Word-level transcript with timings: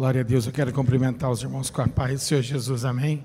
Glória 0.00 0.22
a 0.22 0.24
Deus, 0.24 0.46
eu 0.46 0.52
quero 0.52 0.72
cumprimentar 0.72 1.30
os 1.30 1.42
irmãos 1.42 1.68
com 1.68 1.82
a 1.82 1.86
paz 1.86 2.14
do 2.14 2.18
Senhor 2.20 2.40
Jesus, 2.40 2.86
amém. 2.86 3.22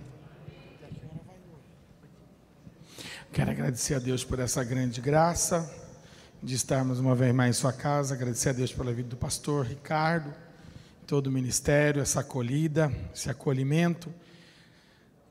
Quero 3.31 3.49
agradecer 3.49 3.93
a 3.93 3.99
Deus 3.99 4.25
por 4.25 4.39
essa 4.39 4.61
grande 4.61 4.99
graça 4.99 5.73
de 6.43 6.53
estarmos 6.53 6.99
uma 6.99 7.15
vez 7.15 7.33
mais 7.33 7.55
em 7.55 7.59
sua 7.61 7.71
casa, 7.71 8.13
agradecer 8.13 8.49
a 8.49 8.51
Deus 8.51 8.73
pela 8.73 8.91
vida 8.91 9.07
do 9.07 9.15
pastor 9.15 9.65
Ricardo, 9.65 10.33
todo 11.07 11.27
o 11.27 11.31
ministério, 11.31 12.01
essa 12.01 12.19
acolhida, 12.19 12.91
esse 13.15 13.29
acolhimento. 13.29 14.13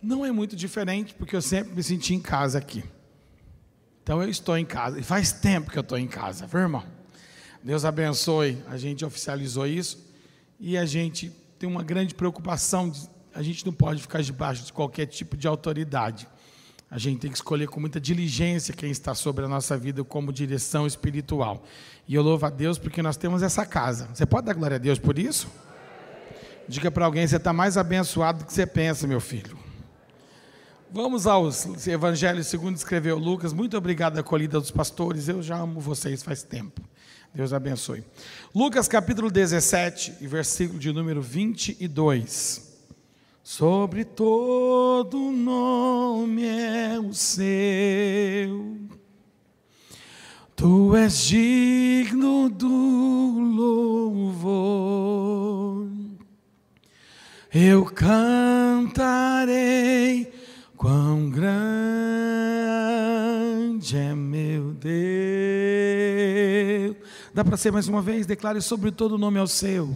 Não 0.01 0.25
é 0.25 0.33
muito 0.33 0.57
diferente, 0.57 1.13
porque 1.13 1.37
eu 1.37 1.43
sempre 1.43 1.75
me 1.75 1.83
senti 1.83 2.15
em 2.15 2.21
casa 2.21 2.57
aqui. 2.57 2.83
Então 4.03 4.23
eu 4.23 4.31
estou 4.31 4.57
em 4.57 4.65
casa, 4.65 4.99
e 4.99 5.03
faz 5.03 5.31
tempo 5.31 5.71
que 5.71 5.77
eu 5.77 5.83
estou 5.83 5.99
em 5.99 6.09
casa, 6.09 6.47
viu, 6.47 6.61
irmão? 6.61 6.85
Deus 7.63 7.85
abençoe, 7.85 8.63
a 8.67 8.79
gente 8.79 9.05
oficializou 9.05 9.67
isso 9.67 10.04
e 10.59 10.77
a 10.79 10.85
gente 10.85 11.31
tem 11.59 11.69
uma 11.69 11.83
grande 11.83 12.15
preocupação, 12.15 12.89
de, 12.89 13.09
a 13.35 13.43
gente 13.43 13.65
não 13.65 13.73
pode 13.73 14.03
ficar 14.03 14.23
debaixo 14.23 14.65
de 14.65 14.73
qualquer 14.73 15.07
tipo 15.07 15.37
de 15.37 15.47
autoridade. 15.47 16.29
A 16.91 16.99
gente 16.99 17.19
tem 17.19 17.31
que 17.31 17.37
escolher 17.37 17.67
com 17.67 17.81
muita 17.81 18.01
diligência 18.01 18.73
quem 18.73 18.91
está 18.91 19.15
sobre 19.15 19.45
a 19.45 19.49
nossa 19.49 19.77
vida 19.77 20.05
como 20.05 20.33
direção 20.33 20.87
espiritual. 20.87 21.65
E 22.07 22.15
eu 22.15 22.23
louvo 22.23 22.47
a 22.47 22.51
Deus 22.51 22.79
porque 22.79 23.03
nós 23.03 23.17
temos 23.17 23.43
essa 23.43 23.67
casa. 23.67 24.09
Você 24.15 24.25
pode 24.25 24.47
dar 24.47 24.55
glória 24.55 24.77
a 24.77 24.79
Deus 24.79 24.99
por 24.99 25.19
isso? 25.19 25.49
Diga 26.69 26.91
para 26.91 27.05
alguém, 27.05 27.27
você 27.27 27.37
está 27.37 27.53
mais 27.53 27.77
abençoado 27.77 28.41
do 28.41 28.45
que 28.47 28.53
você 28.53 28.67
pensa, 28.67 29.07
meu 29.07 29.21
filho. 29.21 29.59
Vamos 30.91 31.27
aos 31.27 31.87
evangelhos 31.89 32.47
segundo 32.47 32.77
escreveu 32.77 33.19
Lucas. 33.19 33.53
Muito 33.53 33.77
obrigado, 33.77 34.17
acolhida 34.17 34.61
dos 34.61 34.71
pastores. 34.71 35.29
Eu 35.29 35.43
já 35.43 35.57
amo 35.57 35.81
vocês 35.81 36.23
faz 36.23 36.45
tempo. 36.45 36.81
Deus 37.35 37.53
abençoe. 37.53 38.05
Lucas 38.55 38.87
capítulo 38.87 39.29
17, 39.29 40.19
versículo 40.21 40.79
de 40.79 40.93
número 40.93 41.21
22. 41.21 42.73
Sobre 43.43 44.05
todo 44.05 45.33
nome 45.33 46.45
é 46.47 46.97
o 47.01 47.13
seu, 47.13 48.79
tu 50.55 50.95
és 50.95 51.27
digno 51.27 52.49
do 52.49 52.69
louvor. 54.39 54.95
Eu 57.53 57.85
cantarei 57.85 59.13
quão 60.77 61.29
grande 61.31 61.65
é 63.97 64.15
meu 64.15 64.73
Deus. 64.73 66.14
Dá 67.35 67.45
para 67.45 67.57
ser 67.57 67.73
mais 67.73 67.89
uma 67.89 68.01
vez? 68.01 68.25
Declare 68.27 68.63
sobre 68.63 68.91
todo 68.91 69.19
nome 69.19 69.39
ao 69.39 69.47
seu 69.47 69.95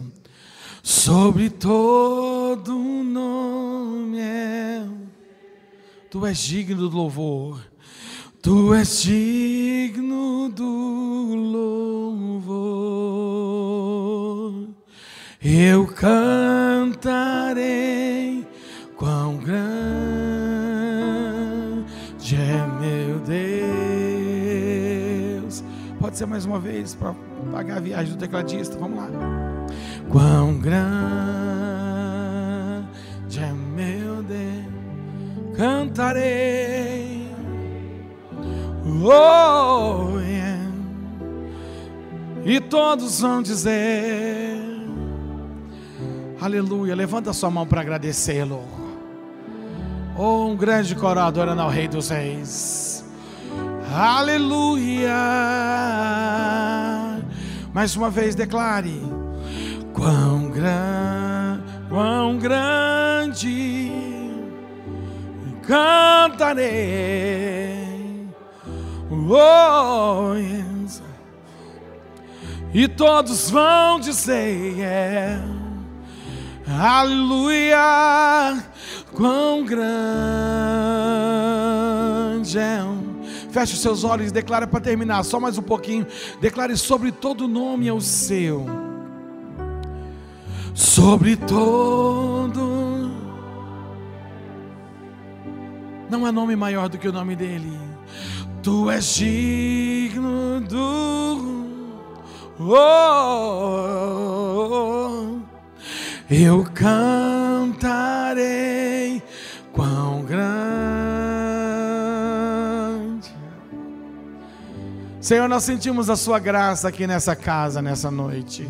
sobre 0.81 1.49
todo 1.49 2.73
nome 2.73 4.19
é. 4.19 4.85
Tu 6.09 6.25
és 6.25 6.39
digno 6.39 6.89
do 6.89 6.95
louvor, 6.97 7.61
tu 8.41 8.73
és 8.73 9.03
digno 9.03 10.49
do 10.49 11.35
louvor. 11.35 12.69
Eu 15.41 15.85
cantarei 15.87 16.97
quão 18.97 19.37
grande 19.37 20.08
Mais 26.25 26.45
uma 26.45 26.59
vez 26.59 26.95
para 26.95 27.15
pagar 27.51 27.77
a 27.77 27.79
viagem 27.79 28.13
do 28.13 28.19
tecladista, 28.19 28.77
vamos 28.77 28.97
lá. 28.97 29.09
Quão 30.09 30.57
grande 30.57 30.79
é 33.39 33.53
meu 33.53 34.23
Deus, 34.23 34.65
cantarei. 35.55 37.29
Oh, 38.85 40.19
yeah. 40.19 40.71
E 42.43 42.59
todos 42.59 43.21
vão 43.21 43.41
dizer, 43.41 44.59
Aleluia. 46.41 46.95
Levanta 46.95 47.33
sua 47.33 47.51
mão 47.51 47.67
para 47.67 47.81
agradecê-lo. 47.81 48.63
Oh, 50.17 50.45
um 50.45 50.55
grande 50.55 50.95
coral 50.95 51.27
adorando 51.27 51.61
ao 51.61 51.69
Rei 51.69 51.87
dos 51.87 52.09
Reis. 52.09 52.88
Aleluia. 53.93 55.15
Mais 57.73 57.95
uma 57.95 58.09
vez 58.09 58.35
declare 58.35 59.01
Quão, 59.93 60.49
gran, 60.49 61.61
quão 61.89 62.37
grande 62.37 63.91
cantarei, 65.69 66.67
oh, 69.11 70.33
yes. 70.35 71.03
e 72.73 72.87
todos 72.87 73.51
vão 73.51 73.99
dizer, 73.99 74.77
yeah. 74.77 75.43
aleluia, 76.81 78.63
quão 79.13 79.63
grande 79.63 79.87
é. 82.57 83.08
Feche 83.51 83.73
os 83.73 83.81
seus 83.81 84.03
olhos 84.03 84.29
e 84.29 84.33
declare 84.33 84.67
para 84.67 84.79
terminar, 84.79 85.23
só 85.23 85.39
mais 85.39 85.57
um 85.57 85.63
pouquinho. 85.63 86.05
Declare 86.39 86.75
sobre 86.77 87.11
todo 87.11 87.47
nome 87.47 87.87
é 87.87 87.93
o 87.93 88.01
seu 88.01 88.89
sobre 90.79 91.35
todo. 91.35 93.11
Não 96.09 96.25
há 96.25 96.31
nome 96.31 96.55
maior 96.55 96.87
do 96.87 96.97
que 96.97 97.07
o 97.07 97.11
nome 97.11 97.35
dele. 97.35 97.77
Tu 98.63 98.89
és 98.89 99.15
digno 99.15 100.61
do. 100.61 101.67
Oh, 102.61 102.79
eu 106.29 106.65
cantarei 106.73 108.01
quão 109.73 110.23
grande. 110.23 110.88
Senhor, 115.29 115.47
nós 115.47 115.63
sentimos 115.63 116.09
a 116.09 116.15
Sua 116.15 116.39
graça 116.39 116.87
aqui 116.87 117.05
nessa 117.05 117.35
casa, 117.35 117.83
nessa 117.83 118.09
noite. 118.09 118.67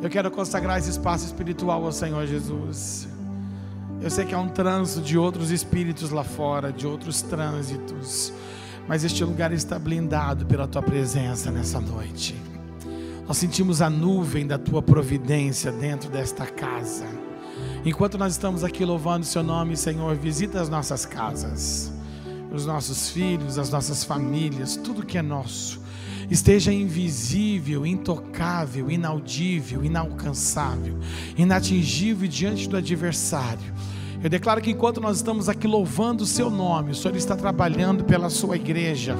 Eu 0.00 0.08
quero 0.08 0.30
consagrar 0.30 0.78
esse 0.78 0.88
espaço 0.88 1.26
espiritual 1.26 1.84
ao 1.84 1.92
Senhor 1.92 2.26
Jesus. 2.26 3.06
Eu 4.00 4.08
sei 4.08 4.24
que 4.24 4.34
há 4.34 4.38
um 4.38 4.48
trânsito 4.48 5.02
de 5.02 5.18
outros 5.18 5.50
espíritos 5.50 6.08
lá 6.08 6.24
fora, 6.24 6.72
de 6.72 6.86
outros 6.86 7.20
trânsitos, 7.20 8.32
mas 8.88 9.04
este 9.04 9.22
lugar 9.22 9.52
está 9.52 9.78
blindado 9.78 10.46
pela 10.46 10.66
tua 10.66 10.80
presença 10.80 11.50
nessa 11.50 11.78
noite. 11.78 12.34
Nós 13.28 13.36
sentimos 13.36 13.82
a 13.82 13.90
nuvem 13.90 14.46
da 14.46 14.56
tua 14.56 14.80
providência 14.80 15.70
dentro 15.70 16.08
desta 16.08 16.46
casa. 16.46 17.04
Enquanto 17.84 18.16
nós 18.16 18.32
estamos 18.32 18.64
aqui 18.64 18.82
louvando 18.82 19.24
o 19.24 19.28
seu 19.28 19.42
nome, 19.42 19.76
Senhor, 19.76 20.16
visita 20.16 20.58
as 20.58 20.70
nossas 20.70 21.04
casas, 21.04 21.92
os 22.54 22.66
nossos 22.66 23.10
filhos, 23.10 23.58
as 23.58 23.70
nossas 23.70 24.04
famílias, 24.04 24.76
tudo 24.76 25.04
que 25.04 25.18
é 25.18 25.22
nosso 25.22 25.84
esteja 26.30 26.72
invisível, 26.72 27.84
intocável, 27.84 28.90
inaudível, 28.90 29.84
inalcançável, 29.84 30.98
inatingível 31.36 32.28
diante 32.28 32.68
do 32.68 32.76
adversário. 32.76 33.74
Eu 34.22 34.30
declaro 34.30 34.60
que 34.60 34.70
enquanto 34.70 35.00
nós 35.00 35.16
estamos 35.16 35.48
aqui 35.48 35.66
louvando 35.66 36.24
o 36.24 36.26
seu 36.26 36.48
nome, 36.48 36.92
o 36.92 36.94
Senhor 36.94 37.16
está 37.16 37.36
trabalhando 37.36 38.04
pela 38.04 38.30
sua 38.30 38.56
igreja. 38.56 39.16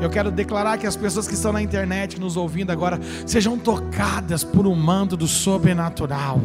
Eu 0.00 0.08
quero 0.08 0.30
declarar 0.30 0.78
que 0.78 0.86
as 0.86 0.96
pessoas 0.96 1.26
que 1.26 1.34
estão 1.34 1.52
na 1.52 1.60
internet 1.60 2.18
nos 2.18 2.36
ouvindo 2.36 2.70
agora 2.70 2.98
sejam 3.26 3.58
tocadas 3.58 4.44
por 4.44 4.66
um 4.66 4.74
mando 4.74 5.16
do 5.16 5.26
sobrenatural 5.26 6.40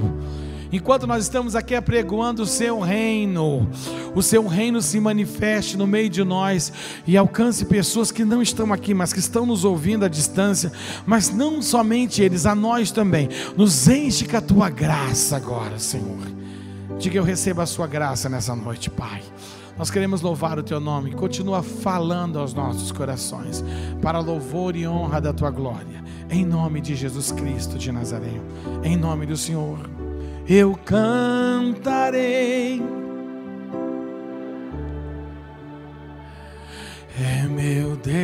enquanto 0.77 1.05
nós 1.05 1.23
estamos 1.23 1.55
aqui 1.55 1.75
apregoando 1.75 2.43
o 2.43 2.47
seu 2.47 2.79
reino, 2.79 3.69
o 4.15 4.21
seu 4.21 4.47
reino 4.47 4.81
se 4.81 4.99
manifeste 4.99 5.77
no 5.77 5.85
meio 5.85 6.09
de 6.09 6.23
nós 6.23 6.73
e 7.05 7.15
alcance 7.15 7.65
pessoas 7.65 8.11
que 8.11 8.25
não 8.25 8.41
estão 8.41 8.73
aqui, 8.73 8.93
mas 8.93 9.13
que 9.13 9.19
estão 9.19 9.45
nos 9.45 9.63
ouvindo 9.63 10.05
à 10.05 10.07
distância, 10.07 10.71
mas 11.05 11.29
não 11.29 11.61
somente 11.61 12.21
eles, 12.21 12.45
a 12.45 12.55
nós 12.55 12.91
também. 12.91 13.29
Nos 13.55 13.87
enche 13.87 14.25
com 14.25 14.37
a 14.37 14.41
tua 14.41 14.69
graça 14.69 15.35
agora, 15.35 15.77
Senhor. 15.77 16.27
Diga 16.97 17.17
eu 17.17 17.23
recebo 17.23 17.61
a 17.61 17.65
sua 17.65 17.87
graça 17.87 18.29
nessa 18.29 18.55
noite, 18.55 18.89
Pai. 18.89 19.21
Nós 19.77 19.89
queremos 19.89 20.21
louvar 20.21 20.59
o 20.59 20.63
teu 20.63 20.79
nome. 20.79 21.13
Continua 21.13 21.63
falando 21.63 22.37
aos 22.37 22.53
nossos 22.53 22.91
corações, 22.91 23.63
para 24.01 24.19
louvor 24.19 24.75
e 24.75 24.87
honra 24.87 25.19
da 25.19 25.33
tua 25.33 25.49
glória. 25.49 26.03
Em 26.29 26.45
nome 26.45 26.79
de 26.79 26.95
Jesus 26.95 27.31
Cristo 27.31 27.77
de 27.77 27.91
Nazaré. 27.91 28.39
Em 28.83 28.95
nome 28.95 29.25
do 29.25 29.35
Senhor 29.35 30.02
eu 30.47 30.77
cantarei. 30.85 32.81
É 37.19 37.43
meu 37.47 37.95
Deus, 37.95 38.17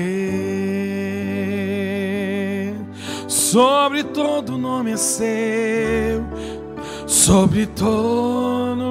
sobre 3.31 4.03
todo 4.03 4.57
nome 4.57 4.93
é 4.93 4.97
seu, 4.97 6.25
sobre 7.05 7.67
todo 7.67 8.89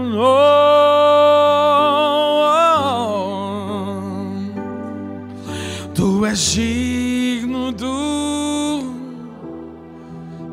Tu 5.99 6.25
és 6.27 6.39
digno 6.53 7.73
do. 7.73 7.89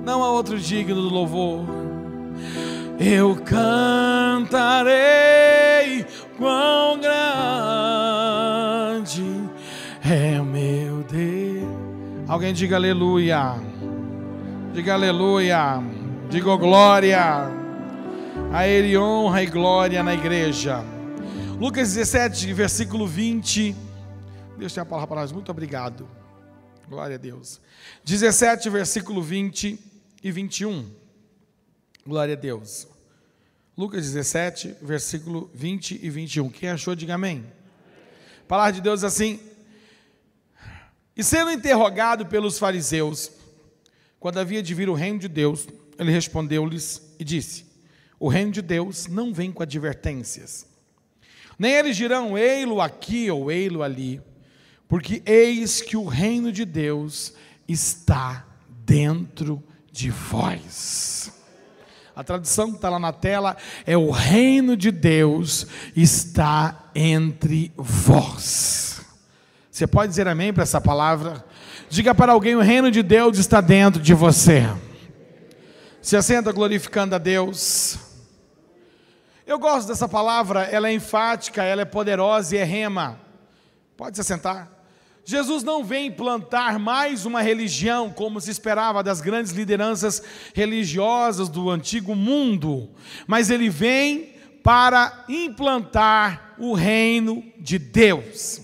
Não 0.03 0.23
há 0.23 0.31
outro 0.31 0.57
digno 0.57 0.95
do 0.95 1.09
louvor. 1.09 1.74
Eu 2.99 3.35
cantarei 3.35 4.95
quão 6.37 6.97
grande 6.99 7.15
é 10.01 10.41
meu 10.41 11.03
Deus. 11.03 11.75
Alguém 12.27 12.53
diga 12.53 12.77
aleluia. 12.77 13.55
Diga 14.73 14.93
aleluia. 14.93 15.83
Diga 16.29 16.55
glória. 16.55 17.51
A 18.53 18.65
Ele 18.65 18.97
honra 18.97 19.43
e 19.43 19.45
glória 19.47 20.01
na 20.01 20.13
igreja. 20.13 20.81
Lucas 21.59 21.93
17, 21.93 22.53
versículo 22.53 23.05
20. 23.05 23.75
Deus 24.57 24.73
tem 24.73 24.81
a 24.81 24.85
palavra 24.85 25.07
para 25.07 25.21
nós. 25.21 25.33
Muito 25.33 25.51
obrigado. 25.51 26.07
Glória 26.87 27.15
a 27.15 27.19
Deus. 27.19 27.59
17, 28.05 28.69
versículo 28.69 29.21
20 29.21 29.77
e 30.23 30.31
21. 30.31 31.04
Glória 32.07 32.35
a 32.35 32.37
Deus. 32.37 32.87
Lucas 33.75 34.05
17, 34.05 34.75
versículo 34.79 35.49
20 35.55 35.99
e 36.03 36.07
21. 36.07 36.51
Quem 36.51 36.69
achou, 36.69 36.93
diga 36.93 37.15
amém. 37.15 37.43
A 38.41 38.47
palavra 38.47 38.73
de 38.73 38.81
Deus 38.81 39.03
assim. 39.03 39.39
E 41.17 41.23
sendo 41.23 41.49
interrogado 41.49 42.27
pelos 42.27 42.59
fariseus, 42.59 43.31
quando 44.19 44.39
havia 44.39 44.61
de 44.61 44.71
vir 44.75 44.87
o 44.87 44.93
reino 44.93 45.17
de 45.17 45.27
Deus, 45.27 45.67
ele 45.97 46.11
respondeu-lhes 46.11 47.01
e 47.17 47.23
disse: 47.23 47.65
O 48.19 48.27
reino 48.27 48.51
de 48.51 48.61
Deus 48.61 49.07
não 49.07 49.33
vem 49.33 49.51
com 49.51 49.63
advertências. 49.63 50.67
Nem 51.57 51.71
eles 51.71 51.97
dirão, 51.97 52.37
ei-lo 52.37 52.81
aqui 52.81 53.31
ou 53.31 53.51
ei-lo 53.51 53.81
ali, 53.81 54.21
porque 54.87 55.23
eis 55.25 55.81
que 55.81 55.97
o 55.97 56.05
reino 56.05 56.51
de 56.51 56.65
Deus 56.65 57.33
está 57.67 58.45
dentro 58.85 59.63
de 59.91 60.11
vós. 60.11 61.33
A 62.15 62.23
tradução 62.23 62.69
que 62.69 62.77
está 62.77 62.89
lá 62.89 62.97
na 62.97 63.11
tela 63.11 63.57
é: 63.85 63.97
o 63.97 64.09
reino 64.09 64.77
de 64.77 64.89
Deus 64.89 65.67
está 65.95 66.89
entre 66.95 67.73
vós. 67.75 69.01
Você 69.69 69.85
pode 69.85 70.09
dizer 70.09 70.27
amém 70.27 70.53
para 70.53 70.63
essa 70.63 70.79
palavra? 70.79 71.43
Diga 71.89 72.15
para 72.15 72.31
alguém: 72.31 72.55
o 72.55 72.61
reino 72.61 72.89
de 72.89 73.03
Deus 73.03 73.37
está 73.37 73.59
dentro 73.59 74.01
de 74.01 74.13
você. 74.13 74.63
Se 76.01 76.15
assenta 76.15 76.51
glorificando 76.51 77.15
a 77.15 77.17
Deus. 77.17 77.99
Eu 79.45 79.59
gosto 79.59 79.87
dessa 79.87 80.07
palavra, 80.07 80.63
ela 80.63 80.87
é 80.87 80.93
enfática, 80.93 81.63
ela 81.63 81.81
é 81.81 81.85
poderosa 81.85 82.55
e 82.55 82.59
é 82.59 82.63
rema. 82.63 83.19
Pode 83.95 84.17
se 84.17 84.21
assentar. 84.21 84.74
Jesus 85.27 85.63
não 85.63 85.83
vem 85.83 86.07
implantar 86.07 86.79
mais 86.79 87.25
uma 87.25 87.41
religião, 87.41 88.11
como 88.11 88.39
se 88.39 88.51
esperava 88.51 89.01
das 89.01 89.21
grandes 89.21 89.51
lideranças 89.51 90.21
religiosas 90.53 91.49
do 91.49 91.71
antigo 91.71 92.15
mundo, 92.15 92.91
mas 93.25 93.49
ele 93.49 93.67
vem 93.67 94.35
para 94.63 95.25
implantar 95.27 96.53
o 96.59 96.73
reino 96.73 97.43
de 97.57 97.79
Deus. 97.79 98.61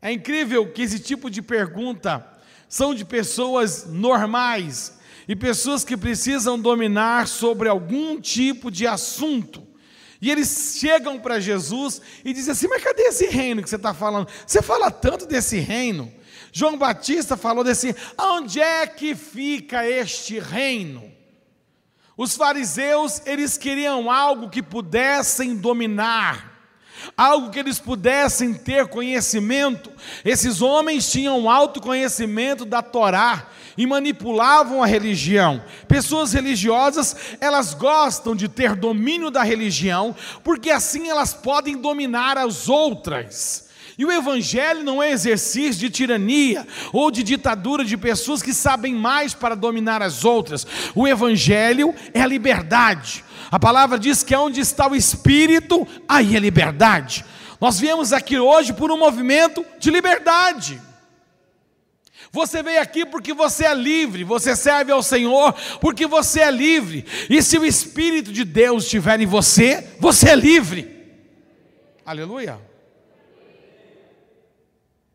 É 0.00 0.12
incrível 0.12 0.72
que 0.72 0.82
esse 0.82 1.00
tipo 1.00 1.28
de 1.28 1.42
pergunta 1.42 2.24
são 2.68 2.94
de 2.94 3.04
pessoas 3.04 3.86
normais 3.88 4.98
e 5.26 5.34
pessoas 5.34 5.84
que 5.84 5.96
precisam 5.96 6.56
dominar 6.56 7.26
sobre 7.26 7.68
algum 7.68 8.20
tipo 8.20 8.70
de 8.70 8.86
assunto. 8.86 9.67
E 10.20 10.30
eles 10.30 10.76
chegam 10.78 11.18
para 11.18 11.38
Jesus 11.40 12.00
e 12.24 12.32
dizem 12.32 12.52
assim: 12.52 12.68
Mas 12.68 12.82
cadê 12.82 13.02
esse 13.02 13.26
reino 13.26 13.62
que 13.62 13.68
você 13.68 13.76
está 13.76 13.94
falando? 13.94 14.28
Você 14.46 14.60
fala 14.60 14.90
tanto 14.90 15.26
desse 15.26 15.58
reino. 15.58 16.12
João 16.52 16.76
Batista 16.76 17.36
falou 17.36 17.62
desse: 17.62 17.94
Onde 18.18 18.60
é 18.60 18.86
que 18.86 19.14
fica 19.14 19.88
este 19.88 20.38
reino? 20.38 21.12
Os 22.16 22.34
fariseus, 22.34 23.22
eles 23.26 23.56
queriam 23.56 24.10
algo 24.10 24.50
que 24.50 24.60
pudessem 24.60 25.54
dominar, 25.54 26.47
algo 27.16 27.50
que 27.50 27.58
eles 27.58 27.78
pudessem 27.78 28.54
ter 28.54 28.86
conhecimento. 28.88 29.90
Esses 30.24 30.62
homens 30.62 31.10
tinham 31.10 31.48
alto 31.50 31.80
conhecimento 31.80 32.64
da 32.64 32.82
Torá, 32.82 33.48
e 33.78 33.86
manipulavam 33.86 34.82
a 34.82 34.86
religião. 34.86 35.62
Pessoas 35.86 36.32
religiosas, 36.32 37.14
elas 37.40 37.74
gostam 37.74 38.34
de 38.34 38.48
ter 38.48 38.74
domínio 38.74 39.30
da 39.30 39.44
religião, 39.44 40.16
porque 40.42 40.68
assim 40.68 41.08
elas 41.08 41.32
podem 41.32 41.76
dominar 41.76 42.36
as 42.36 42.68
outras. 42.68 43.68
E 43.96 44.04
o 44.04 44.12
Evangelho 44.12 44.82
não 44.82 45.02
é 45.02 45.10
exercício 45.10 45.80
de 45.80 45.90
tirania 45.90 46.66
ou 46.92 47.10
de 47.10 47.22
ditadura 47.22 47.84
de 47.84 47.96
pessoas 47.96 48.42
que 48.42 48.52
sabem 48.52 48.94
mais 48.94 49.32
para 49.32 49.54
dominar 49.54 50.02
as 50.02 50.24
outras. 50.24 50.66
O 50.94 51.06
Evangelho 51.06 51.94
é 52.12 52.20
a 52.20 52.26
liberdade. 52.26 53.24
A 53.50 53.58
palavra 53.58 53.98
diz 53.98 54.22
que 54.22 54.34
onde 54.34 54.60
está 54.60 54.88
o 54.88 54.96
Espírito, 54.96 55.86
aí 56.08 56.36
é 56.36 56.38
liberdade. 56.38 57.24
Nós 57.60 57.80
viemos 57.80 58.12
aqui 58.12 58.38
hoje 58.38 58.72
por 58.72 58.90
um 58.90 58.98
movimento 58.98 59.64
de 59.78 59.90
liberdade. 59.90 60.80
Você 62.30 62.62
veio 62.62 62.80
aqui 62.80 63.06
porque 63.06 63.32
você 63.32 63.64
é 63.64 63.74
livre, 63.74 64.22
você 64.22 64.54
serve 64.54 64.92
ao 64.92 65.02
Senhor 65.02 65.54
porque 65.80 66.06
você 66.06 66.40
é 66.40 66.50
livre. 66.50 67.06
E 67.30 67.42
se 67.42 67.58
o 67.58 67.64
Espírito 67.64 68.32
de 68.32 68.44
Deus 68.44 68.84
estiver 68.84 69.20
em 69.20 69.26
você, 69.26 69.88
você 69.98 70.30
é 70.30 70.36
livre. 70.36 70.98
Aleluia. 72.04 72.67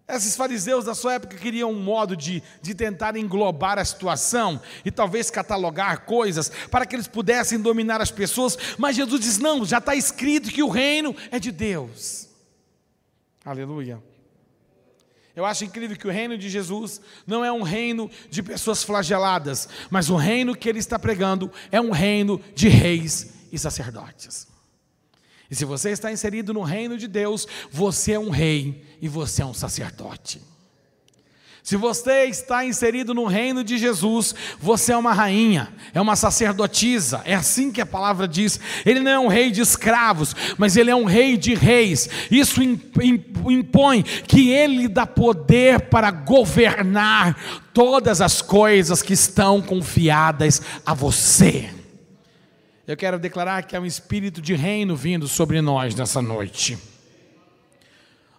Esses 0.08 0.36
fariseus 0.36 0.84
da 0.84 0.94
sua 0.94 1.14
época 1.14 1.38
queriam 1.38 1.72
um 1.72 1.80
modo 1.80 2.16
de, 2.16 2.44
de 2.62 2.76
tentar 2.76 3.16
englobar 3.16 3.80
a 3.80 3.86
situação 3.86 4.62
e 4.84 4.92
talvez 4.92 5.30
catalogar 5.30 6.06
coisas 6.06 6.52
para 6.70 6.86
que 6.86 6.96
eles 6.96 7.08
pudessem 7.08 7.60
dominar 7.60 8.02
as 8.02 8.12
pessoas, 8.12 8.58
mas 8.78 8.98
Jesus 8.98 9.22
diz: 9.22 9.38
não, 9.38 9.64
já 9.64 9.78
está 9.78 9.96
escrito 9.96 10.52
que 10.52 10.62
o 10.62 10.70
reino 10.70 11.16
é 11.32 11.40
de 11.40 11.52
Deus. 11.52 12.28
Aleluia. 13.46 14.02
Eu 15.36 15.46
acho 15.46 15.66
incrível 15.66 15.98
que 15.98 16.08
o 16.08 16.12
reino 16.12 16.38
de 16.38 16.50
Jesus 16.50 17.02
não 17.26 17.44
é 17.44 17.52
um 17.52 17.64
reino 17.64 18.12
de 18.30 18.44
pessoas 18.44 18.84
flageladas, 18.84 19.68
mas 19.90 20.10
o 20.10 20.16
reino 20.16 20.56
que 20.56 20.70
ele 20.70 20.80
está 20.80 21.00
pregando 21.00 21.52
é 21.72 21.82
um 21.82 21.92
reino 21.92 22.40
de 22.54 22.68
reis 22.68 23.34
e 23.52 23.58
sacerdotes. 23.58 24.48
E 25.50 25.56
se 25.56 25.66
você 25.66 25.92
está 25.92 26.12
inserido 26.12 26.54
no 26.54 26.62
reino 26.62 26.98
de 26.98 27.08
Deus, 27.08 27.48
você 27.72 28.14
é 28.14 28.20
um 28.20 28.30
rei 28.30 28.84
e 29.04 29.10
você 29.10 29.42
é 29.42 29.46
um 29.46 29.54
sacerdote. 29.54 30.42
Se 31.62 31.76
você 31.76 32.24
está 32.24 32.64
inserido 32.64 33.14
no 33.14 33.26
reino 33.26 33.62
de 33.62 33.78
Jesus, 33.78 34.34
você 34.58 34.94
é 34.94 34.98
uma 34.98 35.12
rainha, 35.12 35.74
é 35.94 36.00
uma 36.00 36.16
sacerdotisa, 36.16 37.22
é 37.26 37.36
assim 37.36 37.70
que 37.70 37.82
a 37.82 37.86
palavra 37.86 38.26
diz. 38.30 38.58
Ele 38.86 39.02
não 39.02 39.12
é 39.12 39.20
um 39.20 39.28
rei 39.28 39.52
de 39.52 39.60
escravos, 39.60 40.34
mas 40.58 40.78
ele 40.78 40.90
é 40.90 40.96
um 40.96 41.04
rei 41.04 41.36
de 41.36 41.54
reis. 41.54 42.10
Isso 42.32 42.62
impõe 42.64 44.04
que 44.04 44.52
ele 44.52 44.88
dá 44.88 45.06
poder 45.06 45.90
para 45.90 46.10
governar 46.10 47.36
todas 47.74 48.22
as 48.22 48.42
coisas 48.42 49.02
que 49.02 49.12
estão 49.12 49.62
confiadas 49.62 50.62
a 50.86 50.94
você. 50.94 51.70
Eu 52.88 52.96
quero 52.96 53.20
declarar 53.20 53.64
que 53.64 53.76
há 53.76 53.82
um 53.82 53.86
espírito 53.86 54.42
de 54.42 54.54
reino 54.54 54.96
vindo 54.96 55.28
sobre 55.28 55.60
nós 55.60 55.94
nessa 55.94 56.22
noite. 56.22 56.93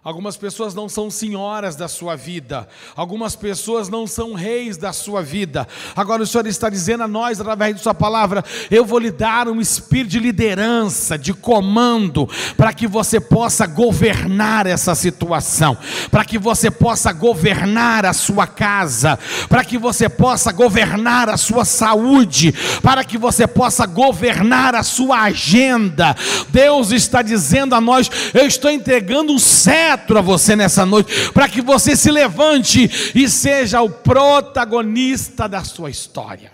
Algumas 0.05 0.37
pessoas 0.37 0.75
não 0.75 0.87
são 0.87 1.09
senhoras 1.09 1.75
da 1.75 1.87
sua 1.87 2.15
vida, 2.15 2.67
algumas 2.95 3.35
pessoas 3.35 3.89
não 3.89 4.05
são 4.05 4.35
reis 4.35 4.77
da 4.77 4.93
sua 4.93 5.23
vida. 5.23 5.67
Agora 5.95 6.21
o 6.21 6.27
Senhor 6.27 6.45
está 6.45 6.69
dizendo 6.69 7.01
a 7.01 7.07
nós, 7.07 7.41
através 7.41 7.75
de 7.75 7.81
Sua 7.81 7.95
palavra: 7.95 8.45
eu 8.69 8.85
vou 8.85 8.99
lhe 8.99 9.09
dar 9.09 9.47
um 9.47 9.59
espírito 9.59 10.11
de 10.11 10.19
liderança, 10.19 11.17
de 11.17 11.33
comando, 11.33 12.29
para 12.55 12.71
que 12.71 12.85
você 12.85 13.19
possa 13.19 13.65
governar 13.65 14.67
essa 14.67 14.93
situação, 14.93 15.75
para 16.11 16.23
que 16.23 16.37
você 16.37 16.69
possa 16.69 17.11
governar 17.11 18.05
a 18.05 18.13
sua 18.13 18.45
casa, 18.45 19.17
para 19.49 19.63
que 19.63 19.75
você 19.75 20.07
possa 20.07 20.51
governar 20.51 21.29
a 21.29 21.35
sua 21.37 21.65
saúde, 21.65 22.53
para 22.83 23.03
que 23.03 23.17
você 23.17 23.47
possa 23.47 23.87
governar 23.87 24.75
a 24.75 24.83
sua 24.83 25.21
agenda. 25.21 26.15
Deus 26.49 26.91
está 26.91 27.23
dizendo 27.23 27.73
a 27.73 27.81
nós: 27.81 28.07
eu 28.35 28.45
estou 28.45 28.69
entregando 28.69 29.33
um 29.33 29.39
cetro 29.39 29.94
cetro 29.95 30.17
a 30.19 30.21
você 30.21 30.55
nessa 30.55 30.85
noite, 30.85 31.31
para 31.31 31.47
que 31.47 31.61
você 31.61 31.95
se 31.95 32.11
levante 32.11 33.11
e 33.15 33.29
seja 33.29 33.81
o 33.81 33.89
protagonista 33.89 35.47
da 35.47 35.63
sua 35.63 35.89
história. 35.89 36.53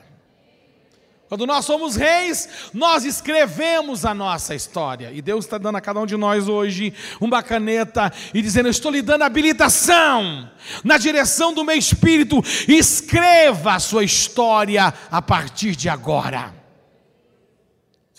Quando 1.28 1.48
nós 1.48 1.64
somos 1.64 1.96
reis, 1.96 2.50
nós 2.74 3.06
escrevemos 3.06 4.06
a 4.06 4.14
nossa 4.14 4.54
história. 4.54 5.12
E 5.14 5.22
Deus 5.22 5.46
está 5.46 5.58
dando 5.58 5.78
a 5.78 5.82
cada 5.82 6.02
um 6.02 6.06
de 6.06 6.18
nós 6.18 6.50
hoje 6.50 6.94
uma 7.22 7.42
caneta 7.42 8.12
e 8.34 8.42
dizendo: 8.42 8.68
Eu 8.68 8.72
estou 8.72 8.92
lhe 8.92 9.02
dando 9.02 9.24
habilitação 9.24 10.52
na 10.84 10.98
direção 10.98 11.54
do 11.54 11.64
meu 11.64 11.78
espírito. 11.78 12.44
Escreva 12.68 13.76
a 13.76 13.80
sua 13.80 14.04
história 14.04 14.94
a 15.10 15.22
partir 15.22 15.74
de 15.74 15.88
agora. 15.88 16.61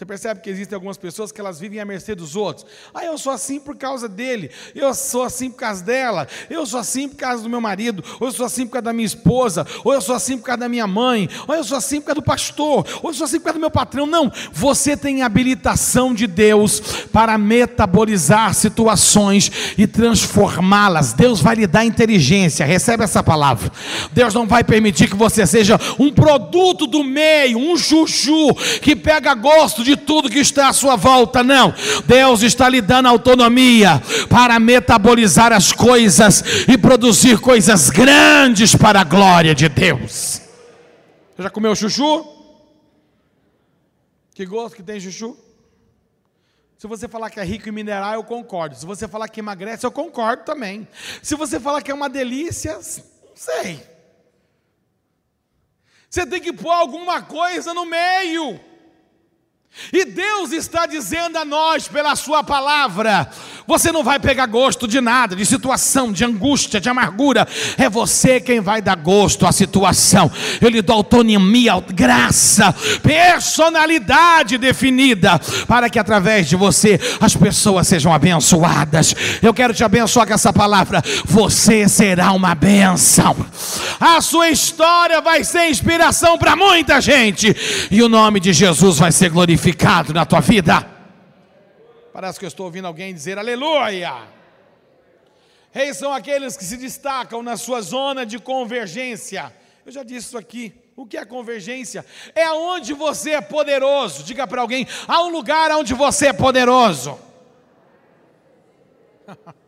Você 0.03 0.07
percebe 0.07 0.41
que 0.41 0.51
existem 0.51 0.75
algumas 0.75 0.97
pessoas 0.97 1.31
que 1.31 1.41
elas 1.41 1.61
vivem 1.61 1.79
à 1.79 1.85
mercê 1.85 2.13
dos 2.13 2.35
outros. 2.35 2.67
Ah, 2.93 3.05
eu 3.05 3.17
sou 3.17 3.33
assim 3.33 3.61
por 3.61 3.77
causa 3.77 4.09
dele, 4.09 4.51
eu 4.75 4.93
sou 4.95 5.23
assim 5.23 5.49
por 5.49 5.59
causa 5.59 5.85
dela, 5.85 6.27
eu 6.51 6.67
sou 6.67 6.81
assim 6.81 7.09
por 7.09 7.15
causa 7.15 7.41
do 7.41 7.49
meu 7.49 7.61
marido, 7.61 8.03
ou 8.19 8.27
eu 8.27 8.33
sou 8.33 8.45
assim 8.45 8.67
por 8.67 8.73
causa 8.73 8.87
da 8.87 8.93
minha 8.93 9.07
esposa, 9.07 9.65
ou 9.85 9.95
eu 9.95 10.01
sou 10.01 10.17
assim 10.17 10.37
por 10.37 10.47
causa 10.47 10.59
da 10.59 10.69
minha 10.69 10.89
mãe, 10.89 11.29
ou 11.47 11.55
eu 11.55 11.63
sou 11.63 11.79
assim 11.79 12.01
por 12.01 12.07
causa 12.07 12.21
do 12.21 12.25
pastor, 12.25 12.85
ou 13.01 13.11
eu 13.11 13.15
sou 13.15 13.27
assim 13.27 13.39
por 13.39 13.45
causa 13.45 13.59
do 13.59 13.61
meu 13.61 13.71
patrão. 13.71 14.05
Não, 14.05 14.29
você 14.53 14.97
tem 14.97 15.23
habilitação 15.23 16.13
de 16.13 16.27
Deus 16.27 16.81
para 17.13 17.39
metabolizar 17.39 18.55
situações 18.55 19.53
e 19.79 19.87
transformá-las. 19.87 21.13
Deus 21.13 21.41
vai 21.41 21.55
lhe 21.55 21.67
dar 21.69 21.85
inteligência, 21.85 22.67
recebe 22.67 23.05
essa 23.05 23.23
palavra. 23.23 23.71
Deus 24.11 24.35
não 24.35 24.49
vai 24.49 24.65
permitir 24.65 25.09
que 25.09 25.15
você 25.15 25.47
seja 25.47 25.79
um 25.97 26.13
produto 26.13 26.89
do 26.89 27.05
meio, 27.05 27.57
um 27.57 27.77
chuchu 27.77 28.53
que 28.81 28.97
pega 28.97 29.33
gosto 29.33 29.85
de 29.85 29.92
tudo 29.97 30.31
que 30.31 30.39
está 30.39 30.69
à 30.69 30.73
sua 30.73 30.97
volta, 30.97 31.43
não. 31.43 31.75
Deus 32.07 32.43
está 32.43 32.69
lhe 32.69 32.81
dando 32.81 33.09
autonomia 33.09 34.03
para 34.29 34.59
metabolizar 34.59 35.53
as 35.53 35.73
coisas 35.73 36.43
e 36.69 36.77
produzir 36.79 37.41
coisas 37.41 37.91
grandes 37.91 38.75
para 38.75 39.01
a 39.01 39.05
glória 39.05 39.55
de 39.55 39.69
Deus. 39.69 40.41
Você 41.35 41.43
já 41.43 41.51
comeu 41.51 41.75
chuchu? 41.75 42.27
Que 44.35 44.47
gosto 44.47 44.77
que 44.77 44.83
tem 44.83 45.01
chuchu? 45.01 45.37
Se 46.79 46.87
você 46.89 47.07
falar 47.07 47.31
que 47.31 47.39
é 47.39 47.45
rico 47.45 47.69
em 47.69 47.73
mineral, 47.73 48.15
eu 48.15 48.25
concordo. 48.25 48.75
Se 48.75 48.85
você 48.85 49.07
falar 49.07 49.29
que 49.29 49.39
emagrece, 49.39 49.87
eu 49.87 49.93
concordo 49.93 50.43
também. 50.45 50.89
Se 51.23 51.37
você 51.37 51.61
falar 51.61 51.81
que 51.81 51.93
é 51.93 51.95
uma 51.95 52.09
delícia, 52.09 52.77
sei. 53.35 53.81
Você 56.11 56.27
tem 56.27 56.41
que 56.41 56.53
pôr 56.53 56.73
alguma 56.73 57.23
coisa 57.23 57.73
no 57.73 57.87
meio. 57.87 58.61
E 59.93 60.05
Deus 60.05 60.53
está 60.53 60.87
dizendo 60.87 61.39
a 61.39 61.45
nós, 61.45 61.89
pela 61.89 62.15
Sua 62.15 62.45
palavra: 62.45 63.31
você 63.73 63.91
não 63.91 64.05
vai 64.05 64.19
pegar 64.19 64.45
gosto 64.45 64.87
de 64.87 65.01
nada, 65.01 65.35
de 65.35 65.47
situação, 65.47 66.13
de 66.13 66.23
angústia, 66.27 66.79
de 66.79 66.91
amargura. 66.91 67.49
É 67.79 67.89
você 67.89 68.39
quem 68.39 68.61
vai 68.61 68.83
dar 68.83 68.97
gosto 68.97 69.47
à 69.47 69.53
situação. 69.53 70.31
Eu 70.61 70.69
lhe 70.69 70.83
dou 70.83 70.97
autonomia, 70.97 71.83
graça, 71.95 72.75
personalidade 73.03 74.59
definida, 74.59 75.41
para 75.67 75.89
que 75.89 75.99
através 75.99 76.47
de 76.47 76.55
você 76.55 77.01
as 77.19 77.35
pessoas 77.35 77.89
sejam 77.89 78.13
abençoadas. 78.13 79.15
Eu 79.43 79.55
quero 79.55 79.73
te 79.73 79.83
abençoar 79.83 80.27
com 80.27 80.35
essa 80.35 80.53
palavra. 80.53 81.03
Você 81.25 81.89
será 81.89 82.33
uma 82.33 82.55
bênção. 82.55 83.35
A 83.99 84.21
sua 84.21 84.51
história 84.51 85.23
vai 85.23 85.45
ser 85.45 85.71
inspiração 85.71 86.37
para 86.37 86.55
muita 86.55 87.01
gente, 87.01 87.57
e 87.91 88.03
o 88.03 88.09
nome 88.09 88.39
de 88.39 88.53
Jesus 88.53 88.99
vai 88.99 89.13
ser 89.13 89.31
glorificado 89.31 90.13
na 90.13 90.27
tua 90.27 90.41
vida. 90.41 90.92
Parece 92.13 92.39
que 92.39 92.45
eu 92.45 92.49
estou 92.49 92.67
ouvindo 92.67 92.87
alguém 92.87 93.15
dizer 93.15 93.39
aleluia. 93.39 94.29
Reis 95.71 95.97
são 95.97 96.13
aqueles 96.13 96.57
que 96.57 96.65
se 96.65 96.77
destacam 96.77 97.43
na 97.43 97.57
sua 97.57 97.81
zona 97.81 98.27
de 98.27 98.39
convergência. 98.39 99.53
Eu 99.87 99.91
já 99.91 100.03
disse 100.03 100.27
isso 100.29 100.39
aqui. 100.39 100.75
O 100.95 101.07
que 101.07 101.17
é 101.17 101.25
convergência? 101.25 102.05
É 102.35 102.51
onde 102.51 102.93
você 102.93 103.31
é 103.31 103.41
poderoso. 103.41 104.23
Diga 104.23 104.47
para 104.47 104.61
alguém: 104.61 104.87
há 105.09 105.23
um 105.23 105.31
lugar 105.31 105.71
onde 105.73 105.95
você 105.95 106.27
é 106.29 106.33
poderoso. 106.33 107.19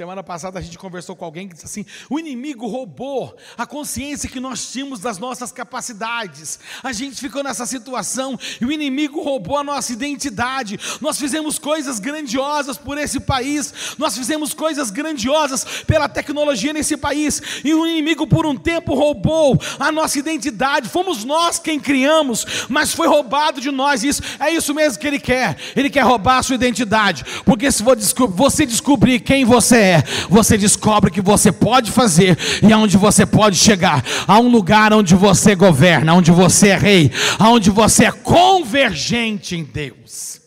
Semana 0.00 0.22
passada 0.22 0.58
a 0.58 0.62
gente 0.62 0.78
conversou 0.78 1.14
com 1.14 1.26
alguém 1.26 1.46
que 1.46 1.52
disse 1.52 1.66
assim: 1.66 1.84
o 2.08 2.18
inimigo 2.18 2.66
roubou 2.66 3.36
a 3.54 3.66
consciência 3.66 4.30
que 4.30 4.40
nós 4.40 4.72
tínhamos 4.72 4.98
das 4.98 5.18
nossas 5.18 5.52
capacidades. 5.52 6.58
A 6.82 6.90
gente 6.90 7.20
ficou 7.20 7.44
nessa 7.44 7.66
situação 7.66 8.40
e 8.58 8.64
o 8.64 8.72
inimigo 8.72 9.20
roubou 9.22 9.58
a 9.58 9.62
nossa 9.62 9.92
identidade. 9.92 10.80
Nós 11.02 11.18
fizemos 11.18 11.58
coisas 11.58 11.98
grandiosas 11.98 12.78
por 12.78 12.96
esse 12.96 13.20
país, 13.20 13.74
nós 13.98 14.16
fizemos 14.16 14.54
coisas 14.54 14.90
grandiosas 14.90 15.66
pela 15.86 16.08
tecnologia 16.08 16.72
nesse 16.72 16.96
país 16.96 17.60
e 17.62 17.74
o 17.74 17.86
inimigo 17.86 18.26
por 18.26 18.46
um 18.46 18.56
tempo 18.56 18.94
roubou 18.94 19.60
a 19.78 19.92
nossa 19.92 20.18
identidade. 20.18 20.88
Fomos 20.88 21.24
nós 21.24 21.58
quem 21.58 21.78
criamos, 21.78 22.66
mas 22.70 22.94
foi 22.94 23.06
roubado 23.06 23.60
de 23.60 23.70
nós. 23.70 24.02
Isso 24.02 24.22
é 24.38 24.50
isso 24.50 24.72
mesmo 24.72 24.98
que 24.98 25.06
ele 25.06 25.20
quer. 25.20 25.58
Ele 25.76 25.90
quer 25.90 26.06
roubar 26.06 26.38
a 26.38 26.42
sua 26.42 26.54
identidade, 26.54 27.22
porque 27.44 27.70
se 27.70 27.82
você 27.82 28.64
descobrir 28.64 29.20
quem 29.20 29.44
você 29.44 29.89
é, 29.89 29.89
você 30.28 30.56
descobre 30.56 31.10
que 31.10 31.20
você 31.20 31.52
pode 31.52 31.90
fazer 31.90 32.38
e 32.62 32.72
aonde 32.72 32.96
você 32.96 33.24
pode 33.24 33.56
chegar. 33.56 34.04
Há 34.26 34.38
um 34.38 34.48
lugar 34.48 34.92
onde 34.92 35.14
você 35.14 35.54
governa, 35.54 36.14
onde 36.14 36.30
você 36.30 36.68
é 36.68 36.76
rei, 36.76 37.10
onde 37.40 37.70
você 37.70 38.06
é 38.06 38.12
convergente 38.12 39.56
em 39.56 39.64
Deus. 39.64 40.40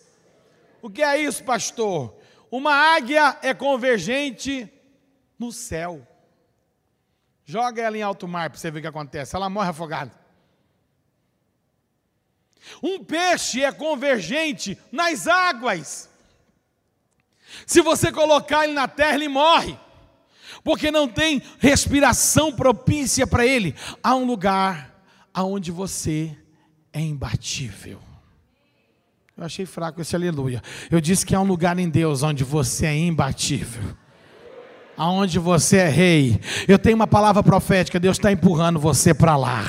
O 0.82 0.90
que 0.90 1.02
é 1.02 1.18
isso, 1.18 1.44
pastor? 1.44 2.14
Uma 2.52 2.74
águia 2.74 3.38
é 3.42 3.54
convergente 3.54 4.70
no 5.40 5.52
céu. 5.52 6.06
Joga 7.46 7.82
ela 7.82 7.98
em 7.98 8.02
alto 8.02 8.28
mar 8.28 8.50
para 8.50 8.60
você 8.60 8.70
ver 8.72 8.80
o 8.80 8.82
que 8.82 8.88
acontece. 8.88 9.36
Ela 9.36 9.50
morre 9.50 9.70
afogada. 9.70 10.12
Um 12.82 13.04
peixe 13.04 13.64
é 13.64 13.72
convergente 13.72 14.78
nas 14.92 15.28
águas. 15.28 16.10
Se 17.66 17.82
você 17.82 18.12
colocar 18.12 18.64
ele 18.64 18.74
na 18.74 18.88
terra, 18.88 19.16
ele 19.16 19.28
morre, 19.28 19.78
porque 20.64 20.92
não 20.92 21.08
tem 21.08 21.42
respiração 21.60 22.52
propícia 22.52 23.26
para 23.28 23.46
ele. 23.46 23.76
Há 24.04 24.16
um 24.16 24.26
lugar 24.26 24.94
aonde 25.34 25.72
você 25.72 26.36
é 26.92 27.02
imbatível. 27.02 28.00
Eu 29.36 29.44
achei 29.44 29.66
fraco 29.66 30.00
esse 30.00 30.16
aleluia. 30.16 30.62
Eu 30.92 31.02
disse 31.02 31.26
que 31.26 31.34
há 31.34 31.42
um 31.42 31.46
lugar 31.46 31.80
em 31.80 31.90
Deus 31.90 32.22
onde 32.22 32.44
você 32.44 32.86
é 32.86 32.96
imbatível. 32.96 33.84
Aonde 34.96 35.40
você 35.40 35.78
é 35.78 35.90
rei. 35.90 36.40
Eu 36.68 36.78
tenho 36.78 36.96
uma 36.96 37.08
palavra 37.08 37.42
profética, 37.42 38.00
Deus 38.00 38.18
está 38.18 38.32
empurrando 38.32 38.80
você 38.80 39.12
para 39.12 39.36
lá. 39.36 39.64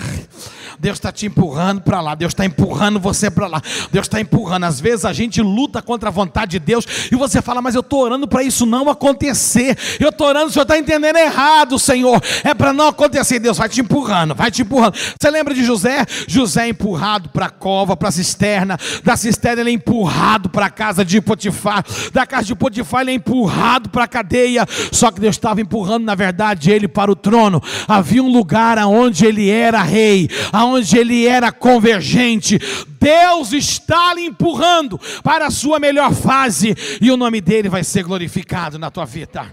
Deus 0.84 0.98
está 0.98 1.10
te 1.10 1.24
empurrando 1.24 1.80
para 1.80 1.98
lá, 2.02 2.14
Deus 2.14 2.32
está 2.32 2.44
empurrando 2.44 3.00
você 3.00 3.30
para 3.30 3.46
lá, 3.46 3.62
Deus 3.90 4.04
está 4.04 4.20
empurrando. 4.20 4.64
Às 4.64 4.78
vezes 4.78 5.06
a 5.06 5.14
gente 5.14 5.40
luta 5.40 5.80
contra 5.80 6.10
a 6.10 6.12
vontade 6.12 6.50
de 6.50 6.58
Deus 6.58 6.86
e 7.10 7.16
você 7.16 7.40
fala, 7.40 7.62
mas 7.62 7.74
eu 7.74 7.80
estou 7.80 8.02
orando 8.02 8.28
para 8.28 8.42
isso 8.42 8.66
não 8.66 8.90
acontecer. 8.90 9.78
Eu 9.98 10.10
estou 10.10 10.26
orando, 10.26 10.48
o 10.48 10.50
senhor 10.50 10.64
está 10.64 10.78
entendendo 10.78 11.16
errado, 11.16 11.78
Senhor. 11.78 12.22
É 12.44 12.52
para 12.52 12.74
não 12.74 12.88
acontecer. 12.88 13.38
Deus 13.38 13.56
vai 13.56 13.66
te 13.66 13.80
empurrando, 13.80 14.34
vai 14.34 14.50
te 14.50 14.60
empurrando. 14.60 14.94
Você 15.18 15.30
lembra 15.30 15.54
de 15.54 15.64
José? 15.64 16.04
José 16.28 16.66
é 16.66 16.68
empurrado 16.68 17.30
para 17.30 17.46
a 17.46 17.50
cova, 17.50 17.96
para 17.96 18.10
a 18.10 18.12
cisterna. 18.12 18.78
Da 19.02 19.16
cisterna 19.16 19.62
ele 19.62 19.70
é 19.70 19.72
empurrado 19.72 20.50
para 20.50 20.66
a 20.66 20.70
casa 20.70 21.02
de 21.02 21.18
Potifar. 21.18 21.82
Da 22.12 22.26
casa 22.26 22.44
de 22.44 22.54
Potifar 22.54 23.00
ele 23.00 23.12
é 23.12 23.14
empurrado 23.14 23.88
para 23.88 24.04
a 24.04 24.08
cadeia. 24.08 24.66
Só 24.92 25.10
que 25.10 25.18
Deus 25.18 25.34
estava 25.34 25.62
empurrando, 25.62 26.04
na 26.04 26.14
verdade, 26.14 26.70
ele 26.70 26.86
para 26.86 27.10
o 27.10 27.16
trono. 27.16 27.62
Havia 27.88 28.22
um 28.22 28.30
lugar 28.30 28.78
aonde 28.78 29.24
ele 29.24 29.48
era 29.48 29.82
rei, 29.82 30.28
aonde 30.52 30.73
ele 30.92 31.26
era 31.26 31.52
convergente. 31.52 32.58
Deus 32.98 33.52
está 33.52 34.14
lhe 34.14 34.26
empurrando 34.26 34.98
para 35.22 35.46
a 35.46 35.50
sua 35.50 35.78
melhor 35.78 36.12
fase 36.12 36.74
e 37.00 37.10
o 37.10 37.16
nome 37.16 37.40
dele 37.40 37.68
vai 37.68 37.84
ser 37.84 38.02
glorificado 38.02 38.78
na 38.78 38.90
tua 38.90 39.04
vida. 39.04 39.50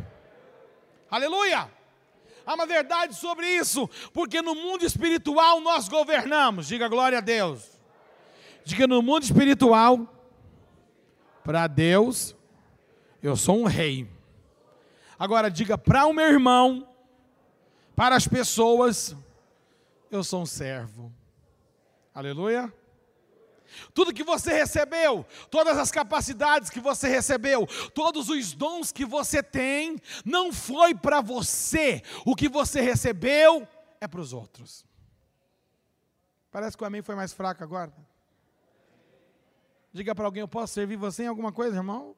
Aleluia! 1.10 1.70
Há 2.46 2.56
uma 2.56 2.66
verdade 2.66 3.16
sobre 3.16 3.48
isso, 3.48 3.90
porque 4.14 4.42
no 4.42 4.56
mundo 4.56 4.86
espiritual 4.86 5.62
nós 5.62 5.88
governamos. 5.88 6.68
Diga 6.68 6.88
glória 6.88 7.20
a 7.20 7.22
Deus. 7.22 7.80
Diga 8.64 8.88
no 8.88 9.02
mundo 9.02 9.24
espiritual, 9.24 10.08
para 11.44 11.68
Deus, 11.68 12.36
eu 13.22 13.36
sou 13.36 13.60
um 13.60 13.66
rei. 13.66 14.08
Agora 15.18 15.50
diga 15.50 15.78
para 15.78 16.06
o 16.06 16.14
meu 16.14 16.28
irmão, 16.28 16.88
para 17.96 18.16
as 18.16 18.28
pessoas, 18.28 19.16
eu 20.12 20.24
sou 20.24 20.42
um 20.42 20.46
servo. 20.46 21.12
Aleluia. 22.14 22.72
Tudo 23.94 24.14
que 24.14 24.24
você 24.24 24.54
recebeu, 24.54 25.26
todas 25.50 25.78
as 25.78 25.90
capacidades 25.90 26.70
que 26.70 26.82
você 26.82 27.08
recebeu, 27.08 27.66
todos 27.94 28.28
os 28.28 28.54
dons 28.54 28.92
que 28.92 29.06
você 29.06 29.42
tem, 29.42 29.98
não 30.26 30.52
foi 30.52 30.94
para 30.94 31.22
você. 31.22 32.04
O 32.26 32.36
que 32.36 32.50
você 32.50 32.82
recebeu 32.82 33.66
é 34.02 34.08
para 34.08 34.20
os 34.20 34.34
outros. 34.34 34.86
Parece 36.52 36.76
que 36.76 36.84
o 36.84 36.88
amém 36.88 37.02
foi 37.02 37.16
mais 37.16 37.32
fraco 37.32 37.64
agora. 37.64 37.94
Diga 39.94 40.14
para 40.14 40.26
alguém: 40.26 40.42
eu 40.42 40.48
posso 40.50 40.74
servir 40.74 40.98
você 40.98 41.24
em 41.24 41.28
alguma 41.28 41.54
coisa, 41.54 41.78
irmão? 41.78 42.14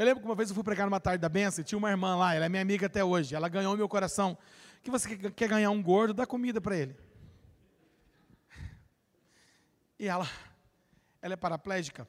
Eu 0.00 0.06
lembro 0.06 0.22
que 0.22 0.26
uma 0.26 0.34
vez 0.34 0.48
eu 0.48 0.54
fui 0.54 0.64
pregar 0.64 0.86
numa 0.86 0.98
tarde 0.98 1.20
da 1.20 1.28
benção 1.28 1.60
e 1.60 1.64
tinha 1.64 1.76
uma 1.76 1.90
irmã 1.90 2.16
lá, 2.16 2.34
ela 2.34 2.46
é 2.46 2.48
minha 2.48 2.62
amiga 2.62 2.86
até 2.86 3.04
hoje. 3.04 3.34
Ela 3.34 3.50
ganhou 3.50 3.76
meu 3.76 3.86
coração. 3.86 4.38
Que 4.82 4.90
você 4.90 5.14
quer 5.14 5.46
ganhar 5.46 5.70
um 5.70 5.82
gordo, 5.82 6.14
dá 6.14 6.24
comida 6.24 6.58
para 6.58 6.74
ele. 6.74 6.96
E 9.98 10.08
ela, 10.08 10.26
ela 11.20 11.34
é 11.34 11.36
paraplégica? 11.36 12.08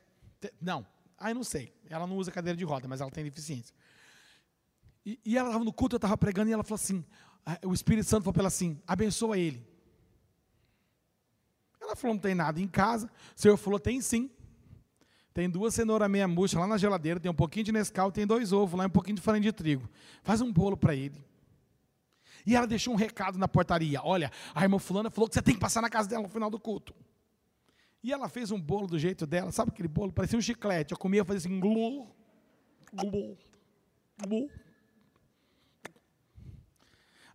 Não, 0.61 0.87
ai 1.17 1.33
não 1.33 1.43
sei. 1.43 1.73
Ela 1.89 2.07
não 2.07 2.15
usa 2.15 2.31
cadeira 2.31 2.55
de 2.55 2.63
roda, 2.63 2.87
mas 2.87 3.01
ela 3.01 3.11
tem 3.11 3.25
deficiência. 3.25 3.75
E, 5.05 5.19
e 5.25 5.37
ela 5.37 5.49
estava 5.49 5.65
no 5.65 5.73
culto, 5.73 5.95
eu 5.95 5.97
estava 5.97 6.17
pregando 6.17 6.49
e 6.49 6.53
ela 6.53 6.63
falou 6.63 6.75
assim: 6.75 7.03
o 7.65 7.73
Espírito 7.73 8.07
Santo 8.07 8.23
falou 8.23 8.31
para 8.31 8.43
ela 8.43 8.47
assim: 8.47 8.81
abençoa 8.87 9.37
ele. 9.37 9.67
Ela 11.77 11.93
falou: 11.97 12.13
não 12.13 12.21
tem 12.21 12.35
nada 12.35 12.61
em 12.61 12.69
casa. 12.69 13.11
O 13.35 13.41
senhor 13.41 13.57
falou: 13.57 13.81
tem 13.81 13.99
sim. 13.99 14.31
Tem 15.33 15.49
duas 15.49 15.73
cenouras 15.73 16.09
meia 16.09 16.27
murcha 16.27 16.59
lá 16.59 16.67
na 16.67 16.77
geladeira, 16.77 17.19
tem 17.19 17.31
um 17.31 17.35
pouquinho 17.35 17.65
de 17.65 17.71
Nescau, 17.71 18.11
tem 18.11 18.27
dois 18.27 18.51
ovos 18.51 18.77
lá, 18.77 18.85
um 18.85 18.89
pouquinho 18.89 19.15
de 19.15 19.21
farinha 19.21 19.43
de 19.43 19.51
trigo. 19.51 19.89
Faz 20.23 20.41
um 20.41 20.51
bolo 20.51 20.75
para 20.75 20.93
ele. 20.93 21.23
E 22.45 22.55
ela 22.55 22.67
deixou 22.67 22.93
um 22.93 22.97
recado 22.97 23.37
na 23.37 23.47
portaria. 23.47 24.01
Olha, 24.03 24.31
a 24.53 24.63
irmã 24.63 24.77
fulana 24.79 25.09
falou 25.09 25.29
que 25.29 25.35
você 25.35 25.41
tem 25.41 25.53
que 25.53 25.59
passar 25.59 25.81
na 25.81 25.89
casa 25.89 26.09
dela 26.09 26.23
no 26.23 26.29
final 26.29 26.49
do 26.49 26.59
culto. 26.59 26.93
E 28.03 28.11
ela 28.11 28.27
fez 28.27 28.51
um 28.51 28.59
bolo 28.59 28.87
do 28.87 28.97
jeito 28.97 29.27
dela, 29.27 29.51
sabe 29.51 29.71
aquele 29.71 29.87
bolo? 29.87 30.11
Parecia 30.11 30.37
um 30.37 30.41
chiclete. 30.41 30.91
Eu 30.91 30.97
comia, 30.97 31.23
fazia 31.23 31.47
assim, 31.47 31.59
glu, 31.59 32.07
glu, 32.93 33.37
glu. 34.17 34.49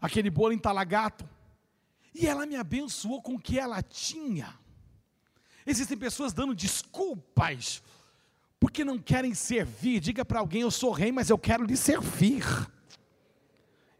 Aquele 0.00 0.28
bolo 0.28 0.52
entalagato. 0.52 1.26
E 2.12 2.26
ela 2.26 2.44
me 2.46 2.56
abençoou 2.56 3.22
com 3.22 3.34
o 3.34 3.40
que 3.40 3.58
ela 3.58 3.80
tinha. 3.82 4.58
Existem 5.66 5.98
pessoas 5.98 6.32
dando 6.32 6.54
desculpas 6.54 7.82
porque 8.60 8.84
não 8.84 8.98
querem 8.98 9.34
servir. 9.34 10.00
Diga 10.00 10.24
para 10.24 10.38
alguém: 10.38 10.62
eu 10.62 10.70
sou 10.70 10.92
rei, 10.92 11.10
mas 11.10 11.28
eu 11.30 11.38
quero 11.38 11.64
lhe 11.64 11.76
servir. 11.76 12.44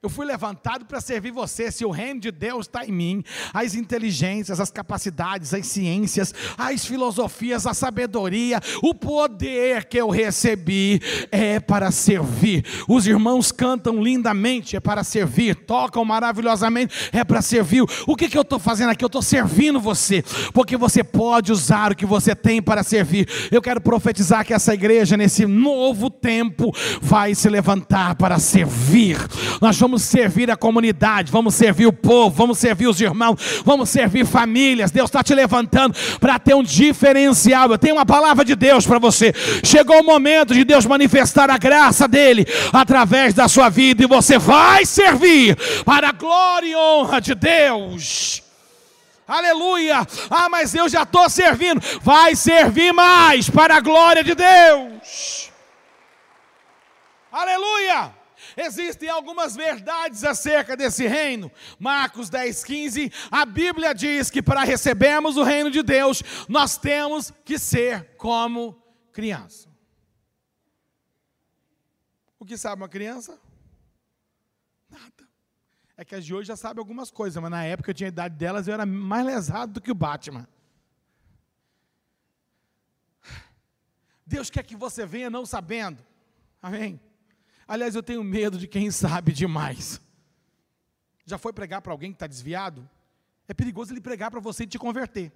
Eu 0.07 0.11
fui 0.11 0.25
levantado 0.25 0.85
para 0.85 1.01
servir 1.01 1.33
você. 1.33 1.69
Se 1.73 1.85
o 1.85 1.91
reino 1.91 2.21
de 2.21 2.31
Deus 2.31 2.67
está 2.67 2.87
em 2.87 2.93
mim, 2.93 3.25
as 3.53 3.75
inteligências, 3.75 4.61
as 4.61 4.71
capacidades, 4.71 5.53
as 5.53 5.67
ciências, 5.67 6.33
as 6.57 6.87
filosofias, 6.87 7.67
a 7.67 7.75
sabedoria, 7.75 8.61
o 8.85 8.95
poder 8.95 9.87
que 9.87 10.01
eu 10.01 10.09
recebi 10.09 11.03
é 11.33 11.59
para 11.59 11.91
servir. 11.91 12.65
Os 12.87 13.05
irmãos 13.05 13.51
cantam 13.51 14.01
lindamente, 14.01 14.77
é 14.77 14.81
para 14.81 15.03
servir. 15.03 15.57
Tocam 15.57 16.05
maravilhosamente, 16.05 17.11
é 17.13 17.25
para 17.25 17.43
servir. 17.43 17.83
O 18.07 18.15
que, 18.15 18.29
que 18.29 18.39
eu 18.39 18.43
estou 18.43 18.61
fazendo 18.61 18.91
aqui? 18.91 19.03
Eu 19.03 19.09
estou 19.09 19.23
servindo 19.23 19.81
você, 19.81 20.23
porque 20.55 20.77
você 20.77 21.03
pode 21.03 21.51
usar 21.51 21.91
o 21.91 21.97
que 21.97 22.07
você 22.07 22.33
tem 22.33 22.63
para 22.63 22.85
servir. 22.85 23.29
Eu 23.51 23.61
quero 23.61 23.81
profetizar 23.81 24.47
que 24.47 24.55
essa 24.55 24.73
igreja, 24.73 25.17
nesse 25.17 25.47
novo 25.47 26.09
tempo, 26.09 26.73
vai 27.03 27.35
se 27.35 27.49
levantar 27.49 28.15
para 28.15 28.39
servir. 28.39 29.19
Nós 29.61 29.77
vamos 29.77 29.96
servir 30.03 30.51
a 30.51 30.57
comunidade, 30.57 31.31
vamos 31.31 31.55
servir 31.55 31.87
o 31.87 31.93
povo, 31.93 32.35
vamos 32.35 32.59
servir 32.59 32.87
os 32.87 33.01
irmãos, 33.01 33.63
vamos 33.65 33.89
servir 33.89 34.27
famílias. 34.27 34.91
Deus 34.91 35.09
está 35.09 35.23
te 35.23 35.35
levantando 35.35 35.97
para 36.21 36.39
ter 36.39 36.55
um 36.55 36.63
diferencial. 36.63 37.71
Eu 37.71 37.79
tenho 37.79 37.97
uma 37.97 38.07
palavra 38.07 38.45
de 38.45 38.55
Deus 38.55 38.87
para 38.87 38.99
você. 38.99 39.33
Chegou 39.65 40.01
o 40.01 40.05
momento 40.05 40.55
de 40.55 40.65
Deus 40.65 40.87
manifestar 40.87 41.51
a 41.51 41.59
graça 41.59 42.09
dele 42.09 42.47
através 42.73 43.35
da 43.35 43.49
sua 43.49 43.69
vida 43.69 44.05
e 44.05 44.07
você 44.07 44.39
vai 44.39 44.85
servir 44.85 45.57
para 45.85 46.09
a 46.09 46.13
glória 46.13 46.67
e 46.67 46.77
honra 46.77 47.21
de 47.21 47.35
Deus. 47.35 48.43
Aleluia! 49.27 50.07
Ah, 50.31 50.49
mas 50.49 50.73
eu 50.75 50.89
já 50.89 51.03
estou 51.03 51.29
servindo. 51.29 51.81
Vai 52.01 52.37
servir 52.37 52.93
mais 52.93 53.51
para 53.51 53.77
a 53.77 53.81
glória 53.81 54.23
de 54.23 54.35
Deus. 54.35 55.51
Aleluia! 57.33 58.16
Existem 58.57 59.11
algumas 59.11 59.55
verdades 59.55 60.25
acerca 60.25 60.75
desse 60.75 61.07
reino. 61.07 61.53
Marcos 61.79 62.31
10, 62.31 62.65
15, 62.65 63.13
a 63.31 63.45
Bíblia 63.45 63.95
diz 63.95 64.31
que 64.31 64.43
para 64.43 64.65
recebermos 64.65 65.37
o 65.37 65.43
reino 65.43 65.71
de 65.71 65.83
Deus, 65.83 66.23
nós 66.49 66.79
temos 66.79 67.31
que 67.45 67.59
ser 67.59 68.17
como 68.17 68.83
criança. 69.13 69.69
O 72.39 72.47
que 72.47 72.57
sabe 72.57 72.81
uma 72.81 72.89
criança? 72.89 73.39
Nada. 74.89 75.29
É 75.95 76.05
que 76.05 76.15
as 76.15 76.25
de 76.25 76.35
hoje 76.35 76.49
já 76.49 76.57
sabem 76.57 76.81
algumas 76.81 77.11
coisas, 77.11 77.41
mas 77.43 77.51
na 77.51 77.65
época 77.65 77.91
eu 77.91 77.95
tinha 77.95 78.09
a 78.09 78.15
idade 78.15 78.37
delas, 78.37 78.67
eu 78.67 78.75
era 78.75 78.87
mais 78.87 79.27
lesado 79.27 79.75
do 79.75 79.81
que 79.83 79.91
o 79.91 79.95
Batman. 79.95 80.49
Deus 84.27 84.49
quer 84.49 84.63
que 84.65 84.75
você 84.75 85.05
venha 85.05 85.29
não 85.29 85.45
sabendo. 85.45 86.05
Amém? 86.61 87.01
Aliás, 87.67 87.95
eu 87.95 88.03
tenho 88.03 88.23
medo 88.23 88.59
de 88.59 88.69
quem 88.69 88.91
sabe 88.91 89.33
demais. 89.33 90.01
Já 91.25 91.37
foi 91.37 91.53
pregar 91.53 91.83
para 91.83 91.93
alguém 91.93 92.13
que 92.13 92.17
está 92.17 92.27
desviado? 92.27 92.89
É 93.49 93.55
perigoso 93.55 93.93
ele 93.93 94.01
pregar 94.01 94.31
para 94.31 94.41
você 94.41 94.65
e 94.65 94.67
te 94.67 94.79
converter. 94.79 95.33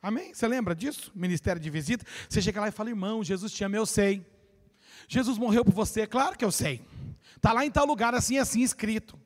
Amém? 0.00 0.34
Você 0.34 0.46
lembra 0.46 0.74
disso? 0.74 1.10
Ministério 1.14 1.60
de 1.60 1.70
visita. 1.70 2.04
Você 2.28 2.40
chega 2.42 2.60
lá 2.60 2.68
e 2.68 2.72
fala, 2.72 2.90
irmão, 2.90 3.24
Jesus 3.24 3.52
te 3.52 3.64
ama, 3.64 3.76
eu 3.76 3.86
sei. 3.86 4.24
Jesus 5.08 5.38
morreu 5.38 5.64
por 5.64 5.74
você, 5.74 6.06
claro 6.06 6.36
que 6.36 6.44
eu 6.44 6.52
sei. 6.52 6.86
Está 7.36 7.52
lá 7.52 7.64
em 7.64 7.70
tal 7.70 7.86
lugar, 7.86 8.14
assim, 8.14 8.38
assim, 8.38 8.62
escrito. 8.62 9.18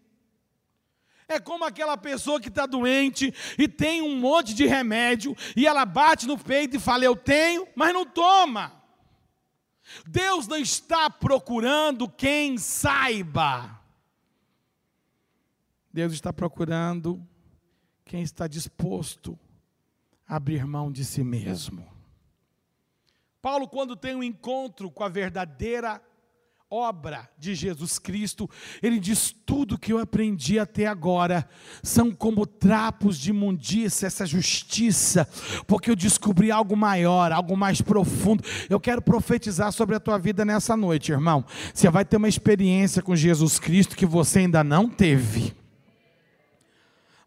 É 1.28 1.38
como 1.38 1.64
aquela 1.64 1.96
pessoa 1.96 2.40
que 2.40 2.48
está 2.48 2.64
doente 2.64 3.34
e 3.58 3.68
tem 3.68 4.00
um 4.00 4.16
monte 4.16 4.54
de 4.54 4.66
remédio 4.66 5.36
e 5.54 5.66
ela 5.66 5.84
bate 5.84 6.26
no 6.26 6.38
peito 6.38 6.76
e 6.76 6.80
fala, 6.80 7.04
eu 7.04 7.14
tenho, 7.14 7.68
mas 7.76 7.92
não 7.92 8.06
toma. 8.06 8.77
Deus 10.06 10.46
não 10.46 10.56
está 10.56 11.08
procurando 11.10 12.08
quem 12.08 12.58
saiba. 12.58 13.80
Deus 15.92 16.12
está 16.12 16.32
procurando 16.32 17.26
quem 18.04 18.22
está 18.22 18.46
disposto 18.46 19.38
a 20.26 20.36
abrir 20.36 20.66
mão 20.66 20.92
de 20.92 21.04
si 21.04 21.24
mesmo. 21.24 21.86
Paulo, 23.40 23.68
quando 23.68 23.96
tem 23.96 24.14
um 24.14 24.22
encontro 24.22 24.90
com 24.90 25.04
a 25.04 25.08
verdadeira 25.08 26.02
obra 26.70 27.28
de 27.38 27.54
Jesus 27.54 27.98
Cristo, 27.98 28.48
ele 28.82 28.98
diz: 28.98 29.34
tudo 29.46 29.78
que 29.78 29.92
eu 29.92 29.98
aprendi 29.98 30.58
até 30.58 30.86
agora 30.86 31.48
são 31.82 32.10
como 32.10 32.46
trapos 32.46 33.18
de 33.18 33.30
imundícia, 33.30 34.06
essa 34.06 34.26
justiça, 34.26 35.28
porque 35.66 35.90
eu 35.90 35.96
descobri 35.96 36.50
algo 36.50 36.76
maior, 36.76 37.32
algo 37.32 37.56
mais 37.56 37.80
profundo. 37.80 38.44
Eu 38.68 38.78
quero 38.78 39.02
profetizar 39.02 39.72
sobre 39.72 39.96
a 39.96 40.00
tua 40.00 40.18
vida 40.18 40.44
nessa 40.44 40.76
noite, 40.76 41.12
irmão. 41.12 41.44
Você 41.72 41.88
vai 41.90 42.04
ter 42.04 42.16
uma 42.16 42.28
experiência 42.28 43.02
com 43.02 43.16
Jesus 43.16 43.58
Cristo 43.58 43.96
que 43.96 44.06
você 44.06 44.40
ainda 44.40 44.62
não 44.62 44.88
teve. 44.88 45.57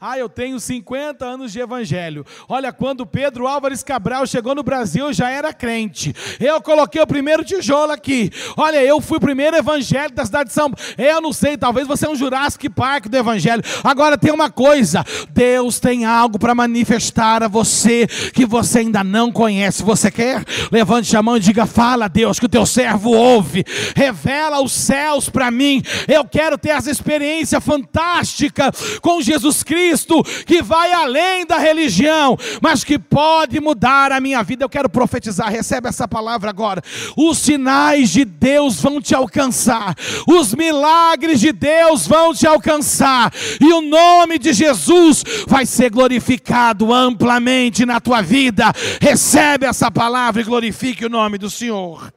Ah, 0.04 0.18
eu 0.18 0.28
tenho 0.28 0.60
50 0.60 1.24
anos 1.24 1.54
de 1.54 1.60
evangelho. 1.60 2.26
Olha, 2.50 2.74
quando 2.74 3.06
Pedro 3.06 3.46
Álvares 3.46 3.84
Cabral 3.84 4.26
chegou 4.26 4.56
no 4.56 4.64
Brasil, 4.64 5.06
eu 5.06 5.14
já 5.14 5.30
era 5.30 5.54
crente. 5.54 6.12
Eu 6.40 6.60
coloquei 6.60 7.00
o 7.00 7.06
primeiro 7.06 7.44
tijolo 7.44 7.92
aqui. 7.92 8.32
Olha, 8.58 8.84
eu 8.84 9.00
fui 9.00 9.20
o 9.20 9.22
primeiro 9.22 9.56
evangelho 9.56 10.12
da 10.12 10.26
cidade 10.26 10.50
de 10.50 10.56
São 10.56 10.72
Paulo. 10.72 10.96
Eu 10.98 11.22
não 11.22 11.32
sei, 11.32 11.56
talvez 11.56 11.88
você 11.88 12.08
é 12.08 12.10
um 12.10 12.16
Jurassic 12.16 12.68
Park 12.68 13.10
do 13.10 13.16
evangelho. 13.16 13.62
Agora 13.84 14.18
tem 14.18 14.34
uma 14.34 14.50
coisa: 14.50 15.06
Deus 15.30 15.80
tem 15.80 16.04
algo 16.04 16.40
para 16.40 16.56
manifestar 16.56 17.44
a 17.44 17.48
você 17.48 18.08
que 18.34 18.44
você 18.44 18.80
ainda 18.80 19.04
não 19.04 19.32
conhece. 19.32 19.84
Você 19.84 20.10
quer? 20.10 20.44
Levante 20.72 21.16
a 21.16 21.22
mão 21.22 21.38
e 21.38 21.40
diga: 21.40 21.68
Fala, 21.68 22.08
Deus, 22.08 22.40
que 22.40 22.48
o 22.48 22.50
teu 22.50 22.66
servo 22.66 23.12
ouve. 23.12 23.64
Revela 23.96 24.64
os 24.64 24.72
céus 24.72 25.30
para 25.30 25.52
mim. 25.52 25.84
Eu 26.08 26.26
quero 26.26 26.58
ter 26.58 26.70
essa 26.70 26.90
experiência 26.90 27.62
fantástica 27.62 28.72
com 29.00 29.22
Jesus 29.22 29.62
Cristo 29.62 29.91
Cristo 29.92 30.24
que 30.46 30.62
vai 30.62 30.94
além 30.94 31.46
da 31.46 31.58
religião, 31.58 32.38
mas 32.62 32.84
que 32.84 32.98
pode 32.98 33.60
mudar 33.60 34.12
a 34.12 34.22
minha 34.22 34.42
vida. 34.42 34.64
Eu 34.64 34.70
quero 34.70 34.90
profetizar, 34.90 35.50
recebe 35.50 35.90
essa 35.90 36.08
palavra 36.08 36.50
agora. 36.50 36.82
Os 37.18 37.38
sinais 37.38 38.10
de 38.10 38.24
Deus 38.24 38.82
vão 38.82 39.02
te 39.02 39.14
alcançar, 39.14 39.96
os 40.28 40.56
milagres 40.56 41.40
de 41.40 41.52
Deus 41.52 42.08
vão 42.08 42.34
te 42.34 42.48
alcançar, 42.48 43.34
e 43.60 43.74
o 43.74 43.82
nome 43.82 44.40
de 44.40 44.54
Jesus 44.54 45.24
vai 45.48 45.66
ser 45.66 45.90
glorificado 45.90 46.94
amplamente 46.94 47.86
na 47.86 48.00
tua 48.00 48.22
vida. 48.22 48.72
Recebe 49.02 49.66
essa 49.66 49.92
palavra 49.92 50.42
e 50.42 50.46
glorifique 50.46 51.06
o 51.06 51.10
nome 51.10 51.38
do 51.38 51.50
Senhor. 51.50 52.14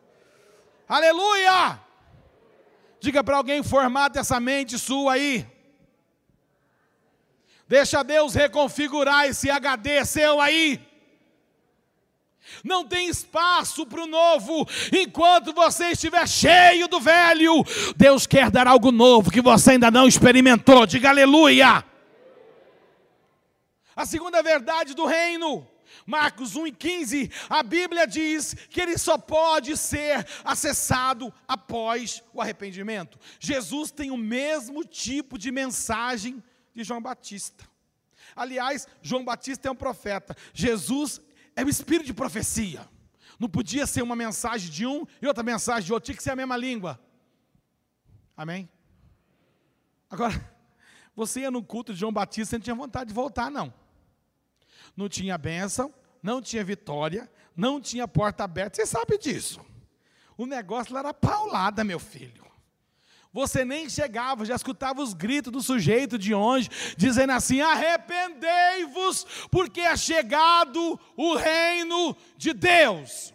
Aleluia! 0.89 1.81
Diga 3.01 3.25
para 3.25 3.37
alguém 3.37 3.63
formata 3.63 4.21
essa 4.21 4.39
mente 4.39 4.79
sua 4.79 5.15
aí. 5.15 5.54
Deixa 7.75 8.05
Deus 8.05 8.35
reconfigurar 8.35 9.27
esse 9.27 9.51
HD 9.51 10.05
seu 10.05 10.41
aí. 10.41 10.81
Não 12.63 12.87
tem 12.87 13.09
espaço 13.09 13.85
para 13.85 14.01
o 14.01 14.07
novo 14.07 14.65
enquanto 14.93 15.53
você 15.53 15.87
estiver 15.87 16.25
cheio 16.29 16.87
do 16.87 17.01
velho. 17.01 17.65
Deus 17.97 18.29
quer 18.29 18.49
dar 18.49 18.69
algo 18.69 18.93
novo 18.93 19.29
que 19.29 19.41
você 19.41 19.73
ainda 19.73 19.91
não 19.91 20.07
experimentou. 20.07 20.87
Diga 20.87 21.09
aleluia. 21.09 21.85
A 23.97 24.07
segunda 24.07 24.41
verdade 24.41 24.95
do 24.95 25.05
reino, 25.05 25.67
Marcos 26.07 26.55
1 26.55 26.69
e 26.69 26.71
15, 26.71 27.31
a 27.51 27.61
Bíblia 27.65 28.07
diz 28.07 28.55
que 28.71 28.81
ele 28.81 28.97
só 28.97 29.19
pode 29.19 29.77
ser 29.77 30.25
acessado 30.45 31.35
após 31.49 32.23
o 32.33 32.41
arrependimento. 32.41 33.19
Jesus 33.41 33.91
tem 33.91 34.13
o 34.13 34.17
mesmo 34.17 34.85
tipo 34.85 35.37
de 35.37 35.51
mensagem 35.51 36.41
de 36.75 36.83
João 36.85 37.01
Batista. 37.01 37.65
Aliás, 38.35 38.87
João 39.01 39.25
Batista 39.25 39.69
é 39.69 39.71
um 39.71 39.77
profeta. 39.77 40.37
Jesus 40.53 41.21
é 41.55 41.65
o 41.65 41.69
espírito 41.69 42.07
de 42.07 42.15
profecia. 42.15 42.89
Não 43.39 43.49
podia 43.49 43.87
ser 43.87 44.03
uma 44.03 44.17
mensagem 44.17 44.71
de 44.71 44.87
um 44.87 45.07
e 45.21 45.27
outra 45.27 45.43
mensagem 45.43 45.87
de 45.87 45.93
outro, 45.93 46.07
tinha 46.07 46.17
que 46.17 46.23
ser 46.23 46.31
a 46.31 46.37
mesma 46.37 46.57
língua. 46.57 47.01
Amém? 48.37 48.69
Agora, 50.11 50.55
você 51.15 51.41
ia 51.41 51.51
no 51.51 51.63
culto 51.63 51.93
de 51.93 52.01
João 52.01 52.13
Batista, 52.13 52.51
você 52.51 52.57
não 52.57 52.63
tinha 52.63 52.75
vontade 52.75 53.09
de 53.09 53.15
voltar, 53.15 53.51
não. 53.51 53.73
Não 54.97 55.09
tinha 55.09 55.37
bênção, 55.37 55.93
não 56.23 56.41
tinha 56.41 56.65
vitória, 56.65 57.31
não 57.57 57.81
tinha 57.81 58.07
porta 58.07 58.45
aberta. 58.45 58.77
Você 58.77 58.87
sabe 58.87 59.19
disso. 59.19 59.61
O 60.37 60.47
negócio 60.47 60.93
lá 60.93 61.01
era 61.01 61.15
paulada, 61.15 61.85
meu 61.85 61.99
filho. 61.99 62.44
Você 63.35 63.65
nem 63.65 63.91
chegava, 63.91 64.45
já 64.45 64.55
escutava 64.55 65.03
os 65.03 65.13
gritos 65.13 65.53
do 65.53 65.61
sujeito 65.61 66.17
de 66.17 66.33
onde, 66.33 66.71
dizendo 66.97 67.33
assim: 67.33 67.61
arrependei-vos, 67.61 69.27
porque 69.51 69.81
é 69.81 69.97
chegado 69.97 71.01
o 71.17 71.35
reino 71.35 72.17
de 72.37 72.53
Deus. 72.53 73.35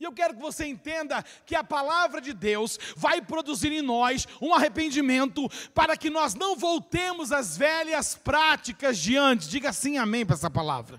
E 0.00 0.04
eu 0.04 0.12
quero 0.12 0.34
que 0.34 0.40
você 0.40 0.64
entenda 0.64 1.22
que 1.44 1.54
a 1.54 1.62
palavra 1.62 2.22
de 2.22 2.32
Deus 2.32 2.78
vai 2.96 3.20
produzir 3.20 3.70
em 3.70 3.82
nós 3.82 4.26
um 4.40 4.54
arrependimento 4.54 5.46
para 5.74 5.94
que 5.94 6.08
nós 6.08 6.34
não 6.34 6.56
voltemos 6.56 7.32
às 7.32 7.54
velhas 7.54 8.14
práticas 8.14 8.96
de 8.96 9.14
antes. 9.14 9.46
Diga 9.46 9.68
assim 9.68 9.98
amém 9.98 10.24
para 10.24 10.36
essa 10.36 10.48
palavra. 10.48 10.98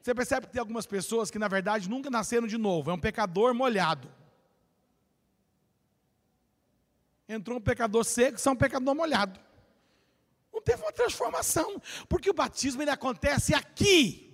Você 0.00 0.14
percebe 0.14 0.46
que 0.46 0.52
tem 0.52 0.60
algumas 0.60 0.86
pessoas 0.86 1.32
que 1.32 1.38
na 1.38 1.48
verdade 1.48 1.90
nunca 1.90 2.10
nasceram 2.10 2.46
de 2.46 2.58
novo, 2.58 2.92
é 2.92 2.94
um 2.94 3.00
pecador 3.00 3.52
molhado. 3.54 4.08
Entrou 7.34 7.58
um 7.58 7.60
pecador 7.60 8.04
seco, 8.04 8.38
são 8.38 8.52
um 8.52 8.56
pecador 8.56 8.94
molhado. 8.94 9.40
Não 10.52 10.62
teve 10.62 10.82
uma 10.82 10.92
transformação, 10.92 11.80
porque 12.08 12.30
o 12.30 12.34
batismo 12.34 12.80
ele 12.80 12.90
acontece 12.90 13.52
aqui, 13.54 14.32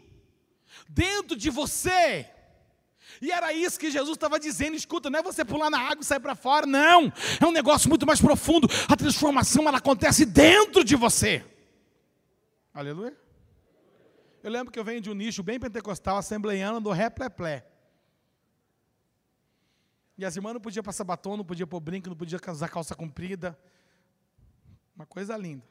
dentro 0.89 1.35
de 1.35 1.49
você. 1.49 2.29
E 3.21 3.33
era 3.33 3.53
isso 3.53 3.79
que 3.79 3.91
Jesus 3.91 4.17
estava 4.17 4.39
dizendo: 4.39 4.77
escuta, 4.77 5.09
não 5.09 5.19
é 5.19 5.23
você 5.23 5.45
pular 5.45 5.71
na 5.71 5.81
água 5.81 6.03
e 6.03 6.05
sair 6.05 6.21
para 6.21 6.35
fora, 6.35 6.67
não. 6.67 7.13
É 7.41 7.47
um 7.47 7.53
negócio 7.53 7.89
muito 7.89 8.07
mais 8.07 8.21
profundo. 8.21 8.69
A 8.89 8.97
transformação 8.97 9.67
ela 9.67 9.79
acontece 9.79 10.27
dentro 10.27 10.85
de 10.85 10.95
você. 10.95 11.45
Aleluia. 12.73 13.17
Eu 14.43 14.51
lembro 14.51 14.73
que 14.73 14.79
eu 14.79 14.85
venho 14.85 15.01
de 15.01 15.11
um 15.11 15.15
nicho 15.15 15.43
bem 15.43 15.59
pentecostal, 15.59 16.17
assembleiano 16.17 16.81
do 16.81 16.91
Repleplé. 16.91 17.67
E 20.21 20.25
as 20.27 20.37
irmãs 20.37 20.53
não 20.53 20.61
podiam 20.61 20.83
passar 20.83 21.03
batom, 21.03 21.35
não 21.35 21.45
podia 21.45 21.67
pôr 21.67 21.81
brinco, 21.81 22.11
não 22.11 22.15
podia 22.15 22.39
usar 22.47 22.69
calça 22.69 22.95
comprida. 22.95 23.59
Uma 24.95 25.07
coisa 25.07 25.35
linda. 25.35 25.65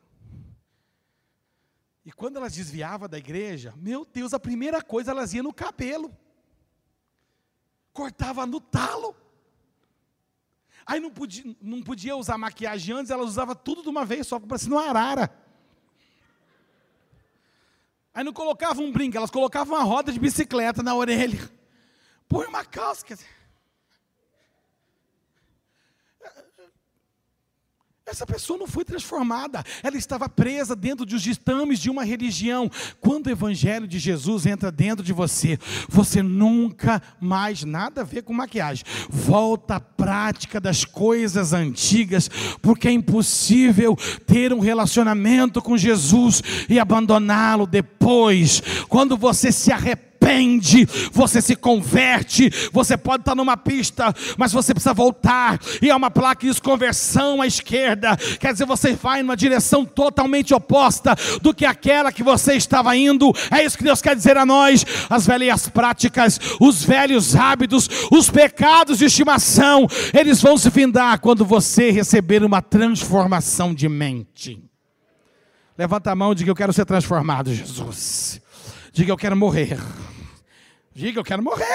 E 2.04 2.12
quando 2.12 2.38
elas 2.38 2.56
desviavam 2.56 3.08
da 3.08 3.20
igreja, 3.20 3.76
meu 3.78 4.04
Deus, 4.04 4.34
a 4.34 4.40
primeira 4.40 4.82
coisa 4.82 5.12
elas 5.12 5.36
iam 5.36 5.44
no 5.44 5.54
cabelo 5.54 6.12
cortava 7.94 8.46
no 8.48 8.60
talo. 8.60 9.16
Aí 10.84 11.00
não 11.00 11.12
podia, 11.12 11.56
não 11.62 11.84
podia 11.84 12.16
usar 12.16 12.36
maquiagem 12.36 12.96
antes, 12.96 13.12
ela 13.12 13.24
usava 13.24 13.54
tudo 13.54 13.84
de 13.84 13.90
uma 13.90 14.04
vez 14.04 14.26
só, 14.26 14.40
parecendo 14.40 14.78
uma 14.78 14.90
arara. 14.90 15.30
Aí 18.14 18.24
não 18.24 18.34
colocava 18.34 18.82
um 18.82 18.92
brinco, 18.92 19.16
elas 19.16 19.30
colocavam 19.30 19.76
uma 19.76 19.84
roda 19.84 20.12
de 20.12 20.20
bicicleta 20.20 20.82
na 20.82 20.96
orelha. 20.96 21.52
Põe 22.28 22.48
uma 22.48 22.66
calça. 22.66 23.06
Quer 23.06 23.14
dizer, 23.14 23.38
Essa 28.10 28.26
pessoa 28.26 28.58
não 28.58 28.65
foi 28.65 28.84
transformada, 28.84 29.63
ela 29.84 29.95
estava 29.95 30.28
presa 30.28 30.76
dentro 30.76 31.06
dos 31.06 31.22
ditames 31.22 31.80
de 31.80 31.91
uma 31.91 32.04
religião. 32.04 32.69
Quando 33.00 33.28
o 33.28 33.30
Evangelho 33.30 33.88
de 33.88 34.00
Jesus 34.00 34.48
entra 34.48 34.72
dentro 34.72 35.04
de 35.04 35.13
você, 35.13 35.60
você 35.88 36.24
nunca 36.24 37.02
mais 37.22 37.63
nada 37.63 38.02
a 38.02 38.04
ver 38.04 38.24
com 38.24 38.34
maquiagem. 38.34 38.84
Volta 39.10 39.76
à 39.76 39.80
prática 39.80 40.60
das 40.60 40.84
coisas 40.84 41.54
antigas, 41.54 42.30
porque 42.63 42.88
é 42.88 42.91
impossível 42.91 43.95
ter 44.26 44.52
um 44.54 44.60
relacionamento 44.60 45.62
com 45.62 45.78
Jesus 45.78 46.41
e 46.67 46.80
abandoná-lo 46.80 47.67
depois. 47.67 48.62
Quando 48.88 49.15
você 49.15 49.52
se 49.52 49.72
arrepende, 49.72 50.09
arrepende, 50.20 50.86
você 51.12 51.42
se 51.42 51.56
converte, 51.56 52.52
você 52.72 52.98
pode 52.98 53.22
estar 53.22 53.36
numa 53.36 53.58
pista, 53.58 54.14
mas 54.38 54.52
você 54.52 54.74
precisa 54.74 54.94
voltar, 54.94 55.60
e 55.82 55.90
há 55.90 55.96
uma 55.96 56.12
placa 56.12 56.50
de 56.50 56.62
conversão 56.62 57.42
à 57.42 57.48
esquerda, 57.48 58.16
quer 58.40 58.54
dizer, 58.54 58.66
você 58.66 58.94
vai 58.94 59.22
numa 59.22 59.36
direção 59.36 59.86
totalmente 59.86 60.54
oposta 60.54 61.16
do 61.42 61.54
que 61.54 61.66
aquela 61.66 62.12
que 62.12 62.24
você 62.24 62.54
estava 62.56 62.96
indo, 62.96 63.34
é 63.52 63.64
isso 63.64 63.78
que 63.78 63.84
Deus 63.84 64.02
quer 64.02 64.16
dizer 64.16 64.38
a 64.38 64.46
nós, 64.46 64.86
as 65.10 65.26
velhas 65.26 65.68
práticas, 65.68 66.40
os 66.60 66.84
velhos 66.84 67.36
hábitos, 67.36 67.90
os 68.12 68.30
pecados 68.30 68.98
de 68.98 69.06
estimação, 69.06 69.88
eles 70.14 70.42
vão 70.42 70.58
se 70.58 70.70
findar 70.70 71.20
quando 71.20 71.46
você 71.46 71.92
receber 71.92 72.44
uma 72.44 72.62
transformação 72.62 73.74
de 73.74 73.88
mente. 73.90 74.62
Levanta 75.78 76.12
a 76.12 76.16
mão 76.16 76.34
e 76.34 76.36
diga: 76.36 76.52
Eu 76.52 76.56
quero 76.56 76.74
ser 76.74 76.84
transformado, 76.84 77.54
Jesus. 77.54 78.42
Diga: 78.91 79.12
Eu 79.12 79.17
quero 79.17 79.36
morrer. 79.36 79.78
Diga, 80.99 81.21
eu 81.21 81.23
quero 81.23 81.41
morrer. 81.41 81.65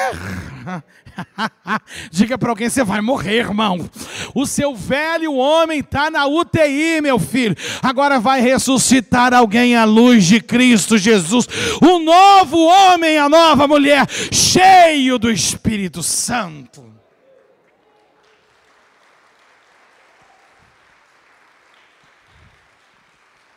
Diga 2.10 2.36
para 2.36 2.50
alguém, 2.50 2.68
você 2.68 2.84
vai 2.84 3.00
morrer, 3.00 3.38
irmão. 3.38 3.88
O 4.34 4.44
seu 4.44 4.74
velho 4.74 5.32
homem 5.34 5.80
está 5.80 6.10
na 6.10 6.26
UTI, 6.26 7.00
meu 7.00 7.18
filho. 7.18 7.56
Agora 7.82 8.20
vai 8.20 8.42
ressuscitar 8.42 9.32
alguém 9.32 9.76
à 9.76 9.84
luz 9.84 10.26
de 10.26 10.42
Cristo 10.42 10.98
Jesus. 10.98 11.46
Um 11.82 12.00
novo 12.00 12.66
homem, 12.66 13.16
a 13.16 13.26
nova 13.26 13.66
mulher, 13.66 14.06
cheio 14.10 15.18
do 15.18 15.30
Espírito 15.30 16.02
Santo. 16.02 16.92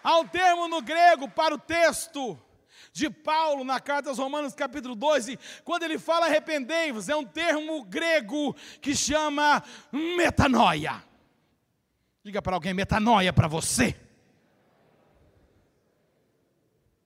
Há 0.02 0.18
um 0.20 0.26
termo 0.26 0.70
no 0.70 0.82
grego 0.82 1.28
para 1.28 1.54
o 1.54 1.58
texto 1.58 2.40
de 2.98 3.12
Paulo 3.12 3.64
na 3.64 3.80
carta 3.80 4.10
aos 4.10 4.18
Romanos, 4.18 4.56
capítulo 4.56 4.96
12, 4.96 5.38
quando 5.64 5.84
ele 5.84 6.00
fala 6.00 6.26
arrependei-vos, 6.26 7.08
é 7.08 7.16
um 7.16 7.24
termo 7.24 7.84
grego 7.86 8.56
que 8.82 8.96
chama 8.96 9.64
metanoia. 9.92 11.04
Diga 12.24 12.42
para 12.42 12.56
alguém, 12.56 12.74
metanoia 12.74 13.32
para 13.32 13.48
você. 13.48 13.96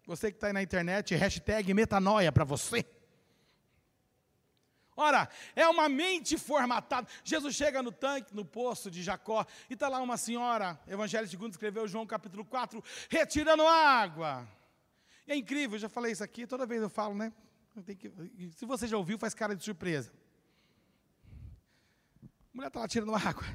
Você 0.05 0.31
que 0.31 0.37
está 0.37 0.47
aí 0.47 0.53
na 0.53 0.63
internet, 0.63 1.13
hashtag 1.13 1.73
metanoia 1.73 2.31
para 2.31 2.45
você. 2.45 2.85
Ora, 4.95 5.27
é 5.55 5.67
uma 5.67 5.89
mente 5.89 6.37
formatada. 6.37 7.05
Jesus 7.21 7.53
chega 7.53 7.83
no 7.83 7.91
tanque, 7.91 8.33
no 8.33 8.45
poço 8.45 8.89
de 8.89 9.03
Jacó, 9.03 9.45
e 9.69 9.73
está 9.73 9.89
lá 9.89 9.99
uma 9.99 10.15
senhora, 10.15 10.79
Evangelho 10.87 11.27
segundo 11.27 11.51
escreveu 11.51 11.85
João 11.85 12.05
capítulo 12.05 12.45
4, 12.45 12.81
retirando 13.09 13.67
água. 13.67 14.47
É 15.27 15.35
incrível, 15.35 15.75
eu 15.75 15.79
já 15.79 15.89
falei 15.89 16.11
isso 16.11 16.23
aqui, 16.23 16.45
toda 16.45 16.65
vez 16.65 16.81
eu 16.81 16.89
falo, 16.89 17.15
né? 17.15 17.31
Que, 17.97 18.11
se 18.51 18.65
você 18.65 18.87
já 18.87 18.97
ouviu, 18.97 19.17
faz 19.17 19.33
cara 19.33 19.55
de 19.55 19.63
surpresa. 19.63 20.11
A 22.23 22.27
mulher 22.53 22.67
está 22.67 22.81
lá 22.81 22.87
tirando 22.87 23.15
água. 23.15 23.45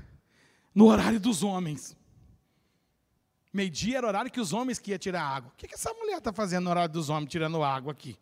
No 0.74 0.86
horário 0.86 1.20
dos 1.20 1.42
homens. 1.42 1.96
Meio-dia 3.52 3.98
era 3.98 4.06
o 4.06 4.08
horário 4.08 4.30
que 4.30 4.40
os 4.40 4.52
homens 4.52 4.78
que 4.78 4.90
iam 4.90 4.98
tirar 4.98 5.22
água. 5.22 5.50
O 5.52 5.56
que, 5.56 5.66
que 5.68 5.74
essa 5.74 5.92
mulher 5.94 6.18
está 6.18 6.32
fazendo 6.32 6.64
no 6.64 6.70
horário 6.70 6.92
dos 6.92 7.08
homens, 7.08 7.30
tirando 7.30 7.62
água 7.62 7.92
aqui? 7.92 8.18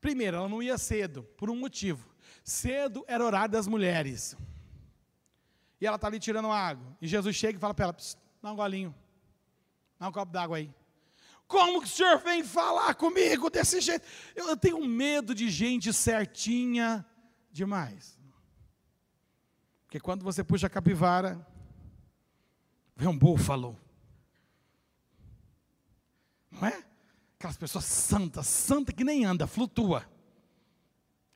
Primeiro, 0.00 0.36
ela 0.36 0.48
não 0.48 0.62
ia 0.62 0.76
cedo, 0.76 1.22
por 1.36 1.48
um 1.50 1.56
motivo. 1.56 2.06
Cedo 2.42 3.04
era 3.06 3.22
o 3.22 3.26
horário 3.26 3.52
das 3.52 3.66
mulheres. 3.66 4.36
E 5.80 5.86
ela 5.86 5.96
está 5.96 6.08
ali 6.08 6.18
tirando 6.18 6.50
água. 6.50 6.96
E 7.00 7.06
Jesus 7.06 7.34
chega 7.36 7.56
e 7.56 7.60
fala 7.60 7.74
para 7.74 7.86
ela: 7.86 7.96
dá 8.42 8.52
um 8.52 8.56
golinho, 8.56 8.94
dá 9.98 10.08
um 10.08 10.12
copo 10.12 10.30
d'água 10.30 10.58
aí. 10.58 10.70
Como 11.46 11.80
que 11.80 11.86
o 11.86 11.90
senhor 11.90 12.18
vem 12.18 12.42
falar 12.42 12.94
comigo 12.94 13.50
desse 13.50 13.80
jeito? 13.80 14.06
Eu 14.34 14.56
tenho 14.56 14.82
medo 14.84 15.34
de 15.34 15.50
gente 15.50 15.92
certinha 15.92 17.04
demais. 17.50 18.18
Porque 19.84 20.00
quando 20.00 20.24
você 20.24 20.42
puxa 20.42 20.66
a 20.66 20.70
capivara, 20.70 21.46
vem 22.96 23.08
um 23.08 23.16
búfalo. 23.16 23.78
Não 26.50 26.66
é? 26.66 26.84
Aquelas 27.38 27.56
pessoas 27.56 27.84
santas, 27.84 28.46
santa 28.46 28.92
que 28.92 29.04
nem 29.04 29.24
anda, 29.24 29.46
flutua. 29.46 30.08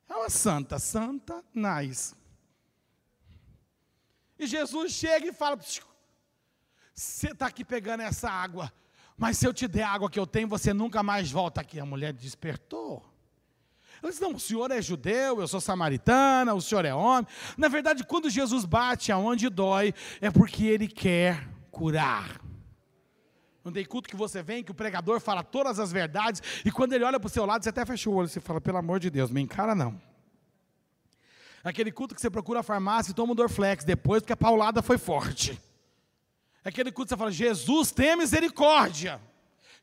É 0.07 0.13
uma 0.15 0.29
santa, 0.29 0.79
santa, 0.79 1.43
nice. 1.53 2.15
E 4.39 4.47
Jesus 4.47 4.91
chega 4.91 5.27
e 5.27 5.33
fala: 5.33 5.57
Você 6.95 7.31
está 7.31 7.45
aqui 7.45 7.63
pegando 7.63 8.01
essa 8.01 8.29
água 8.29 8.73
mas 9.19 9.37
se 9.37 9.45
eu 9.45 9.53
te 9.53 9.67
der 9.67 9.83
a 9.83 9.89
água 9.89 10.09
que 10.09 10.17
eu 10.17 10.25
tenho, 10.25 10.47
você 10.47 10.73
nunca 10.73 11.03
mais 11.03 11.29
volta 11.29 11.59
aqui. 11.59 11.77
A 11.77 11.85
mulher 11.85 12.13
despertou. 12.13 13.03
Ela 14.01 14.09
disse: 14.09 14.21
Não, 14.21 14.33
o 14.33 14.39
senhor 14.39 14.71
é 14.71 14.81
judeu, 14.81 15.41
eu 15.41 15.47
sou 15.47 15.59
samaritana, 15.59 16.53
o 16.53 16.61
senhor 16.61 16.85
é 16.85 16.93
homem. 16.93 17.27
Na 17.57 17.67
verdade, 17.67 18.05
quando 18.05 18.29
Jesus 18.29 18.63
bate 18.63 19.11
aonde 19.11 19.49
dói, 19.49 19.93
é 20.21 20.31
porque 20.31 20.63
ele 20.65 20.87
quer 20.87 21.49
curar. 21.69 22.39
Não 23.61 23.73
tem 23.73 23.83
culto 23.83 24.07
que 24.07 24.15
você 24.15 24.41
vem, 24.41 24.63
que 24.63 24.71
o 24.71 24.73
pregador 24.73 25.19
fala 25.19 25.43
todas 25.43 25.79
as 25.79 25.91
verdades, 25.91 26.41
e 26.63 26.71
quando 26.71 26.93
ele 26.93 27.03
olha 27.03 27.19
para 27.19 27.27
o 27.27 27.29
seu 27.29 27.45
lado, 27.45 27.61
você 27.61 27.69
até 27.69 27.85
fecha 27.85 28.09
o 28.09 28.13
olho, 28.13 28.29
você 28.29 28.39
fala, 28.39 28.61
pelo 28.61 28.77
amor 28.77 29.01
de 29.01 29.09
Deus, 29.09 29.29
me 29.29 29.41
encara 29.41 29.75
não. 29.75 30.01
Aquele 31.61 31.91
culto 31.91 32.15
que 32.15 32.21
você 32.21 32.29
procura 32.29 32.61
a 32.61 32.63
farmácia 32.63 33.11
e 33.11 33.13
toma 33.13 33.33
um 33.33 33.35
Dorflex 33.35 33.83
depois, 33.83 34.21
porque 34.21 34.31
a 34.31 34.37
paulada 34.37 34.81
foi 34.81 34.97
forte. 34.97 35.61
Aquele 36.69 36.91
culto 36.91 37.07
que 37.07 37.15
você 37.15 37.17
fala, 37.17 37.31
Jesus 37.31 37.91
tem 37.91 38.15
misericórdia. 38.15 39.19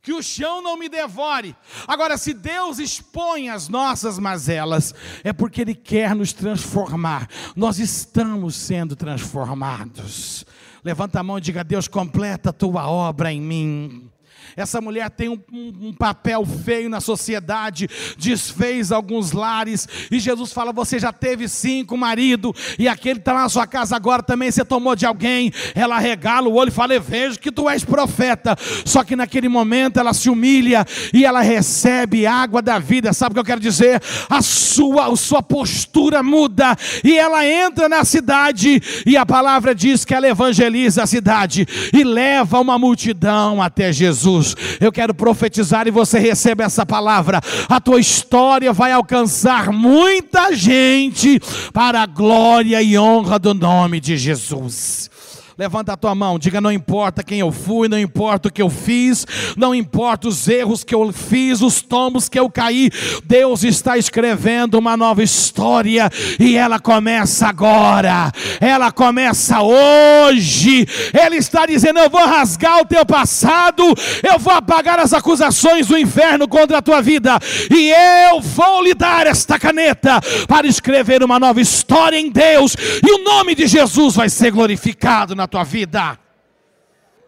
que 0.01 0.13
o 0.13 0.23
chão 0.23 0.63
não 0.63 0.79
me 0.79 0.89
devore. 0.89 1.57
Agora, 1.85 2.17
se 2.17 2.33
Deus 2.33 2.79
expõe 2.79 3.49
as 3.49 3.69
nossas 3.69 4.21
mazelas, 4.21 4.95
é 5.25 5.33
porque 5.33 5.63
Ele 5.63 5.75
quer 5.75 6.15
nos 6.15 6.33
transformar. 6.33 7.29
Nós 7.57 7.81
estamos 7.81 8.55
sendo 8.55 8.95
transformados. 8.95 10.47
Levanta 10.85 11.19
a 11.19 11.25
mão 11.25 11.39
e 11.39 11.41
diga: 11.41 11.65
Deus, 11.65 11.89
completa 11.89 12.51
a 12.51 12.53
tua 12.53 12.89
obra 12.89 13.33
em 13.33 13.41
mim. 13.41 14.09
Essa 14.57 14.81
mulher 14.81 15.11
tem 15.11 15.29
um, 15.29 15.39
um, 15.53 15.89
um, 15.89 15.93
papel 15.93 16.45
feio 16.45 16.91
na 16.91 17.01
sociedade, 17.01 17.89
desfez 18.19 18.93
alguns 18.93 19.33
lares, 19.33 19.89
e 20.11 20.19
Jesus 20.19 20.53
fala: 20.53 20.73
Você 20.73 20.99
já 20.99 21.13
teve 21.13 21.49
cinco 21.49 21.97
marido, 21.97 22.55
e 22.79 22.89
aquele 22.89 23.19
está 23.19 23.33
na 23.35 23.49
sua 23.49 23.67
casa 23.67 23.97
agora 23.97 24.23
também 24.23 24.51
você 24.51 24.65
tomou 24.65 24.95
de 24.95 25.07
alguém. 25.07 25.53
Ela 25.75 25.99
regala 25.99 26.49
o 26.49 26.55
olho 26.55 26.69
e 26.69 26.73
fala: 26.73 26.99
vejo 26.99 27.39
que 27.39 27.51
tu 27.51 27.69
és 27.69 27.85
profeta. 27.85 28.57
Só 28.85 29.03
que 29.03 29.17
naquele 29.17 29.49
momento 29.49 29.99
ela 29.99 30.13
se 30.13 30.29
humilha 30.29 30.85
e 31.13 31.25
ela 31.25 31.41
recebe 31.41 32.27
água 32.27 32.61
da 32.61 32.79
vida. 32.79 33.13
Sabe 33.13 33.33
o 33.33 33.35
que 33.35 33.41
eu 33.41 33.45
quero 33.45 33.61
dizer? 33.61 34.01
A 34.29 34.43
sua, 34.43 35.13
a 35.13 35.17
sua 35.17 35.43
postura 35.43 36.23
muda, 36.23 36.77
e 37.03 37.17
ela 37.17 37.47
entra 37.47 37.89
na 37.89 38.05
cidade, 38.05 38.83
e 39.07 39.17
a 39.17 39.25
palavra 39.25 39.75
diz 39.75 40.05
que 40.05 40.15
ela 40.15 40.29
evangeliza 40.29 41.03
a 41.03 41.07
cidade 41.07 41.67
e 41.93 42.05
leva 42.05 42.61
uma 42.61 42.79
multidão 42.79 43.63
até 43.63 43.93
Jesus. 43.93 44.36
Eu 44.81 44.93
quero 44.93 45.15
profetizar 45.15 45.87
e 45.87 45.91
você 45.91 46.19
recebe 46.19 46.63
essa 46.63 46.85
palavra. 46.85 47.41
A 47.69 47.81
tua 47.81 48.01
história 48.01 48.73
vai 48.73 48.93
alcançar 48.93 49.73
muita 49.73 50.55
gente 50.55 51.41
para 51.73 52.03
a 52.03 52.07
glória 52.07 52.83
e 52.83 52.99
honra 52.99 53.39
do 53.39 53.55
nome 53.55 54.01
de 54.01 54.17
Jesus. 54.17 55.11
Levanta 55.59 55.95
a 55.95 55.97
tua 55.97 56.15
mão, 56.15 56.39
diga: 56.39 56.61
não 56.61 56.71
importa 56.71 57.23
quem 57.23 57.39
eu 57.39 57.51
fui, 57.51 57.89
não 57.89 57.99
importa 57.99 58.49
o 58.49 58.53
que 58.53 58.61
eu 58.61 58.69
fiz, 58.69 59.27
não 59.57 59.75
importa 59.75 60.29
os 60.29 60.47
erros 60.47 60.85
que 60.85 60.95
eu 60.95 61.11
fiz, 61.15 61.63
os 61.63 61.81
tombos 61.81 62.29
que 62.29 62.39
eu 62.39 62.51
caí, 62.51 62.91
Deus 63.25 63.65
está 63.65 63.97
escrevendo 63.97 64.79
uma 64.79 64.99
nova 64.99 65.23
história 65.23 66.11
e 66.39 66.59
ela 66.59 66.79
começa 66.79 67.47
agora, 67.47 68.31
ela 68.61 68.93
começa 68.93 69.63
hoje. 69.63 70.87
Ele 71.19 71.37
está 71.37 71.65
dizendo: 71.65 72.01
eu 72.01 72.11
vou 72.11 72.27
rasgar 72.27 72.83
o 72.83 72.85
teu 72.85 73.07
passado, 73.07 73.83
eu 74.31 74.39
vou 74.39 74.53
apagar 74.53 74.99
as 74.99 75.15
acusações 75.15 75.87
do 75.87 75.97
inferno 75.97 76.47
contra 76.47 76.77
a 76.77 76.83
tua 76.83 77.01
vida 77.01 77.39
e 77.71 77.91
eu 78.29 78.43
vou 78.43 78.85
lhe 78.85 78.93
dar 78.93 79.27
esta 79.27 79.59
caneta 79.59 80.21
para 80.47 80.67
escrever 80.67 81.23
uma 81.23 81.39
nova 81.39 81.63
história 81.63 82.19
em 82.21 82.31
Deus 82.31 82.77
e 83.03 83.11
o 83.11 83.25
nome 83.25 83.55
de 83.55 83.67
Jesus 83.67 84.17
vai 84.17 84.29
ser 84.29 84.51
glorificado 84.51 85.35
na 85.35 85.46
tua 85.49 85.65
vida. 85.65 86.19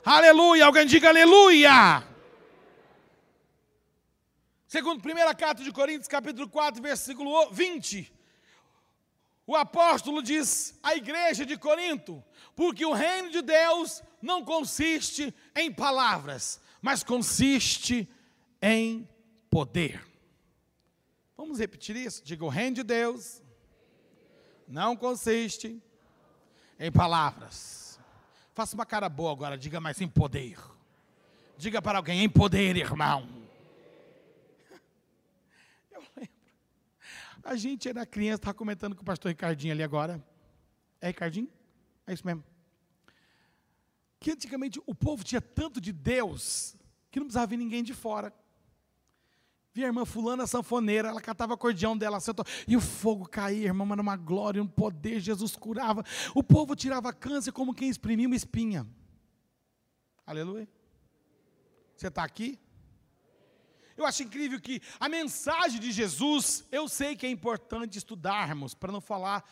Aleluia, 0.04 0.64
alguém 0.64 0.86
diga 0.86 1.08
aleluia. 1.08 2.02
Segundo, 4.66 5.02
primeira 5.02 5.34
carta 5.34 5.62
de 5.62 5.70
Coríntios, 5.72 6.08
capítulo 6.08 6.48
4, 6.48 6.80
versículo 6.82 7.50
20. 7.50 8.10
O 9.46 9.54
apóstolo 9.56 10.22
diz 10.22 10.78
à 10.82 10.94
igreja 10.94 11.44
de 11.44 11.56
Corinto: 11.58 12.24
porque 12.56 12.84
o 12.86 12.92
reino 12.92 13.30
de 13.30 13.42
Deus 13.42 14.02
não 14.20 14.44
consiste 14.44 15.34
em 15.54 15.72
palavras, 15.72 16.60
mas 16.80 17.02
consiste 17.02 18.08
em 18.62 19.08
poder. 19.50 20.02
Vamos 21.36 21.58
repetir 21.58 21.96
isso? 21.96 22.24
Diga: 22.24 22.44
o 22.44 22.48
reino 22.48 22.76
de 22.76 22.82
Deus 22.82 23.42
não 24.66 24.96
consiste 24.96 25.82
em 26.78 26.90
palavras 26.90 27.77
Faça 28.58 28.74
uma 28.74 28.84
cara 28.84 29.08
boa 29.08 29.30
agora, 29.30 29.56
diga 29.56 29.80
mais 29.80 30.00
em 30.00 30.08
poder. 30.08 30.58
Diga 31.56 31.80
para 31.80 31.96
alguém, 31.96 32.24
em 32.24 32.28
poder, 32.28 32.76
irmão. 32.76 33.28
Eu 35.92 36.02
lembro. 36.16 36.32
A 37.44 37.54
gente 37.54 37.88
era 37.88 38.04
criança, 38.04 38.38
estava 38.38 38.54
comentando 38.54 38.96
com 38.96 39.02
o 39.02 39.04
pastor 39.04 39.28
Ricardinho 39.28 39.72
ali 39.72 39.84
agora. 39.84 40.20
É 41.00 41.06
Ricardinho? 41.06 41.48
É 42.04 42.12
isso 42.12 42.26
mesmo. 42.26 42.42
Que 44.18 44.32
antigamente 44.32 44.82
o 44.84 44.92
povo 44.92 45.22
tinha 45.22 45.40
tanto 45.40 45.80
de 45.80 45.92
Deus 45.92 46.74
que 47.12 47.20
não 47.20 47.26
precisava 47.26 47.46
vir 47.46 47.58
ninguém 47.58 47.84
de 47.84 47.94
fora. 47.94 48.34
Via 49.78 49.86
a 49.86 49.90
irmã 49.90 50.04
fulana 50.04 50.44
sanfoneira, 50.44 51.10
ela 51.10 51.20
catava 51.20 51.54
acordeão 51.54 51.96
dela, 51.96 52.18
sentou, 52.18 52.44
e 52.66 52.76
o 52.76 52.80
fogo 52.80 53.28
caía, 53.28 53.66
irmã, 53.66 53.86
era 53.92 54.02
uma 54.02 54.16
glória, 54.16 54.60
um 54.60 54.66
poder, 54.66 55.20
Jesus 55.20 55.54
curava. 55.54 56.04
O 56.34 56.42
povo 56.42 56.74
tirava 56.74 57.12
câncer 57.12 57.52
como 57.52 57.72
quem 57.72 57.88
exprimia 57.88 58.26
uma 58.26 58.34
espinha. 58.34 58.84
Aleluia. 60.26 60.68
Você 61.96 62.08
está 62.08 62.24
aqui? 62.24 62.58
Eu 63.96 64.04
acho 64.04 64.24
incrível 64.24 64.60
que 64.60 64.82
a 64.98 65.08
mensagem 65.08 65.78
de 65.78 65.92
Jesus, 65.92 66.64
eu 66.72 66.88
sei 66.88 67.14
que 67.14 67.24
é 67.24 67.30
importante 67.30 67.98
estudarmos, 67.98 68.74
para 68.74 68.90
não 68.90 69.00
falar 69.00 69.48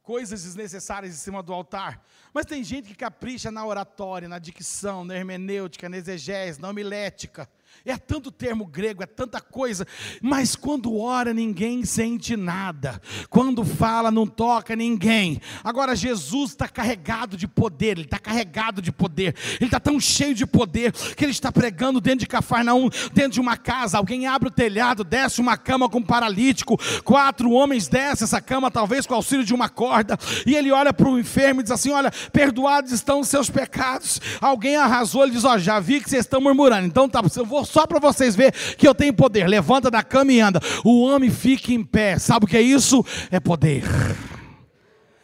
coisas 0.00 0.42
desnecessárias 0.42 1.12
em 1.12 1.18
cima 1.18 1.42
do 1.42 1.52
altar. 1.52 2.02
Mas 2.32 2.46
tem 2.46 2.64
gente 2.64 2.88
que 2.88 2.94
capricha 2.94 3.50
na 3.50 3.66
oratória, 3.66 4.26
na 4.26 4.38
dicção, 4.38 5.04
na 5.04 5.14
hermenêutica, 5.14 5.86
na 5.86 5.98
exegese, 5.98 6.58
na 6.58 6.70
homilética. 6.70 7.46
É 7.84 7.96
tanto 7.96 8.30
termo 8.30 8.66
grego, 8.66 9.02
é 9.02 9.06
tanta 9.06 9.40
coisa, 9.40 9.86
mas 10.20 10.54
quando 10.54 10.98
ora 10.98 11.32
ninguém 11.32 11.82
sente 11.82 12.36
nada, 12.36 13.00
quando 13.30 13.64
fala 13.64 14.10
não 14.10 14.26
toca 14.26 14.76
ninguém. 14.76 15.40
Agora 15.64 15.96
Jesus 15.96 16.50
está 16.50 16.68
carregado 16.68 17.38
de 17.38 17.48
poder, 17.48 17.92
ele 17.92 18.02
está 18.02 18.18
carregado 18.18 18.82
de 18.82 18.92
poder, 18.92 19.34
ele 19.56 19.66
está 19.66 19.80
tão 19.80 19.98
cheio 19.98 20.34
de 20.34 20.44
poder 20.44 20.92
que 20.92 21.24
ele 21.24 21.32
está 21.32 21.50
pregando 21.50 22.02
dentro 22.02 22.20
de 22.20 22.26
Cafarnaum, 22.26 22.90
dentro 23.14 23.32
de 23.32 23.40
uma 23.40 23.56
casa. 23.56 23.96
Alguém 23.96 24.26
abre 24.26 24.48
o 24.48 24.52
telhado, 24.52 25.02
desce 25.02 25.40
uma 25.40 25.56
cama 25.56 25.88
com 25.88 25.98
um 25.98 26.04
paralítico, 26.04 26.78
quatro 27.02 27.50
homens 27.50 27.88
descem 27.88 28.24
essa 28.24 28.42
cama, 28.42 28.70
talvez 28.70 29.06
com 29.06 29.14
auxílio 29.14 29.44
de 29.44 29.54
uma 29.54 29.70
corda, 29.70 30.18
e 30.44 30.54
ele 30.54 30.70
olha 30.70 30.92
para 30.92 31.08
o 31.08 31.18
enfermo 31.18 31.60
e 31.60 31.62
diz 31.62 31.72
assim: 31.72 31.92
Olha, 31.92 32.12
perdoados 32.30 32.92
estão 32.92 33.20
os 33.20 33.28
seus 33.28 33.48
pecados. 33.48 34.20
Alguém 34.38 34.76
arrasou, 34.76 35.22
ele 35.22 35.32
diz: 35.32 35.44
Ó, 35.44 35.56
já 35.56 35.80
vi 35.80 36.00
que 36.00 36.10
vocês 36.10 36.26
estão 36.26 36.42
murmurando, 36.42 36.86
então 36.86 37.08
tá, 37.08 37.22
eu 37.36 37.46
vou 37.46 37.59
só 37.64 37.86
para 37.86 37.98
vocês 37.98 38.34
verem 38.36 38.52
que 38.76 38.86
eu 38.86 38.94
tenho 38.94 39.12
poder. 39.12 39.46
Levanta 39.46 39.90
da 39.90 40.02
cama 40.02 40.32
e 40.32 40.40
anda. 40.40 40.60
O 40.84 41.02
homem 41.02 41.30
fica 41.30 41.72
em 41.72 41.82
pé. 41.82 42.18
Sabe 42.18 42.44
o 42.44 42.48
que 42.48 42.56
é 42.56 42.62
isso? 42.62 43.04
É 43.30 43.40
poder. 43.40 43.84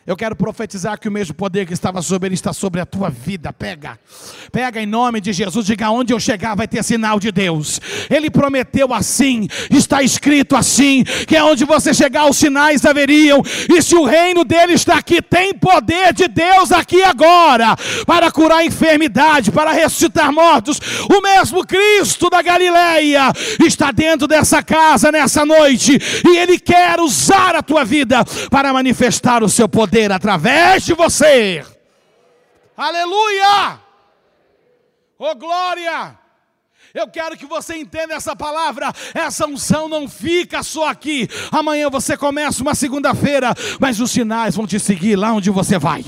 Eu 0.06 0.16
quero 0.16 0.36
profetizar 0.36 1.00
que 1.00 1.08
o 1.08 1.10
mesmo 1.10 1.34
poder 1.34 1.66
que 1.66 1.72
estava 1.72 2.00
sobre 2.00 2.28
ele 2.28 2.36
está 2.36 2.52
sobre 2.52 2.80
a 2.80 2.86
tua 2.86 3.10
vida. 3.10 3.52
Pega, 3.52 3.98
pega 4.52 4.80
em 4.80 4.86
nome 4.86 5.20
de 5.20 5.32
Jesus. 5.32 5.66
Diga 5.66 5.90
onde 5.90 6.12
eu 6.12 6.20
chegar 6.20 6.54
vai 6.54 6.68
ter 6.68 6.84
sinal 6.84 7.18
de 7.18 7.32
Deus. 7.32 7.80
Ele 8.08 8.30
prometeu 8.30 8.94
assim, 8.94 9.48
está 9.68 10.04
escrito 10.04 10.54
assim: 10.54 11.02
que 11.26 11.36
aonde 11.36 11.64
você 11.64 11.92
chegar 11.92 12.30
os 12.30 12.36
sinais 12.36 12.84
haveriam. 12.84 13.42
E 13.68 13.82
se 13.82 13.96
o 13.96 14.04
reino 14.04 14.44
dele 14.44 14.74
está 14.74 14.98
aqui, 14.98 15.20
tem 15.20 15.52
poder 15.52 16.14
de 16.14 16.28
Deus 16.28 16.70
aqui 16.70 17.02
agora 17.02 17.76
para 18.06 18.30
curar 18.30 18.58
a 18.58 18.64
enfermidade, 18.64 19.50
para 19.50 19.72
ressuscitar 19.72 20.32
mortos. 20.32 20.78
O 21.10 21.20
mesmo 21.20 21.66
Cristo 21.66 22.30
da 22.30 22.42
Galileia 22.42 23.32
está 23.58 23.90
dentro 23.90 24.28
dessa 24.28 24.62
casa 24.62 25.10
nessa 25.10 25.44
noite 25.44 25.98
e 26.24 26.36
ele 26.36 26.60
quer 26.60 27.00
usar 27.00 27.56
a 27.56 27.62
tua 27.62 27.84
vida 27.84 28.24
para 28.48 28.72
manifestar 28.72 29.42
o 29.42 29.48
seu 29.48 29.68
poder 29.68 29.95
através 30.04 30.84
de 30.84 30.94
você. 30.94 31.64
Aleluia! 32.76 33.80
Oh 35.18 35.34
glória! 35.34 36.18
Eu 36.94 37.08
quero 37.08 37.36
que 37.36 37.46
você 37.46 37.76
entenda 37.76 38.14
essa 38.14 38.34
palavra. 38.34 38.92
Essa 39.14 39.46
unção 39.46 39.88
não 39.88 40.08
fica 40.08 40.62
só 40.62 40.88
aqui. 40.88 41.28
Amanhã 41.52 41.90
você 41.90 42.16
começa 42.16 42.62
uma 42.62 42.74
segunda-feira, 42.74 43.54
mas 43.78 44.00
os 44.00 44.10
sinais 44.10 44.56
vão 44.56 44.66
te 44.66 44.80
seguir 44.80 45.16
lá 45.16 45.32
onde 45.32 45.50
você 45.50 45.78
vai. 45.78 46.04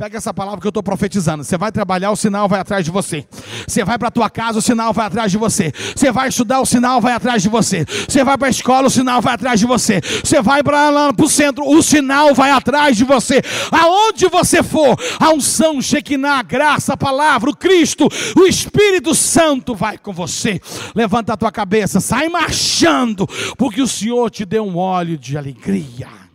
Pega 0.00 0.16
essa 0.16 0.32
palavra 0.32 0.58
que 0.58 0.66
eu 0.66 0.70
estou 0.70 0.82
profetizando. 0.82 1.44
Você 1.44 1.58
vai 1.58 1.70
trabalhar, 1.70 2.10
o 2.10 2.16
sinal 2.16 2.48
vai 2.48 2.58
atrás 2.58 2.82
de 2.82 2.90
você. 2.90 3.22
Você 3.68 3.84
vai 3.84 3.98
para 3.98 4.08
a 4.08 4.10
tua 4.10 4.30
casa, 4.30 4.58
o 4.58 4.62
sinal 4.62 4.94
vai 4.94 5.04
atrás 5.04 5.30
de 5.30 5.36
você. 5.36 5.70
Você 5.94 6.10
vai 6.10 6.30
estudar, 6.30 6.58
o 6.62 6.64
sinal 6.64 7.02
vai 7.02 7.12
atrás 7.12 7.42
de 7.42 7.50
você. 7.50 7.84
Você 8.08 8.24
vai 8.24 8.38
para 8.38 8.46
a 8.46 8.50
escola, 8.50 8.86
o 8.86 8.90
sinal 8.90 9.20
vai 9.20 9.34
atrás 9.34 9.60
de 9.60 9.66
você. 9.66 10.00
Você 10.24 10.40
vai 10.40 10.62
para 10.62 10.88
lá 10.88 11.12
para 11.12 11.26
o 11.26 11.28
centro, 11.28 11.68
o 11.68 11.82
sinal 11.82 12.34
vai 12.34 12.50
atrás 12.50 12.96
de 12.96 13.04
você. 13.04 13.42
Aonde 13.70 14.26
você 14.28 14.62
for, 14.62 14.98
a 15.18 15.34
unção, 15.34 15.82
Shekinah, 15.82 16.38
a 16.38 16.42
graça, 16.42 16.94
a 16.94 16.96
palavra, 16.96 17.50
o 17.50 17.54
Cristo, 17.54 18.08
o 18.34 18.46
Espírito 18.46 19.14
Santo 19.14 19.74
vai 19.74 19.98
com 19.98 20.14
você. 20.14 20.62
Levanta 20.94 21.34
a 21.34 21.36
tua 21.36 21.52
cabeça, 21.52 22.00
sai 22.00 22.26
marchando, 22.30 23.26
porque 23.58 23.82
o 23.82 23.86
Senhor 23.86 24.30
te 24.30 24.46
deu 24.46 24.66
um 24.66 24.78
óleo 24.78 25.18
de 25.18 25.36
alegria. 25.36 26.29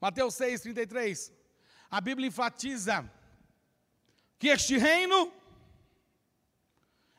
Mateus 0.00 0.34
6, 0.34 0.60
33. 0.60 1.32
A 1.90 2.00
Bíblia 2.00 2.28
enfatiza 2.28 3.10
que 4.38 4.48
este 4.48 4.76
reino 4.76 5.32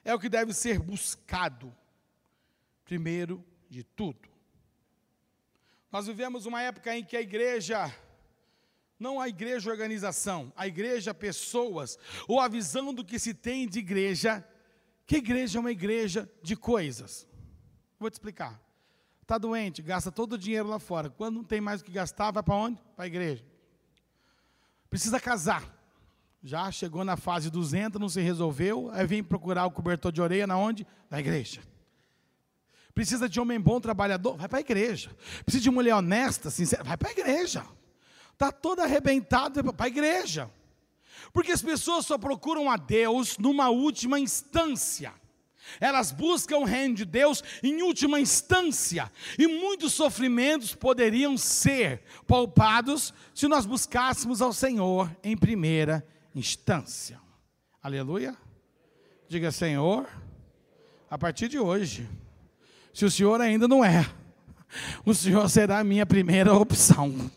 é 0.03 0.13
o 0.13 0.19
que 0.19 0.29
deve 0.29 0.53
ser 0.53 0.79
buscado, 0.79 1.75
primeiro 2.85 3.43
de 3.69 3.83
tudo. 3.83 4.29
Nós 5.91 6.07
vivemos 6.07 6.45
uma 6.45 6.61
época 6.61 6.95
em 6.95 7.03
que 7.03 7.17
a 7.17 7.21
igreja 7.21 7.93
Não 8.99 9.19
a 9.19 9.27
igreja 9.29 9.69
organização, 9.69 10.51
a 10.55 10.65
igreja 10.65 11.13
pessoas, 11.13 11.99
ou 12.27 12.39
a 12.39 12.47
visão 12.47 12.91
do 12.91 13.05
que 13.05 13.19
se 13.19 13.31
tem 13.31 13.67
de 13.67 13.77
igreja, 13.77 14.43
que 15.05 15.17
igreja 15.17 15.59
é 15.59 15.61
uma 15.61 15.71
igreja 15.71 16.27
de 16.41 16.55
coisas. 16.55 17.27
Vou 17.99 18.09
te 18.09 18.13
explicar. 18.13 18.59
Está 19.27 19.37
doente, 19.37 19.81
gasta 19.81 20.09
todo 20.09 20.33
o 20.33 20.37
dinheiro 20.37 20.69
lá 20.69 20.79
fora. 20.79 21.09
Quando 21.09 21.35
não 21.35 21.43
tem 21.43 21.59
mais 21.59 21.81
o 21.81 21.83
que 21.83 21.91
gastar, 21.91 22.31
vai 22.31 22.41
para 22.41 22.55
onde? 22.55 22.81
Para 22.95 23.03
a 23.03 23.07
igreja. 23.07 23.43
Precisa 24.89 25.19
casar. 25.19 25.65
Já 26.41 26.71
chegou 26.71 27.03
na 27.03 27.17
fase 27.17 27.49
200, 27.49 27.99
não 27.99 28.07
se 28.07 28.21
resolveu, 28.21 28.89
aí 28.93 29.05
vem 29.05 29.21
procurar 29.21 29.65
o 29.65 29.71
cobertor 29.71 30.13
de 30.13 30.21
orelha 30.21 30.47
na 30.47 30.57
onde? 30.57 30.87
Na 31.09 31.19
igreja. 31.19 31.59
Precisa 32.93 33.27
de 33.27 33.37
homem 33.37 33.59
bom, 33.59 33.81
trabalhador? 33.81 34.37
Vai 34.37 34.47
para 34.47 34.59
a 34.59 34.61
igreja. 34.61 35.11
Precisa 35.43 35.63
de 35.63 35.71
mulher 35.71 35.95
honesta, 35.95 36.49
sincera? 36.49 36.85
Vai 36.85 36.95
para 36.95 37.09
a 37.09 37.11
igreja. 37.11 37.65
Está 38.31 38.49
todo 38.49 38.79
arrebentado, 38.79 39.61
vai 39.61 39.73
para 39.73 39.85
a 39.87 39.89
igreja. 39.89 40.49
Porque 41.33 41.51
as 41.51 41.61
pessoas 41.61 42.05
só 42.05 42.17
procuram 42.17 42.71
a 42.71 42.77
Deus 42.77 43.37
numa 43.37 43.67
última 43.67 44.17
instância. 44.17 45.13
Elas 45.79 46.11
buscam 46.11 46.57
o 46.57 46.65
reino 46.65 46.95
de 46.95 47.05
Deus 47.05 47.43
em 47.61 47.81
última 47.81 48.19
instância. 48.19 49.11
E 49.37 49.47
muitos 49.47 49.93
sofrimentos 49.93 50.73
poderiam 50.73 51.37
ser 51.37 52.01
poupados 52.25 53.13
se 53.33 53.47
nós 53.47 53.65
buscássemos 53.65 54.41
ao 54.41 54.53
Senhor 54.53 55.15
em 55.23 55.37
primeira 55.37 56.05
instância. 56.33 57.19
Aleluia. 57.81 58.35
Diga, 59.29 59.51
Senhor, 59.51 60.07
a 61.09 61.17
partir 61.17 61.47
de 61.47 61.59
hoje, 61.59 62.07
se 62.93 63.05
o 63.05 63.11
Senhor 63.11 63.39
ainda 63.41 63.67
não 63.67 63.83
é, 63.83 64.09
o 65.05 65.13
Senhor 65.13 65.49
será 65.49 65.79
a 65.79 65.83
minha 65.83 66.05
primeira 66.05 66.53
opção. 66.53 67.29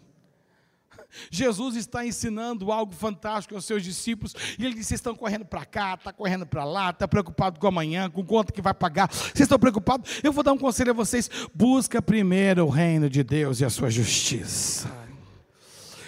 Jesus 1.31 1.77
está 1.77 2.05
ensinando 2.05 2.71
algo 2.71 2.93
fantástico 2.93 3.55
aos 3.55 3.65
seus 3.65 3.83
discípulos, 3.83 4.35
e 4.59 4.65
ele 4.65 4.75
disse: 4.75 4.89
Vocês 4.89 4.99
estão 4.99 5.15
correndo 5.15 5.45
para 5.45 5.65
cá, 5.65 5.95
está 5.95 6.13
correndo 6.13 6.47
para 6.47 6.65
lá, 6.65 6.91
está 6.91 7.07
preocupado 7.07 7.59
com 7.59 7.67
amanhã, 7.67 8.11
com 8.11 8.25
quanto 8.25 8.53
que 8.53 8.63
vai 8.63 8.75
pagar, 8.75 9.09
vocês 9.13 9.41
estão 9.41 9.59
preocupados? 9.59 10.21
Eu 10.23 10.33
vou 10.33 10.45
dar 10.45 10.53
um 10.53 10.59
conselho 10.59 10.91
a 10.91 10.95
vocês: 10.95 11.31
busca 11.55 12.03
primeiro 12.03 12.67
o 12.67 12.69
reino 12.69 13.09
de 13.09 13.23
Deus 13.23 13.61
e 13.61 13.65
a 13.65 13.71
sua 13.71 13.91
justiça. 13.91 15.00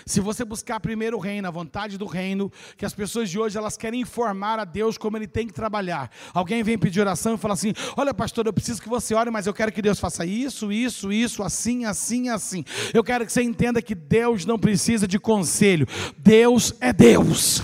Se 0.06 0.20
você 0.20 0.44
buscar 0.44 0.80
primeiro 0.80 1.16
o 1.16 1.20
reino, 1.20 1.46
a 1.48 1.50
vontade 1.50 1.96
do 1.98 2.06
reino, 2.06 2.50
que 2.76 2.84
as 2.84 2.94
pessoas 2.94 3.30
de 3.30 3.38
hoje 3.38 3.56
elas 3.56 3.76
querem 3.76 4.00
informar 4.00 4.58
a 4.58 4.64
Deus 4.64 4.98
como 4.98 5.16
ele 5.16 5.26
tem 5.26 5.46
que 5.46 5.52
trabalhar. 5.52 6.10
Alguém 6.32 6.62
vem 6.62 6.78
pedir 6.78 7.00
oração 7.00 7.34
e 7.34 7.38
fala 7.38 7.54
assim: 7.54 7.72
"Olha, 7.96 8.12
pastor, 8.12 8.46
eu 8.46 8.52
preciso 8.52 8.80
que 8.80 8.88
você 8.88 9.14
ore, 9.14 9.30
mas 9.30 9.46
eu 9.46 9.54
quero 9.54 9.72
que 9.72 9.82
Deus 9.82 10.00
faça 10.00 10.24
isso, 10.24 10.72
isso, 10.72 11.12
isso, 11.12 11.42
assim, 11.42 11.84
assim, 11.84 12.28
assim". 12.28 12.64
Eu 12.92 13.04
quero 13.04 13.26
que 13.26 13.32
você 13.32 13.42
entenda 13.42 13.82
que 13.82 13.94
Deus 13.94 14.44
não 14.44 14.58
precisa 14.58 15.06
de 15.06 15.18
conselho. 15.18 15.86
Deus 16.18 16.74
é 16.80 16.92
Deus. 16.92 17.62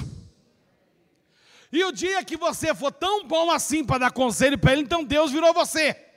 E 1.71 1.85
o 1.85 1.93
dia 1.93 2.25
que 2.25 2.37
você 2.37 2.75
for 2.75 2.91
tão 2.91 3.27
bom 3.27 3.51
assim 3.51 3.85
para 3.85 3.99
dar 3.99 4.11
conselho 4.11 4.59
para 4.59 4.73
ele, 4.73 4.83
então 4.83 5.05
Deus 5.05 5.31
virou 5.31 5.53
você. 5.53 6.08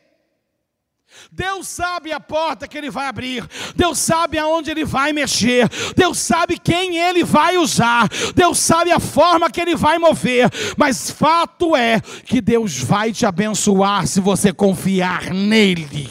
Deus 1.31 1.67
sabe 1.67 2.11
a 2.11 2.19
porta 2.19 2.67
que 2.67 2.77
Ele 2.77 2.89
vai 2.89 3.07
abrir, 3.07 3.47
Deus 3.75 3.97
sabe 3.99 4.37
aonde 4.37 4.71
Ele 4.71 4.85
vai 4.85 5.13
mexer, 5.13 5.69
Deus 5.95 6.17
sabe 6.17 6.57
quem 6.57 6.97
Ele 6.97 7.23
vai 7.23 7.57
usar, 7.57 8.09
Deus 8.35 8.59
sabe 8.59 8.91
a 8.91 8.99
forma 8.99 9.49
que 9.49 9.61
Ele 9.61 9.75
vai 9.75 9.97
mover, 9.97 10.49
mas 10.77 11.09
fato 11.09 11.75
é 11.75 11.99
que 12.01 12.41
Deus 12.41 12.77
vai 12.77 13.11
te 13.11 13.25
abençoar 13.25 14.07
se 14.07 14.19
você 14.19 14.53
confiar 14.53 15.33
nele. 15.33 16.09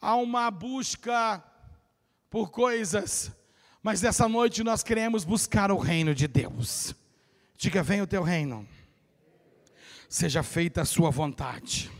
Há 0.00 0.16
uma 0.16 0.50
busca 0.50 1.42
por 2.28 2.50
coisas, 2.50 3.30
mas 3.82 4.02
nessa 4.02 4.28
noite 4.28 4.64
nós 4.64 4.82
queremos 4.82 5.24
buscar 5.24 5.70
o 5.70 5.78
reino 5.78 6.14
de 6.14 6.26
Deus. 6.26 6.94
Diga: 7.56 7.82
venha 7.82 8.02
o 8.02 8.06
teu 8.06 8.22
reino, 8.22 8.66
seja 10.08 10.42
feita 10.42 10.82
a 10.82 10.84
sua 10.84 11.10
vontade 11.10 11.90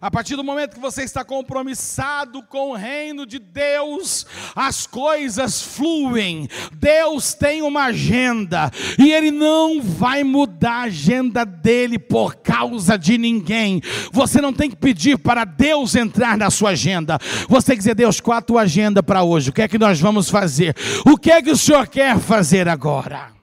a 0.00 0.10
partir 0.10 0.34
do 0.34 0.42
momento 0.42 0.74
que 0.74 0.80
você 0.80 1.02
está 1.02 1.22
compromissado 1.22 2.42
com 2.42 2.70
o 2.70 2.76
reino 2.76 3.26
de 3.26 3.38
Deus, 3.38 4.26
as 4.56 4.86
coisas 4.86 5.62
fluem. 5.62 6.48
Deus 6.72 7.34
tem 7.34 7.60
uma 7.60 7.84
agenda 7.84 8.70
e 8.98 9.12
Ele 9.12 9.30
não 9.30 9.82
vai 9.82 10.24
mudar 10.24 10.70
a 10.70 10.82
agenda 10.82 11.44
dele 11.44 11.98
por 11.98 12.36
causa 12.36 12.96
de 12.96 13.18
ninguém. 13.18 13.82
Você 14.10 14.40
não 14.40 14.52
tem 14.52 14.70
que 14.70 14.76
pedir 14.76 15.18
para 15.18 15.44
Deus 15.44 15.94
entrar 15.94 16.38
na 16.38 16.48
sua 16.50 16.70
agenda. 16.70 17.18
Você 17.48 17.66
tem 17.66 17.76
que 17.76 17.82
dizer: 17.82 17.94
Deus, 17.94 18.20
qual 18.20 18.38
a 18.38 18.42
tua 18.42 18.62
agenda 18.62 19.02
para 19.02 19.22
hoje? 19.22 19.50
O 19.50 19.52
que 19.52 19.62
é 19.62 19.68
que 19.68 19.78
nós 19.78 20.00
vamos 20.00 20.30
fazer? 20.30 20.74
O 21.04 21.18
que 21.18 21.30
é 21.30 21.42
que 21.42 21.50
o 21.50 21.56
Senhor 21.56 21.86
quer 21.86 22.18
fazer 22.18 22.68
agora? 22.68 23.39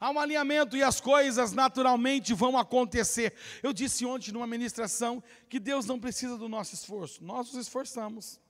Há 0.00 0.10
um 0.10 0.18
alinhamento 0.18 0.76
e 0.76 0.82
as 0.82 1.00
coisas 1.00 1.52
naturalmente 1.52 2.32
vão 2.32 2.56
acontecer. 2.56 3.34
Eu 3.62 3.72
disse 3.72 4.06
ontem 4.06 4.32
numa 4.32 4.46
ministração 4.46 5.22
que 5.48 5.60
Deus 5.60 5.84
não 5.84 6.00
precisa 6.00 6.38
do 6.38 6.48
nosso 6.48 6.74
esforço, 6.74 7.22
nós 7.22 7.52
nos 7.52 7.66
esforçamos. 7.66 8.40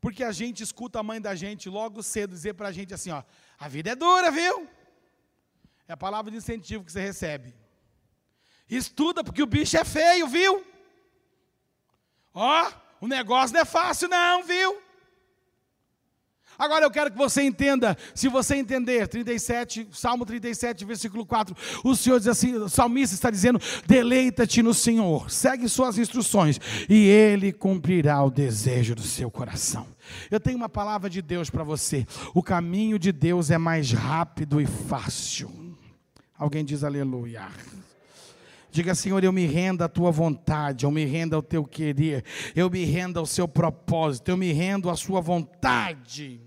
Porque 0.00 0.22
a 0.22 0.32
gente 0.32 0.62
escuta 0.62 1.00
a 1.00 1.02
mãe 1.02 1.18
da 1.18 1.34
gente 1.34 1.70
logo 1.70 2.02
cedo 2.02 2.32
dizer 2.32 2.52
para 2.52 2.68
a 2.68 2.72
gente 2.72 2.92
assim: 2.92 3.10
ó, 3.10 3.22
a 3.58 3.68
vida 3.68 3.90
é 3.90 3.96
dura, 3.96 4.30
viu? 4.30 4.68
É 5.88 5.94
a 5.94 5.96
palavra 5.96 6.30
de 6.30 6.36
incentivo 6.36 6.84
que 6.84 6.92
você 6.92 7.00
recebe. 7.00 7.54
Estuda, 8.68 9.24
porque 9.24 9.42
o 9.42 9.46
bicho 9.46 9.78
é 9.78 9.84
feio, 9.84 10.26
viu? 10.28 10.62
Ó, 12.34 12.72
o 13.00 13.06
negócio 13.06 13.54
não 13.54 13.62
é 13.62 13.64
fácil, 13.64 14.08
não, 14.08 14.42
viu? 14.42 14.83
Agora 16.58 16.84
eu 16.84 16.90
quero 16.90 17.10
que 17.10 17.18
você 17.18 17.42
entenda, 17.42 17.96
se 18.14 18.28
você 18.28 18.56
entender, 18.56 19.08
37, 19.08 19.88
Salmo 19.92 20.24
37, 20.24 20.84
versículo 20.84 21.26
4, 21.26 21.56
o 21.82 21.94
Senhor 21.96 22.18
diz 22.18 22.28
assim, 22.28 22.54
o 22.54 22.68
salmista 22.68 23.14
está 23.14 23.30
dizendo: 23.30 23.60
deleita-te 23.86 24.62
no 24.62 24.72
Senhor, 24.72 25.30
segue 25.30 25.68
suas 25.68 25.98
instruções, 25.98 26.60
e 26.88 27.06
Ele 27.08 27.52
cumprirá 27.52 28.22
o 28.22 28.30
desejo 28.30 28.94
do 28.94 29.02
seu 29.02 29.30
coração. 29.30 29.86
Eu 30.30 30.38
tenho 30.38 30.56
uma 30.56 30.68
palavra 30.68 31.08
de 31.10 31.20
Deus 31.20 31.50
para 31.50 31.64
você: 31.64 32.06
o 32.34 32.42
caminho 32.42 32.98
de 32.98 33.12
Deus 33.12 33.50
é 33.50 33.58
mais 33.58 33.92
rápido 33.92 34.60
e 34.60 34.66
fácil. 34.66 35.50
Alguém 36.36 36.64
diz 36.64 36.84
aleluia. 36.84 37.48
Diga, 38.70 38.92
Senhor, 38.92 39.22
eu 39.22 39.32
me 39.32 39.46
rendo 39.46 39.84
à 39.84 39.88
tua 39.88 40.10
vontade, 40.10 40.84
eu 40.84 40.90
me 40.90 41.04
rendo 41.04 41.36
ao 41.36 41.42
teu 41.42 41.64
querer, 41.64 42.24
eu 42.56 42.68
me 42.68 42.84
rendo 42.84 43.20
ao 43.20 43.24
seu 43.24 43.46
propósito, 43.46 44.30
eu 44.30 44.36
me 44.36 44.52
rendo 44.52 44.90
à 44.90 44.96
sua 44.96 45.20
vontade. 45.20 46.40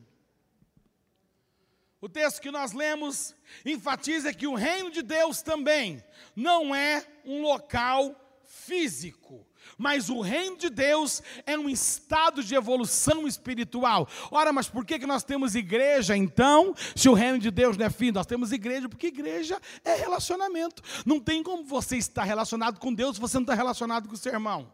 O 1.99 2.07
texto 2.07 2.41
que 2.41 2.51
nós 2.51 2.73
lemos 2.73 3.35
enfatiza 3.65 4.33
que 4.33 4.45
o 4.45 4.53
reino 4.53 4.91
de 4.91 5.01
Deus 5.01 5.41
também 5.41 6.03
não 6.35 6.73
é 6.73 7.03
um 7.25 7.41
local 7.41 8.15
físico, 8.43 9.45
mas 9.77 10.09
o 10.09 10.21
reino 10.21 10.57
de 10.57 10.69
Deus 10.69 11.23
é 11.45 11.57
um 11.57 11.67
estado 11.67 12.43
de 12.43 12.53
evolução 12.53 13.27
espiritual. 13.27 14.07
Ora, 14.29 14.53
mas 14.53 14.69
por 14.69 14.85
que, 14.85 14.99
que 14.99 15.07
nós 15.07 15.23
temos 15.23 15.55
igreja 15.55 16.15
então, 16.15 16.75
se 16.95 17.09
o 17.09 17.13
reino 17.13 17.39
de 17.39 17.49
Deus 17.49 17.75
não 17.77 17.87
é 17.87 17.89
fim? 17.89 18.11
Nós 18.11 18.27
temos 18.27 18.51
igreja 18.51 18.87
porque 18.87 19.07
igreja 19.07 19.59
é 19.83 19.95
relacionamento. 19.95 20.83
Não 21.03 21.19
tem 21.19 21.41
como 21.41 21.63
você 21.63 21.97
estar 21.97 22.23
relacionado 22.23 22.79
com 22.79 22.93
Deus 22.93 23.15
se 23.15 23.21
você 23.21 23.37
não 23.37 23.43
está 23.43 23.55
relacionado 23.55 24.07
com 24.07 24.13
o 24.13 24.17
seu 24.17 24.33
irmão. 24.33 24.71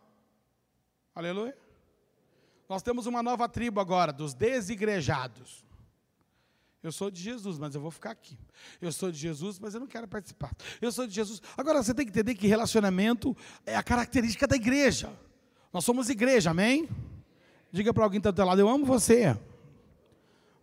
Aleluia. 1.15 1.57
Nós 2.67 2.81
temos 2.81 3.05
uma 3.05 3.23
nova 3.23 3.47
tribo 3.47 3.79
agora, 3.79 4.11
dos 4.11 4.33
desigrejados. 4.33 5.62
Eu 6.83 6.91
sou 6.91 7.09
de 7.09 7.21
Jesus, 7.21 7.57
mas 7.57 7.73
eu 7.73 7.79
vou 7.79 7.89
ficar 7.89 8.11
aqui. 8.11 8.37
Eu 8.81 8.91
sou 8.91 9.09
de 9.09 9.17
Jesus, 9.17 9.57
mas 9.57 9.73
eu 9.73 9.79
não 9.79 9.87
quero 9.87 10.05
participar. 10.05 10.51
Eu 10.81 10.91
sou 10.91 11.07
de 11.07 11.15
Jesus. 11.15 11.41
Agora 11.57 11.81
você 11.81 11.93
tem 11.93 12.05
que 12.05 12.11
entender 12.11 12.35
que 12.35 12.45
relacionamento 12.45 13.35
é 13.65 13.73
a 13.73 13.81
característica 13.81 14.45
da 14.45 14.57
igreja. 14.57 15.09
Nós 15.71 15.85
somos 15.85 16.09
igreja, 16.09 16.51
amém? 16.51 16.89
Diga 17.71 17.93
para 17.93 18.03
alguém 18.03 18.17
está 18.17 18.31
do 18.31 18.35
teu 18.35 18.45
lado, 18.45 18.59
eu 18.59 18.67
amo 18.67 18.85
você. 18.85 19.39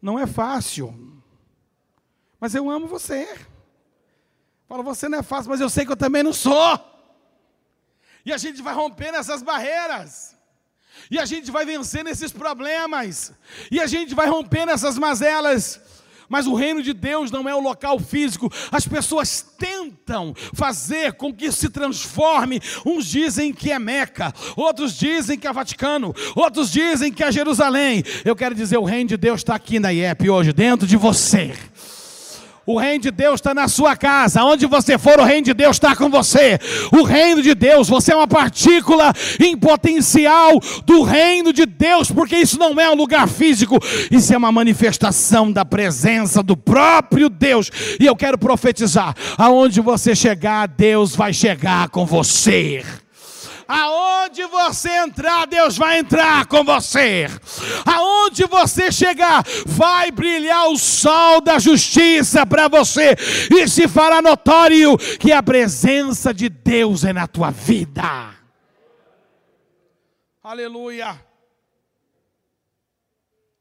Não 0.01 0.18
é 0.18 0.27
fácil. 0.27 1.23
Mas 2.39 2.55
eu 2.55 2.68
amo 2.68 2.87
você. 2.87 3.27
Fala, 4.68 4.83
você 4.83 5.09
não 5.09 5.18
é 5.18 5.23
fácil, 5.23 5.51
mas 5.51 5.61
eu 5.61 5.71
sei 5.71 5.87
que 5.87 5.93
eu 5.93 5.97
também 5.97 6.23
não 6.23 6.35
sou. 6.35 6.79
E 8.27 8.33
a 8.33 8.37
gente 8.37 8.61
vai 8.61 8.75
rompendo 8.75 9.16
essas 9.16 9.43
barreiras. 9.43 10.37
E 11.11 11.18
a 11.18 11.25
gente 11.25 11.51
vai 11.51 11.64
vencendo 11.64 12.09
esses 12.09 12.31
problemas. 12.31 13.33
E 13.71 13.81
a 13.81 13.87
gente 13.87 14.14
vai 14.14 14.29
rompendo 14.29 14.71
essas 14.71 14.99
mazelas 14.99 15.81
mas 16.31 16.47
o 16.47 16.55
reino 16.55 16.83
de 16.83 16.95
Deus 16.95 17.31
não 17.31 17.49
é 17.49 17.55
o 17.55 17.61
local 17.61 17.99
físico. 17.99 18.51
As 18.70 18.87
pessoas 18.87 19.45
tentam 19.59 20.33
fazer 20.55 21.14
com 21.14 21.35
que 21.35 21.51
se 21.51 21.68
transforme. 21.68 22.62
Uns 22.87 23.07
dizem 23.07 23.53
que 23.53 23.72
é 23.72 23.78
Meca, 23.78 24.33
outros 24.57 24.97
dizem 24.97 25.37
que 25.37 25.49
é 25.49 25.53
Vaticano, 25.53 26.14
outros 26.37 26.70
dizem 26.70 27.12
que 27.12 27.24
é 27.24 27.33
Jerusalém. 27.33 28.05
Eu 28.24 28.37
quero 28.37 28.55
dizer, 28.55 28.78
o 28.78 28.85
reino 28.85 29.09
de 29.09 29.16
Deus 29.16 29.41
está 29.41 29.57
aqui 29.57 29.81
na 29.81 29.93
IEP 29.93 30.31
hoje, 30.31 30.53
dentro 30.53 30.87
de 30.87 30.97
você. 30.97 31.53
O 32.71 32.79
reino 32.79 33.03
de 33.03 33.11
Deus 33.11 33.41
está 33.41 33.53
na 33.53 33.66
sua 33.66 33.97
casa. 33.97 34.45
Onde 34.45 34.64
você 34.64 34.97
for, 34.97 35.18
o 35.18 35.25
reino 35.25 35.47
de 35.47 35.55
Deus 35.55 35.75
está 35.75 35.97
com 35.97 36.09
você. 36.09 36.57
O 36.93 37.03
reino 37.03 37.43
de 37.43 37.53
Deus, 37.53 37.89
você 37.89 38.12
é 38.12 38.16
uma 38.16 38.29
partícula 38.29 39.12
em 39.41 39.57
potencial 39.57 40.61
do 40.87 41.03
reino 41.03 41.53
de 41.53 41.66
Deus, 41.66 42.12
porque 42.12 42.37
isso 42.37 42.61
não 42.61 42.81
é 42.81 42.89
um 42.89 42.95
lugar 42.95 43.27
físico, 43.29 43.77
isso 44.09 44.33
é 44.33 44.37
uma 44.37 44.53
manifestação 44.53 45.51
da 45.51 45.64
presença 45.64 46.45
do 46.45 46.57
próprio 46.57 47.29
Deus. 47.29 47.73
E 47.99 48.07
eu 48.07 48.14
quero 48.14 48.39
profetizar: 48.39 49.16
aonde 49.37 49.81
você 49.81 50.14
chegar, 50.14 50.68
Deus 50.68 51.16
vai 51.16 51.33
chegar 51.33 51.89
com 51.89 52.07
você. 52.07 52.85
Aonde 53.73 54.45
você 54.47 54.91
entrar, 54.97 55.47
Deus 55.47 55.79
vai 55.79 56.01
entrar 56.01 56.45
com 56.47 56.64
você. 56.64 57.27
Aonde 57.87 58.45
você 58.47 58.91
chegar, 58.91 59.45
vai 59.64 60.11
brilhar 60.11 60.66
o 60.71 60.77
sol 60.77 61.41
da 61.41 61.57
justiça 61.57 62.45
para 62.45 62.66
você 62.66 63.14
e 63.49 63.68
se 63.68 63.87
fará 63.87 64.21
notório 64.21 64.99
que 65.21 65.31
a 65.31 65.41
presença 65.41 66.35
de 66.35 66.49
Deus 66.49 67.05
é 67.05 67.12
na 67.12 67.29
tua 67.29 67.53
vida. 67.53 68.35
Aleluia. 70.43 71.25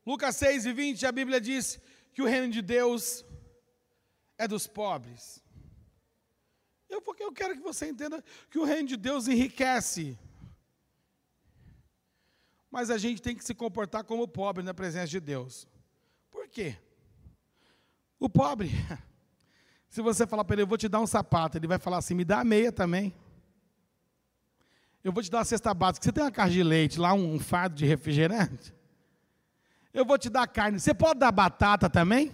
Lucas 0.04 0.38
6 0.38 0.66
e 0.66 0.74
20, 0.74 1.06
a 1.06 1.12
Bíblia 1.12 1.40
diz 1.40 1.80
que 2.16 2.24
o 2.24 2.26
reino 2.26 2.50
de 2.50 2.64
Deus 2.64 3.24
é 4.40 4.48
dos 4.48 4.66
pobres. 4.66 5.39
Eu, 6.90 7.02
porque 7.02 7.24
eu 7.24 7.32
quero 7.32 7.56
que 7.56 7.62
você 7.62 7.88
entenda 7.88 8.24
que 8.50 8.58
o 8.58 8.66
reino 8.66 8.88
de 8.88 8.98
Deus 8.98 9.28
enriquece. 9.28 10.18
Mas 12.72 12.90
a 12.90 12.98
gente 12.98 13.22
tem 13.22 13.36
que 13.36 13.44
se 13.44 13.54
comportar 13.54 14.04
como 14.04 14.28
pobre 14.28 14.64
na 14.64 14.74
presença 14.74 15.08
de 15.08 15.20
Deus. 15.20 15.68
Por 16.32 16.48
quê? 16.48 16.76
O 18.20 18.28
pobre, 18.28 18.72
se 19.88 20.02
você 20.02 20.26
falar 20.28 20.44
para 20.44 20.56
ele, 20.56 20.64
eu 20.64 20.68
vou 20.68 20.78
te 20.78 20.90
dar 20.90 21.00
um 21.00 21.08
sapato, 21.08 21.58
ele 21.58 21.68
vai 21.68 21.80
falar 21.80 21.98
assim, 21.98 22.14
me 22.14 22.26
dá 22.26 22.40
a 22.40 22.44
meia 22.44 22.72
também. 22.72 23.14
Eu 25.04 25.14
vou 25.14 25.24
te 25.24 25.32
dar 25.32 25.40
uma 25.40 25.46
cesta 25.46 25.74
básica. 25.74 26.04
Você 26.04 26.12
tem 26.12 26.24
uma 26.24 26.32
caixa 26.32 26.54
de 26.54 26.64
leite, 26.64 27.00
lá 27.00 27.14
um, 27.14 27.36
um 27.36 27.40
fardo 27.40 27.76
de 27.76 27.86
refrigerante? 27.86 28.74
Eu 29.94 30.06
vou 30.06 30.18
te 30.18 30.30
dar 30.30 30.46
carne. 30.48 30.80
Você 30.80 30.94
pode 30.94 31.20
dar 31.20 31.32
batata 31.32 31.90
também? 31.90 32.34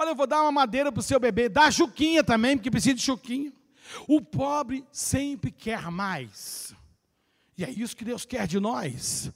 Olha, 0.00 0.08
eu 0.08 0.14
vou 0.14 0.26
dar 0.26 0.40
uma 0.40 0.50
madeira 0.50 0.90
para 0.90 1.00
o 1.00 1.02
seu 1.02 1.20
bebê. 1.20 1.46
Dá 1.46 1.70
chuquinha 1.70 2.24
também, 2.24 2.56
porque 2.56 2.70
precisa 2.70 2.94
de 2.94 3.02
chuquinha. 3.02 3.52
O 4.08 4.22
pobre 4.22 4.82
sempre 4.90 5.50
quer 5.50 5.90
mais. 5.90 6.74
E 7.54 7.62
é 7.62 7.68
isso 7.68 7.94
que 7.94 8.02
Deus 8.02 8.24
quer 8.24 8.46
de 8.46 8.58
nós. 8.58 9.30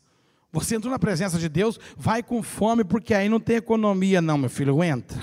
Você 0.55 0.77
entrou 0.77 0.93
na 0.93 1.01
presença 1.01 1.37
de 1.37 1.49
Deus, 1.49 1.81
vai 1.97 2.23
com 2.23 2.41
fome, 2.43 2.85
porque 2.85 3.13
aí 3.13 3.29
não 3.29 3.41
tem 3.41 3.57
economia, 3.57 4.23
não, 4.23 4.39
meu 4.39 4.49
filho, 4.49 4.85
entra. 4.85 5.21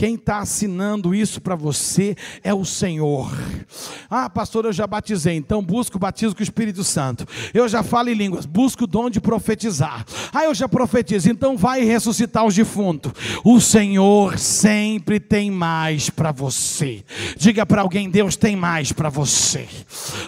Quem 0.00 0.14
está 0.14 0.38
assinando 0.38 1.14
isso 1.14 1.42
para 1.42 1.54
você 1.54 2.16
é 2.42 2.54
o 2.54 2.64
Senhor. 2.64 3.30
Ah, 4.08 4.30
pastor, 4.30 4.64
eu 4.64 4.72
já 4.72 4.86
batizei, 4.86 5.36
então 5.36 5.62
busca 5.62 5.96
o 5.96 6.00
batismo 6.00 6.34
com 6.34 6.40
o 6.40 6.42
Espírito 6.42 6.82
Santo. 6.82 7.26
Eu 7.52 7.68
já 7.68 7.82
falo 7.82 8.08
em 8.08 8.14
línguas, 8.14 8.46
busca 8.46 8.84
o 8.84 8.86
dom 8.86 9.10
de 9.10 9.20
profetizar. 9.20 10.06
Ah, 10.32 10.44
eu 10.44 10.54
já 10.54 10.66
profetizo, 10.66 11.30
então 11.30 11.54
vai 11.54 11.84
ressuscitar 11.84 12.46
os 12.46 12.54
defuntos. 12.54 13.12
O 13.44 13.60
Senhor 13.60 14.38
sempre 14.38 15.20
tem 15.20 15.50
mais 15.50 16.08
para 16.08 16.32
você. 16.32 17.04
Diga 17.36 17.66
para 17.66 17.82
alguém: 17.82 18.08
Deus 18.08 18.36
tem 18.36 18.56
mais 18.56 18.92
para 18.92 19.10
você. 19.10 19.68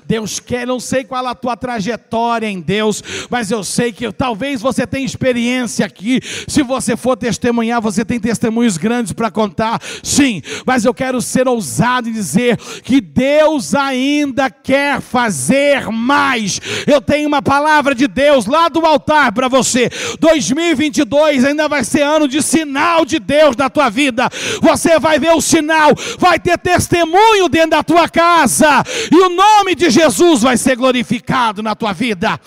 Deus 0.04 0.38
quer, 0.38 0.66
não 0.66 0.80
sei 0.80 1.02
qual 1.02 1.26
a 1.26 1.34
tua 1.34 1.56
trajetória 1.56 2.46
em 2.46 2.60
Deus, 2.60 3.02
mas 3.30 3.50
eu 3.50 3.64
sei 3.64 3.90
que 3.90 4.12
talvez 4.32 4.62
você 4.62 4.86
tenha 4.86 5.04
experiência 5.04 5.84
aqui. 5.84 6.18
Se 6.48 6.62
você 6.62 6.96
for 6.96 7.18
testemunhar, 7.18 7.82
você 7.82 8.02
tem 8.02 8.18
testemunhos 8.18 8.78
grandes 8.78 9.12
para 9.12 9.30
contar 9.30 9.78
sim, 10.02 10.40
mas 10.64 10.86
eu 10.86 10.94
quero 10.94 11.20
ser 11.20 11.46
ousado 11.46 12.08
e 12.08 12.12
dizer 12.12 12.56
que 12.82 12.98
Deus 12.98 13.74
ainda 13.74 14.48
quer 14.48 15.02
fazer 15.02 15.86
mais. 15.90 16.58
Eu 16.86 16.98
tenho 17.02 17.28
uma 17.28 17.42
palavra 17.42 17.94
de 17.94 18.08
Deus 18.08 18.46
lá 18.46 18.70
do 18.70 18.86
altar 18.86 19.32
para 19.32 19.48
você. 19.48 19.90
2022 20.18 21.44
ainda 21.44 21.68
vai 21.68 21.84
ser 21.84 22.00
ano 22.00 22.26
de 22.26 22.40
sinal 22.42 23.04
de 23.04 23.18
Deus 23.18 23.54
na 23.54 23.68
tua 23.68 23.90
vida. 23.90 24.30
Você 24.62 24.98
vai 24.98 25.18
ver 25.18 25.32
o 25.32 25.42
sinal, 25.42 25.90
vai 26.18 26.38
ter 26.38 26.56
testemunho 26.56 27.50
dentro 27.50 27.72
da 27.72 27.82
tua 27.82 28.08
casa, 28.08 28.82
e 29.10 29.14
o 29.14 29.28
nome 29.28 29.74
de 29.74 29.90
Jesus 29.90 30.40
vai 30.40 30.56
ser 30.56 30.74
glorificado 30.74 31.62
na 31.62 31.74
tua 31.74 31.92
vida. 31.92 32.40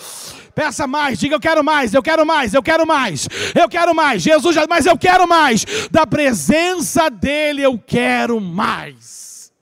Peça 0.56 0.86
mais, 0.86 1.18
diga 1.18 1.34
eu 1.34 1.40
quero 1.40 1.62
mais, 1.62 1.92
eu 1.92 2.02
quero 2.02 2.24
mais, 2.24 2.54
eu 2.54 2.62
quero 2.62 2.86
mais, 2.86 3.28
eu 3.54 3.68
quero 3.68 3.94
mais. 3.94 4.22
Jesus 4.22 4.54
já, 4.54 4.66
mas 4.66 4.86
eu 4.86 4.96
quero 4.96 5.28
mais. 5.28 5.66
Da 5.90 6.06
presença 6.06 7.10
dele 7.10 7.60
eu 7.60 7.78
quero 7.78 8.40
mais. 8.40 9.52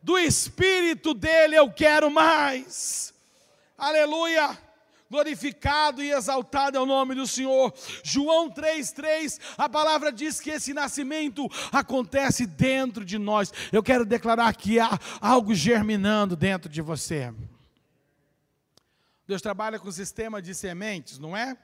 Do 0.00 0.16
espírito 0.16 1.14
dele 1.14 1.56
eu 1.56 1.68
quero 1.68 2.12
mais. 2.12 3.12
Aleluia. 3.76 4.56
Glorificado 5.10 6.00
e 6.00 6.12
exaltado 6.12 6.76
é 6.76 6.80
o 6.80 6.86
nome 6.86 7.16
do 7.16 7.26
Senhor. 7.26 7.74
João 8.04 8.48
3,3, 8.48 9.40
a 9.58 9.68
palavra 9.68 10.12
diz 10.12 10.38
que 10.38 10.50
esse 10.50 10.72
nascimento 10.72 11.50
acontece 11.72 12.46
dentro 12.46 13.04
de 13.04 13.18
nós. 13.18 13.52
Eu 13.72 13.82
quero 13.82 14.04
declarar 14.04 14.54
que 14.54 14.78
há 14.78 14.96
algo 15.20 15.52
germinando 15.56 16.36
dentro 16.36 16.70
de 16.70 16.80
você. 16.80 17.32
Deus 19.30 19.40
trabalha 19.40 19.78
com 19.78 19.88
o 19.88 19.92
sistema 19.92 20.42
de 20.42 20.52
sementes, 20.52 21.16
não 21.16 21.36
é? 21.36 21.56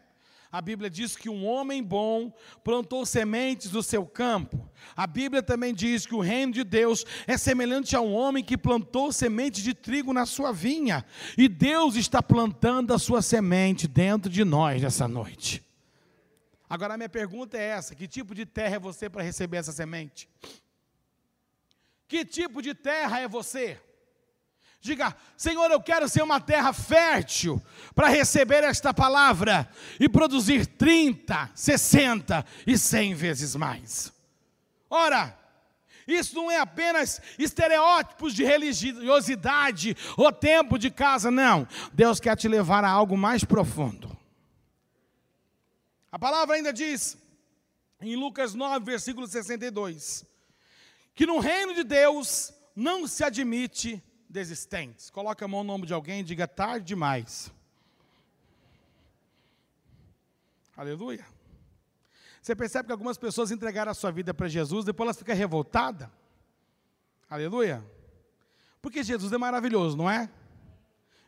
A 0.52 0.60
Bíblia 0.60 0.88
diz 0.88 1.16
que 1.16 1.28
um 1.28 1.44
homem 1.44 1.82
bom 1.82 2.32
plantou 2.62 3.04
sementes 3.04 3.72
no 3.72 3.82
seu 3.82 4.06
campo. 4.06 4.70
A 4.94 5.04
Bíblia 5.04 5.42
também 5.42 5.74
diz 5.74 6.06
que 6.06 6.14
o 6.14 6.20
reino 6.20 6.52
de 6.52 6.62
Deus 6.62 7.04
é 7.26 7.36
semelhante 7.36 7.96
a 7.96 8.00
um 8.00 8.14
homem 8.14 8.44
que 8.44 8.56
plantou 8.56 9.12
semente 9.12 9.64
de 9.64 9.74
trigo 9.74 10.12
na 10.12 10.24
sua 10.24 10.52
vinha. 10.52 11.04
E 11.36 11.48
Deus 11.48 11.96
está 11.96 12.22
plantando 12.22 12.94
a 12.94 13.00
sua 13.00 13.20
semente 13.20 13.88
dentro 13.88 14.30
de 14.30 14.44
nós 14.44 14.80
nessa 14.80 15.08
noite. 15.08 15.60
Agora 16.70 16.94
a 16.94 16.96
minha 16.96 17.08
pergunta 17.08 17.58
é 17.58 17.64
essa: 17.64 17.96
que 17.96 18.06
tipo 18.06 18.32
de 18.32 18.46
terra 18.46 18.76
é 18.76 18.78
você 18.78 19.10
para 19.10 19.24
receber 19.24 19.56
essa 19.56 19.72
semente? 19.72 20.30
Que 22.06 22.24
tipo 22.24 22.62
de 22.62 22.74
terra 22.74 23.18
é 23.18 23.26
você? 23.26 23.80
Diga, 24.86 25.16
Senhor, 25.36 25.68
eu 25.68 25.80
quero 25.80 26.08
ser 26.08 26.22
uma 26.22 26.40
terra 26.40 26.72
fértil 26.72 27.60
para 27.92 28.06
receber 28.06 28.62
esta 28.62 28.94
palavra 28.94 29.68
e 29.98 30.08
produzir 30.08 30.64
30, 30.64 31.50
60 31.56 32.46
e 32.64 32.78
100 32.78 33.14
vezes 33.14 33.56
mais. 33.56 34.12
Ora, 34.88 35.36
isso 36.06 36.36
não 36.36 36.48
é 36.48 36.60
apenas 36.60 37.20
estereótipos 37.36 38.32
de 38.32 38.44
religiosidade 38.44 39.96
ou 40.16 40.30
tempo 40.30 40.78
de 40.78 40.88
casa, 40.88 41.32
não. 41.32 41.66
Deus 41.92 42.20
quer 42.20 42.36
te 42.36 42.46
levar 42.46 42.84
a 42.84 42.88
algo 42.88 43.16
mais 43.16 43.42
profundo. 43.42 44.16
A 46.12 46.18
palavra 46.18 46.54
ainda 46.54 46.72
diz, 46.72 47.18
em 48.00 48.14
Lucas 48.14 48.54
9, 48.54 48.84
versículo 48.84 49.26
62, 49.26 50.24
que 51.12 51.26
no 51.26 51.40
reino 51.40 51.74
de 51.74 51.82
Deus 51.82 52.54
não 52.76 53.08
se 53.08 53.24
admite 53.24 54.00
desistentes. 54.36 55.08
Coloque 55.08 55.42
a 55.42 55.48
mão 55.48 55.64
no 55.64 55.72
ombro 55.72 55.86
de 55.86 55.94
alguém 55.94 56.20
e 56.20 56.22
diga 56.22 56.46
tarde 56.46 56.84
demais. 56.84 57.50
Aleluia. 60.76 61.26
Você 62.42 62.54
percebe 62.54 62.86
que 62.86 62.92
algumas 62.92 63.16
pessoas 63.16 63.50
entregaram 63.50 63.90
a 63.90 63.94
sua 63.94 64.12
vida 64.12 64.34
para 64.34 64.46
Jesus, 64.46 64.84
depois 64.84 65.06
elas 65.06 65.16
ficam 65.16 65.34
revoltadas? 65.34 66.08
Aleluia. 67.30 67.82
Porque 68.82 69.02
Jesus 69.02 69.32
é 69.32 69.38
maravilhoso, 69.38 69.96
não 69.96 70.08
é? 70.08 70.30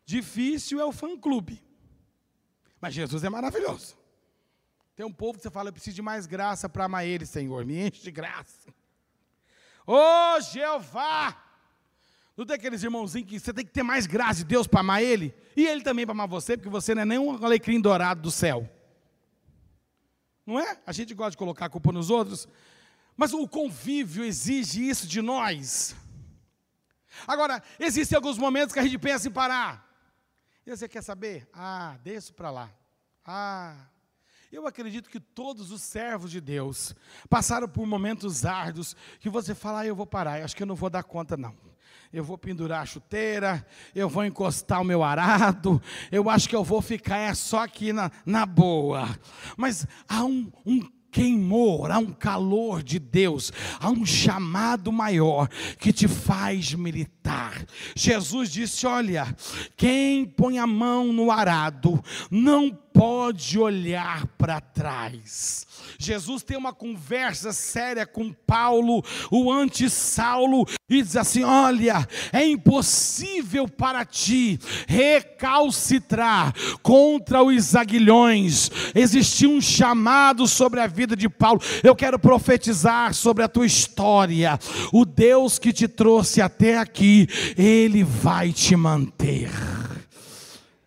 Difícil 0.04 0.78
é 0.78 0.84
o 0.84 0.92
fã-clube. 0.92 1.64
Mas 2.78 2.92
Jesus 2.92 3.24
é 3.24 3.30
maravilhoso. 3.30 3.96
Tem 4.94 5.06
um 5.06 5.12
povo 5.12 5.38
que 5.38 5.42
você 5.42 5.50
fala, 5.50 5.70
eu 5.70 5.72
preciso 5.72 5.96
de 5.96 6.02
mais 6.02 6.26
graça 6.26 6.68
para 6.68 6.84
amar 6.84 7.06
ele, 7.06 7.24
Senhor. 7.24 7.64
Me 7.64 7.88
enche 7.88 8.02
de 8.02 8.10
graça. 8.10 8.68
Ô 9.86 9.94
oh, 9.94 10.40
Jeová! 10.40 11.47
Não 12.38 12.46
tem 12.46 12.54
aqueles 12.54 12.84
irmãozinhos 12.84 13.28
que 13.28 13.40
você 13.40 13.52
tem 13.52 13.66
que 13.66 13.72
ter 13.72 13.82
mais 13.82 14.06
graça 14.06 14.38
de 14.38 14.44
Deus 14.44 14.68
para 14.68 14.78
amar 14.78 15.02
Ele, 15.02 15.34
e 15.56 15.66
Ele 15.66 15.82
também 15.82 16.06
para 16.06 16.12
amar 16.12 16.28
você, 16.28 16.56
porque 16.56 16.70
você 16.70 16.94
não 16.94 17.02
é 17.02 17.04
nem 17.04 17.18
um 17.18 17.44
alecrim 17.44 17.80
dourado 17.80 18.22
do 18.22 18.30
céu. 18.30 18.70
Não 20.46 20.56
é? 20.56 20.80
A 20.86 20.92
gente 20.92 21.14
gosta 21.14 21.32
de 21.32 21.36
colocar 21.36 21.66
a 21.66 21.68
culpa 21.68 21.90
nos 21.90 22.10
outros, 22.10 22.46
mas 23.16 23.32
o 23.32 23.48
convívio 23.48 24.22
exige 24.24 24.88
isso 24.88 25.08
de 25.08 25.20
nós. 25.20 25.96
Agora, 27.26 27.60
existem 27.76 28.14
alguns 28.14 28.38
momentos 28.38 28.72
que 28.72 28.78
a 28.78 28.84
gente 28.84 28.98
pensa 28.98 29.26
em 29.26 29.32
parar. 29.32 29.84
E 30.64 30.70
você 30.70 30.88
quer 30.88 31.02
saber? 31.02 31.48
Ah, 31.52 31.98
deixa 32.04 32.32
para 32.32 32.52
lá. 32.52 32.70
Ah, 33.24 33.88
eu 34.52 34.64
acredito 34.64 35.10
que 35.10 35.18
todos 35.18 35.72
os 35.72 35.82
servos 35.82 36.30
de 36.30 36.40
Deus 36.40 36.94
passaram 37.28 37.68
por 37.68 37.84
momentos 37.84 38.44
árduos 38.44 38.94
que 39.18 39.28
você 39.28 39.56
fala, 39.56 39.80
ah, 39.80 39.86
eu 39.86 39.96
vou 39.96 40.06
parar, 40.06 40.40
acho 40.44 40.54
que 40.54 40.62
eu 40.62 40.68
não 40.68 40.76
vou 40.76 40.88
dar 40.88 41.02
conta 41.02 41.36
não 41.36 41.67
eu 42.12 42.24
vou 42.24 42.38
pendurar 42.38 42.82
a 42.82 42.86
chuteira, 42.86 43.66
eu 43.94 44.08
vou 44.08 44.24
encostar 44.24 44.80
o 44.80 44.84
meu 44.84 45.02
arado, 45.02 45.80
eu 46.10 46.30
acho 46.30 46.48
que 46.48 46.56
eu 46.56 46.64
vou 46.64 46.80
ficar 46.80 47.18
é 47.18 47.34
só 47.34 47.64
aqui 47.64 47.92
na, 47.92 48.10
na 48.24 48.46
boa. 48.46 49.08
Mas 49.56 49.86
há 50.08 50.24
um, 50.24 50.50
um 50.64 50.80
queimor, 51.10 51.90
há 51.90 51.98
um 51.98 52.12
calor 52.12 52.82
de 52.82 52.98
Deus, 52.98 53.52
há 53.80 53.90
um 53.90 54.04
chamado 54.04 54.92
maior 54.92 55.48
que 55.78 55.92
te 55.92 56.06
faz 56.06 56.74
militar. 56.74 57.64
Jesus 57.94 58.50
disse: 58.50 58.86
Olha, 58.86 59.34
quem 59.76 60.24
põe 60.24 60.58
a 60.58 60.66
mão 60.66 61.12
no 61.12 61.30
arado 61.30 62.02
não 62.30 62.70
pode 62.98 63.56
olhar 63.56 64.26
para 64.36 64.60
trás. 64.60 65.64
Jesus 65.96 66.42
tem 66.42 66.56
uma 66.56 66.72
conversa 66.72 67.52
séria 67.52 68.04
com 68.04 68.32
Paulo, 68.32 69.04
o 69.30 69.52
anti-Saulo, 69.52 70.66
e 70.90 71.00
diz 71.00 71.14
assim: 71.14 71.44
Olha, 71.44 72.08
é 72.32 72.44
impossível 72.44 73.68
para 73.68 74.04
ti 74.04 74.58
recalcitrar 74.88 76.52
contra 76.82 77.40
os 77.40 77.76
aguilhões. 77.76 78.68
Existia 78.92 79.48
um 79.48 79.60
chamado 79.60 80.48
sobre 80.48 80.80
a 80.80 80.88
vida 80.88 81.14
de 81.14 81.28
Paulo. 81.28 81.60
Eu 81.84 81.94
quero 81.94 82.18
profetizar 82.18 83.14
sobre 83.14 83.44
a 83.44 83.48
tua 83.48 83.66
história. 83.66 84.58
O 84.92 85.04
Deus 85.04 85.56
que 85.56 85.72
te 85.72 85.86
trouxe 85.86 86.42
até 86.42 86.78
aqui, 86.78 87.28
ele 87.56 88.02
vai 88.02 88.52
te 88.52 88.74
manter. 88.74 89.50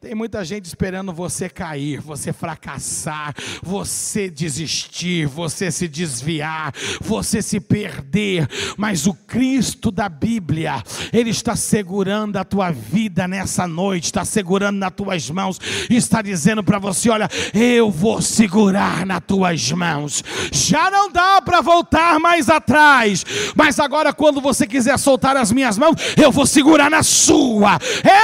Tem 0.02 0.16
muita 0.16 0.44
gente 0.44 0.66
esperando 0.66 1.14
você 1.14 1.48
cair, 1.48 2.02
você 2.02 2.34
fracassar, 2.34 3.36
você 3.62 4.32
desistir, 4.32 5.28
você 5.28 5.72
se 5.72 5.88
desviar, 5.88 6.74
você 7.00 7.40
se 7.40 7.60
perder, 7.60 8.48
mas 8.78 9.06
o 9.06 9.14
Cristo 9.14 9.92
da 9.92 10.10
Bíblia, 10.10 10.82
Ele 11.14 11.30
está 11.30 11.56
segurando 11.56 12.38
a 12.38 12.44
tua 12.44 12.72
vida 12.72 13.28
nessa 13.28 13.68
noite, 13.68 14.06
está 14.06 14.26
segurando 14.26 14.80
nas 14.80 14.92
tuas 14.92 15.30
mãos, 15.30 15.62
está 15.88 16.24
dizendo 16.24 16.64
para 16.64 16.80
você: 16.80 17.08
olha, 17.12 17.30
eu 17.54 17.92
vou 17.92 18.24
segurar 18.24 19.06
nas 19.06 19.22
tuas 19.24 19.72
mãos. 19.72 20.24
Já 20.52 20.90
não 20.90 21.12
dá 21.12 21.40
para 21.44 21.62
voltar 21.62 22.20
mais 22.20 22.50
atrás, 22.50 23.24
mas 23.56 23.80
agora, 23.80 24.12
quando 24.12 24.42
você 24.42 24.66
quiser 24.66 24.98
soltar 24.98 25.38
as 25.38 25.52
minhas 25.52 25.78
mãos, 25.78 25.96
eu 26.18 26.32
vou 26.32 26.48
segurar 26.48 26.90
na 26.90 27.04
sua, 27.04 27.78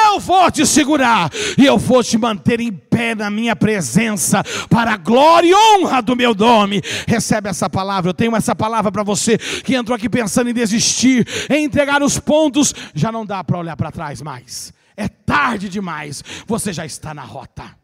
eu 0.09 0.19
vou 0.19 0.49
te 0.49 0.65
segurar. 0.65 1.29
E 1.55 1.66
eu 1.67 1.77
vou 1.77 2.03
te 2.03 2.17
manter 2.17 2.59
em 2.59 2.71
pé 2.71 3.13
na 3.13 3.29
minha 3.29 3.55
presença, 3.55 4.43
para 4.69 4.93
a 4.93 4.97
glória 4.97 5.49
e 5.49 5.53
honra 5.53 6.01
do 6.01 6.15
meu 6.15 6.33
nome. 6.33 6.81
Recebe 7.07 7.49
essa 7.49 7.69
palavra. 7.69 8.09
Eu 8.09 8.13
tenho 8.13 8.35
essa 8.35 8.55
palavra 8.55 8.91
para 8.91 9.03
você 9.03 9.37
que 9.37 9.75
entrou 9.75 9.95
aqui 9.95 10.09
pensando 10.09 10.49
em 10.49 10.53
desistir, 10.53 11.27
em 11.49 11.65
entregar 11.65 12.01
os 12.01 12.19
pontos. 12.19 12.73
Já 12.93 13.11
não 13.11 13.25
dá 13.25 13.43
para 13.43 13.59
olhar 13.59 13.75
para 13.75 13.91
trás 13.91 14.21
mais. 14.21 14.73
É 14.95 15.07
tarde 15.07 15.69
demais. 15.69 16.23
Você 16.47 16.73
já 16.73 16.85
está 16.85 17.13
na 17.13 17.23
rota. 17.23 17.77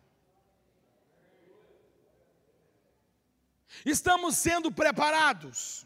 Estamos 3.86 4.38
sendo 4.38 4.72
preparados 4.72 5.86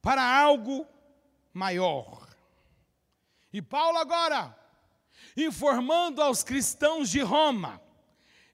para 0.00 0.22
algo 0.24 0.86
maior. 1.52 2.26
E 3.52 3.60
Paulo 3.60 3.98
agora 3.98 4.56
informando 5.36 6.22
aos 6.22 6.42
cristãos 6.42 7.10
de 7.10 7.20
Roma. 7.20 7.80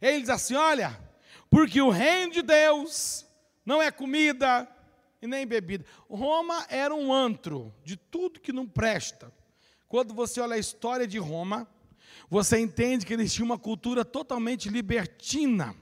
Ele 0.01 0.21
diz 0.21 0.31
assim: 0.31 0.55
olha, 0.55 0.99
porque 1.49 1.81
o 1.81 1.91
reino 1.91 2.33
de 2.33 2.43
Deus 2.43 3.27
não 3.65 3.81
é 3.81 3.91
comida 3.91 4.69
e 5.21 5.27
nem 5.27 5.47
bebida. 5.47 5.85
Roma 6.09 6.67
era 6.69 6.95
um 6.95 7.13
antro 7.13 7.73
de 7.85 7.97
tudo 7.97 8.41
que 8.41 8.53
não 8.53 8.67
presta. 8.67 9.33
Quando 9.89 10.13
você 10.15 10.41
olha 10.41 10.55
a 10.55 10.59
história 10.59 11.07
de 11.07 11.19
Roma, 11.19 11.69
você 12.29 12.59
entende 12.59 13.05
que 13.05 13.13
eles 13.13 13.33
tinham 13.33 13.47
uma 13.47 13.59
cultura 13.59 14.05
totalmente 14.05 14.69
libertina 14.69 15.77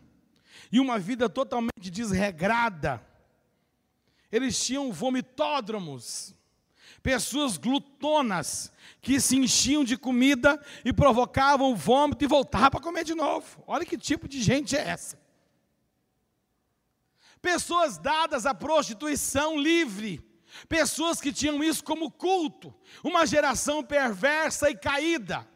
e 0.73 0.81
uma 0.81 0.99
vida 0.99 1.29
totalmente 1.29 1.91
desregrada. 1.91 3.05
Eles 4.31 4.63
tinham 4.65 4.93
vomitódromos, 4.93 6.35
pessoas 7.03 7.57
glutonas 7.57 8.73
que 9.01 9.21
se 9.21 9.37
enchiam 9.37 9.85
de 9.85 9.97
comida 9.97 10.61
e 10.85 10.93
provocavam 10.93 11.75
vômito 11.75 12.25
e 12.25 12.29
voltavam 12.29 12.71
para 12.71 12.81
comer 12.81 13.05
de 13.05 13.15
novo. 13.15 13.63
Olha 13.67 13.85
que 13.85 13.97
tipo 13.97 14.29
de 14.29 14.43
gente 14.43 14.77
é 14.77 14.81
essa. 14.81 15.19
Pessoas 17.41 17.97
dadas 17.97 18.45
à 18.45 18.55
prostituição 18.55 19.59
livre, 19.59 20.21
pessoas 20.69 21.21
que 21.21 21.33
tinham 21.33 21.65
isso 21.65 21.83
como 21.83 22.11
culto, 22.11 22.75
uma 23.03 23.27
geração 23.27 23.83
perversa 23.83 24.69
e 24.69 24.77
caída. 24.77 25.49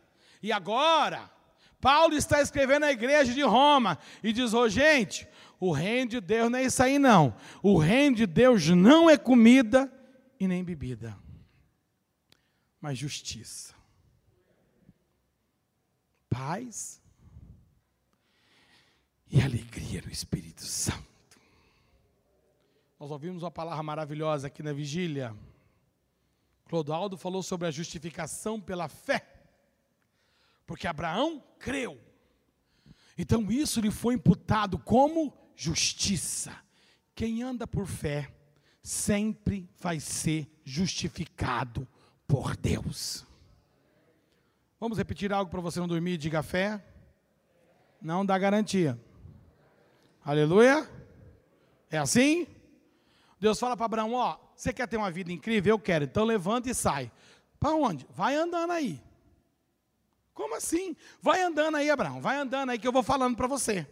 E 0.42 0.50
agora, 0.50 1.30
Paulo 1.78 2.14
está 2.16 2.40
escrevendo 2.40 2.84
à 2.84 2.92
igreja 2.92 3.34
de 3.34 3.42
Roma 3.42 3.98
e 4.22 4.32
diz: 4.32 4.54
oh, 4.54 4.66
gente, 4.66 5.28
o 5.60 5.72
reino 5.72 6.12
de 6.12 6.20
Deus 6.22 6.50
não 6.50 6.58
é 6.58 6.64
isso 6.64 6.82
aí, 6.82 6.98
não. 6.98 7.34
O 7.62 7.76
reino 7.76 8.16
de 8.16 8.26
Deus 8.26 8.66
não 8.68 9.10
é 9.10 9.18
comida 9.18 9.92
e 10.40 10.48
nem 10.48 10.64
bebida 10.64 11.23
mas 12.84 12.98
justiça, 12.98 13.74
paz 16.28 17.00
e 19.26 19.40
alegria 19.40 20.02
no 20.02 20.12
Espírito 20.12 20.60
Santo. 20.60 21.40
Nós 23.00 23.10
ouvimos 23.10 23.42
uma 23.42 23.50
palavra 23.50 23.82
maravilhosa 23.82 24.48
aqui 24.48 24.62
na 24.62 24.74
vigília. 24.74 25.34
Clodoaldo 26.66 27.16
falou 27.16 27.42
sobre 27.42 27.66
a 27.68 27.70
justificação 27.70 28.60
pela 28.60 28.86
fé, 28.86 29.26
porque 30.66 30.86
Abraão 30.86 31.42
creu. 31.58 31.98
Então 33.16 33.50
isso 33.50 33.80
lhe 33.80 33.90
foi 33.90 34.12
imputado 34.12 34.78
como 34.78 35.34
justiça. 35.56 36.54
Quem 37.14 37.42
anda 37.42 37.66
por 37.66 37.86
fé 37.86 38.30
sempre 38.82 39.70
vai 39.78 39.98
ser 39.98 40.60
justificado 40.62 41.88
por 42.26 42.56
Deus. 42.56 43.26
Vamos 44.78 44.98
repetir 44.98 45.32
algo 45.32 45.50
para 45.50 45.60
você 45.60 45.80
não 45.80 45.88
dormir? 45.88 46.16
Diga 46.18 46.42
fé. 46.42 46.84
Não 48.00 48.24
dá 48.24 48.36
garantia. 48.36 49.00
Aleluia. 50.24 50.88
É 51.90 51.98
assim? 51.98 52.46
Deus 53.40 53.58
fala 53.58 53.76
para 53.76 53.86
Abraão: 53.86 54.12
Ó, 54.12 54.36
você 54.54 54.72
quer 54.72 54.86
ter 54.86 54.96
uma 54.96 55.10
vida 55.10 55.32
incrível? 55.32 55.74
Eu 55.74 55.78
quero. 55.78 56.04
Então 56.04 56.24
levanta 56.24 56.70
e 56.70 56.74
sai. 56.74 57.10
Para 57.58 57.74
onde? 57.74 58.06
Vai 58.10 58.34
andando 58.34 58.72
aí. 58.72 59.02
Como 60.34 60.54
assim? 60.56 60.96
Vai 61.22 61.40
andando 61.42 61.76
aí, 61.76 61.88
Abraão. 61.88 62.20
Vai 62.20 62.36
andando 62.36 62.70
aí 62.70 62.78
que 62.78 62.86
eu 62.86 62.92
vou 62.92 63.02
falando 63.02 63.36
para 63.36 63.46
você. 63.46 63.86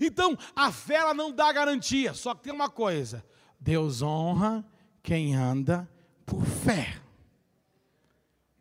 Então, 0.00 0.36
a 0.56 0.72
fé 0.72 0.96
ela 0.96 1.14
não 1.14 1.30
dá 1.30 1.52
garantia. 1.52 2.12
Só 2.14 2.34
que 2.34 2.42
tem 2.42 2.52
uma 2.52 2.68
coisa: 2.68 3.24
Deus 3.60 4.02
honra 4.02 4.64
quem 5.02 5.34
anda 5.34 5.88
por 6.26 6.44
fé. 6.44 7.03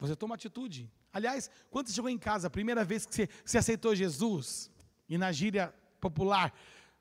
Você 0.03 0.17
toma 0.17 0.35
atitude. 0.35 0.91
Aliás, 1.13 1.49
quando 1.71 1.87
você 1.87 1.93
chegou 1.93 2.09
em 2.09 2.17
casa, 2.17 2.47
a 2.47 2.49
primeira 2.49 2.83
vez 2.83 3.05
que 3.05 3.15
você, 3.15 3.29
você 3.45 3.57
aceitou 3.57 3.95
Jesus, 3.95 4.69
e 5.07 5.17
na 5.17 5.31
gíria 5.31 5.73
popular, 6.01 6.53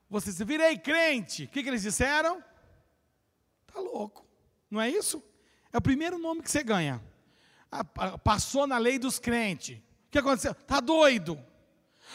você 0.08 0.30
se 0.30 0.44
virei 0.44 0.78
crente, 0.78 1.44
o 1.44 1.48
que, 1.48 1.64
que 1.64 1.68
eles 1.68 1.82
disseram? 1.82 2.40
Tá 3.66 3.80
louco, 3.80 4.24
não 4.70 4.80
é 4.80 4.88
isso? 4.88 5.20
É 5.72 5.78
o 5.78 5.82
primeiro 5.82 6.16
nome 6.16 6.42
que 6.42 6.50
você 6.50 6.62
ganha. 6.62 7.02
Passou 8.22 8.68
na 8.68 8.78
lei 8.78 9.00
dos 9.00 9.18
crentes. 9.18 9.78
O 9.78 10.10
que 10.12 10.18
aconteceu? 10.18 10.54
Tá 10.54 10.78
doido. 10.78 11.36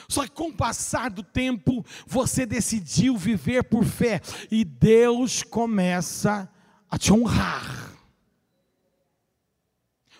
Só 0.07 0.23
que 0.23 0.31
com 0.31 0.47
o 0.47 0.55
passar 0.55 1.09
do 1.09 1.21
tempo, 1.21 1.85
você 2.05 2.45
decidiu 2.45 3.17
viver 3.17 3.65
por 3.65 3.83
fé 3.83 4.21
e 4.49 4.63
Deus 4.63 5.43
começa 5.43 6.49
a 6.89 6.97
te 6.97 7.11
honrar. 7.11 7.76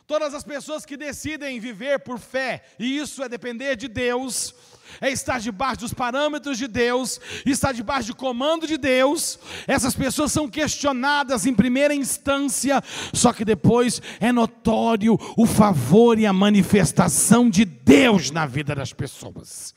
Todas 0.07 0.33
as 0.33 0.41
pessoas 0.41 0.85
que 0.85 0.95
decidem 0.95 1.59
viver 1.59 1.99
por 1.99 2.17
fé, 2.17 2.63
e 2.79 2.97
isso 2.97 3.21
é 3.21 3.27
depender 3.27 3.75
de 3.75 3.89
Deus, 3.89 4.55
é 5.01 5.11
estar 5.11 5.37
debaixo 5.37 5.81
dos 5.81 5.93
parâmetros 5.93 6.57
de 6.57 6.65
Deus, 6.65 7.19
estar 7.45 7.73
debaixo 7.73 8.07
do 8.07 8.15
comando 8.15 8.65
de 8.65 8.77
Deus, 8.77 9.37
essas 9.67 9.93
pessoas 9.93 10.31
são 10.31 10.47
questionadas 10.47 11.45
em 11.45 11.53
primeira 11.53 11.93
instância, 11.93 12.81
só 13.13 13.33
que 13.33 13.43
depois 13.43 14.01
é 14.21 14.31
notório 14.31 15.19
o 15.35 15.45
favor 15.45 16.17
e 16.17 16.25
a 16.25 16.31
manifestação 16.31 17.49
de 17.49 17.65
Deus 17.65 18.31
na 18.31 18.45
vida 18.45 18.73
das 18.73 18.93
pessoas. 18.93 19.75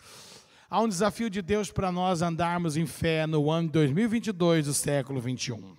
Há 0.71 0.81
um 0.81 0.89
desafio 0.89 1.29
de 1.29 1.43
Deus 1.43 1.73
para 1.73 1.91
nós 1.91 2.23
andarmos 2.23 2.77
em 2.77 2.87
fé 2.87 3.27
no 3.27 3.51
ano 3.51 3.69
2022 3.69 4.67
do 4.67 4.75
século 4.75 5.21
21. 5.21 5.75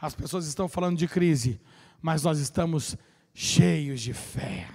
As 0.00 0.14
pessoas 0.14 0.46
estão 0.46 0.68
falando 0.68 0.96
de 0.96 1.08
crise, 1.08 1.60
mas 2.00 2.22
nós 2.22 2.38
estamos 2.38 2.96
cheios 3.38 4.00
de 4.00 4.14
fé. 4.14 4.66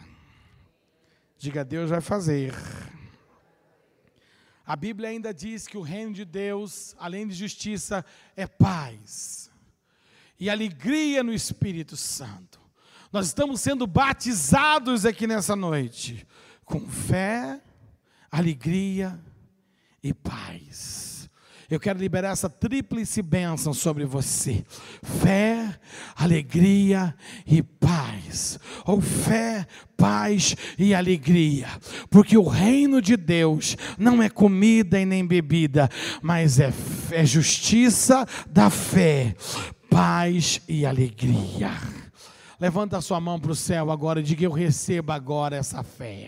Diga, 1.36 1.66
Deus 1.66 1.90
vai 1.90 2.00
fazer. 2.00 2.54
A 4.64 4.76
Bíblia 4.76 5.10
ainda 5.10 5.34
diz 5.34 5.68
que 5.68 5.76
o 5.76 5.82
reino 5.82 6.14
de 6.14 6.24
Deus, 6.24 6.96
além 7.00 7.28
de 7.28 7.34
justiça, 7.34 8.06
é 8.36 8.46
paz 8.46 9.50
e 10.40 10.48
alegria 10.48 11.24
no 11.24 11.34
Espírito 11.34 11.98
Santo. 11.98 12.62
Nós 13.12 13.26
estamos 13.26 13.60
sendo 13.62 13.88
batizados 13.88 15.08
aqui 15.08 15.26
nessa 15.26 15.56
noite 15.56 16.26
com 16.64 16.88
fé, 16.88 17.60
alegria 18.32 19.20
e 20.04 20.14
paz. 20.14 21.11
Eu 21.72 21.80
quero 21.80 21.98
liberar 21.98 22.32
essa 22.32 22.50
tríplice 22.50 23.22
bênção 23.22 23.74
sobre 23.74 24.04
você: 24.04 24.66
fé, 25.02 25.80
alegria 26.18 27.16
e 27.48 27.64
paz. 27.64 28.60
Ou 28.86 29.00
fé, 29.00 29.66
paz 29.96 30.54
e 30.78 30.94
alegria, 30.94 31.70
porque 32.10 32.38
o 32.38 32.46
reino 32.46 33.02
de 33.02 33.16
Deus 33.16 33.78
não 33.98 34.22
é 34.22 34.30
comida 34.30 35.00
e 35.00 35.06
nem 35.06 35.26
bebida, 35.26 35.90
mas 36.22 36.60
é, 36.60 36.74
é 37.12 37.26
justiça 37.26 38.28
da 38.50 38.70
fé, 38.70 39.34
paz 39.90 40.60
e 40.68 40.86
alegria. 40.86 41.72
Levanta 42.60 42.98
a 42.98 43.02
sua 43.02 43.22
mão 43.22 43.40
para 43.40 43.52
o 43.52 43.56
céu 43.56 43.90
agora 43.90 44.20
e 44.20 44.24
diga: 44.24 44.44
Eu 44.44 44.52
recebo 44.52 45.14
agora 45.14 45.56
essa 45.56 45.82
fé. 45.84 46.28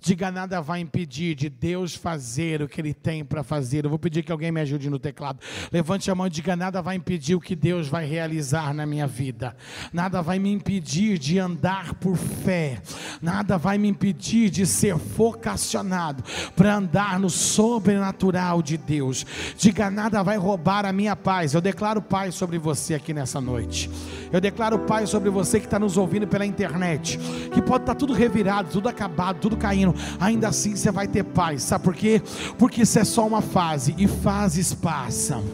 Diga 0.00 0.30
nada 0.30 0.60
vai 0.60 0.78
impedir 0.78 1.34
de 1.34 1.48
Deus 1.48 1.96
fazer 1.96 2.62
o 2.62 2.68
que 2.68 2.80
Ele 2.80 2.94
tem 2.94 3.24
para 3.24 3.42
fazer. 3.42 3.84
Eu 3.84 3.90
vou 3.90 3.98
pedir 3.98 4.22
que 4.22 4.30
alguém 4.30 4.52
me 4.52 4.60
ajude 4.60 4.88
no 4.88 4.98
teclado. 4.98 5.40
Levante 5.72 6.08
a 6.08 6.14
mão 6.14 6.28
e 6.28 6.30
diga: 6.30 6.54
nada 6.54 6.80
vai 6.80 6.94
impedir 6.94 7.34
o 7.34 7.40
que 7.40 7.56
Deus 7.56 7.88
vai 7.88 8.06
realizar 8.06 8.72
na 8.72 8.86
minha 8.86 9.08
vida. 9.08 9.56
Nada 9.92 10.22
vai 10.22 10.38
me 10.38 10.52
impedir 10.52 11.18
de 11.18 11.40
andar 11.40 11.94
por 11.94 12.16
fé. 12.16 12.80
Nada 13.20 13.58
vai 13.58 13.76
me 13.76 13.88
impedir 13.88 14.50
de 14.50 14.64
ser 14.66 14.94
vocacionado 14.94 16.22
para 16.54 16.76
andar 16.76 17.18
no 17.18 17.28
sobrenatural 17.28 18.62
de 18.62 18.78
Deus. 18.78 19.26
Diga 19.58 19.90
nada 19.90 20.22
vai 20.22 20.36
roubar 20.36 20.86
a 20.86 20.92
minha 20.92 21.16
paz. 21.16 21.54
Eu 21.54 21.60
declaro 21.60 22.00
paz 22.00 22.36
sobre 22.36 22.56
você 22.56 22.94
aqui 22.94 23.12
nessa 23.12 23.40
noite. 23.40 23.90
Eu 24.32 24.40
declaro 24.40 24.78
paz 24.78 25.10
sobre 25.10 25.28
você 25.28 25.58
que 25.58 25.66
está 25.66 25.78
nos 25.78 25.96
ouvindo 25.96 26.28
pela 26.28 26.46
internet. 26.46 27.18
Que 27.52 27.60
pode 27.60 27.82
estar 27.82 27.94
tá 27.94 27.94
tudo 27.96 28.12
revirado, 28.12 28.70
tudo 28.70 28.88
acabado, 28.88 29.40
tudo 29.40 29.56
caindo 29.56 29.87
ainda 30.18 30.48
assim 30.48 30.74
você 30.74 30.90
vai 30.90 31.06
ter 31.06 31.24
paz. 31.24 31.62
Sabe 31.62 31.84
por 31.84 31.94
quê? 31.94 32.22
Porque 32.58 32.82
isso 32.82 32.98
é 32.98 33.04
só 33.04 33.26
uma 33.26 33.42
fase 33.42 33.94
e 33.98 34.06
fases 34.06 34.72
passam. 34.74 35.44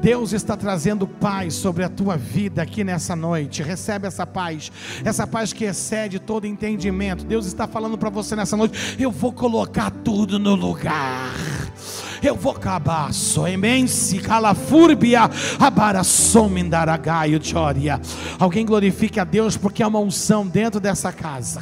Deus 0.00 0.32
está 0.32 0.56
trazendo 0.56 1.06
paz 1.06 1.54
sobre 1.54 1.84
a 1.84 1.88
tua 1.88 2.16
vida 2.16 2.62
aqui 2.62 2.82
nessa 2.82 3.14
noite. 3.14 3.62
Recebe 3.62 4.06
essa 4.06 4.26
paz, 4.26 4.72
essa 5.04 5.26
paz 5.26 5.52
que 5.52 5.64
excede 5.64 6.18
todo 6.18 6.46
entendimento. 6.46 7.24
Deus 7.24 7.44
está 7.46 7.66
falando 7.66 7.98
para 7.98 8.08
você 8.08 8.34
nessa 8.34 8.56
noite: 8.56 8.96
eu 8.98 9.10
vou 9.10 9.32
colocar 9.32 9.90
tudo 9.90 10.38
no 10.38 10.54
lugar. 10.54 11.34
Eu 12.22 12.34
vou 12.34 12.52
acabar, 12.52 13.10
imense, 13.50 14.18
calafúrbia, 14.18 15.30
abaraçomindaragaio, 15.58 17.42
choria. 17.42 17.98
Alguém 18.38 18.66
glorifique 18.66 19.18
a 19.18 19.24
Deus 19.24 19.56
porque 19.56 19.82
há 19.82 19.88
uma 19.88 20.00
unção 20.00 20.46
dentro 20.46 20.78
dessa 20.78 21.10
casa. 21.12 21.60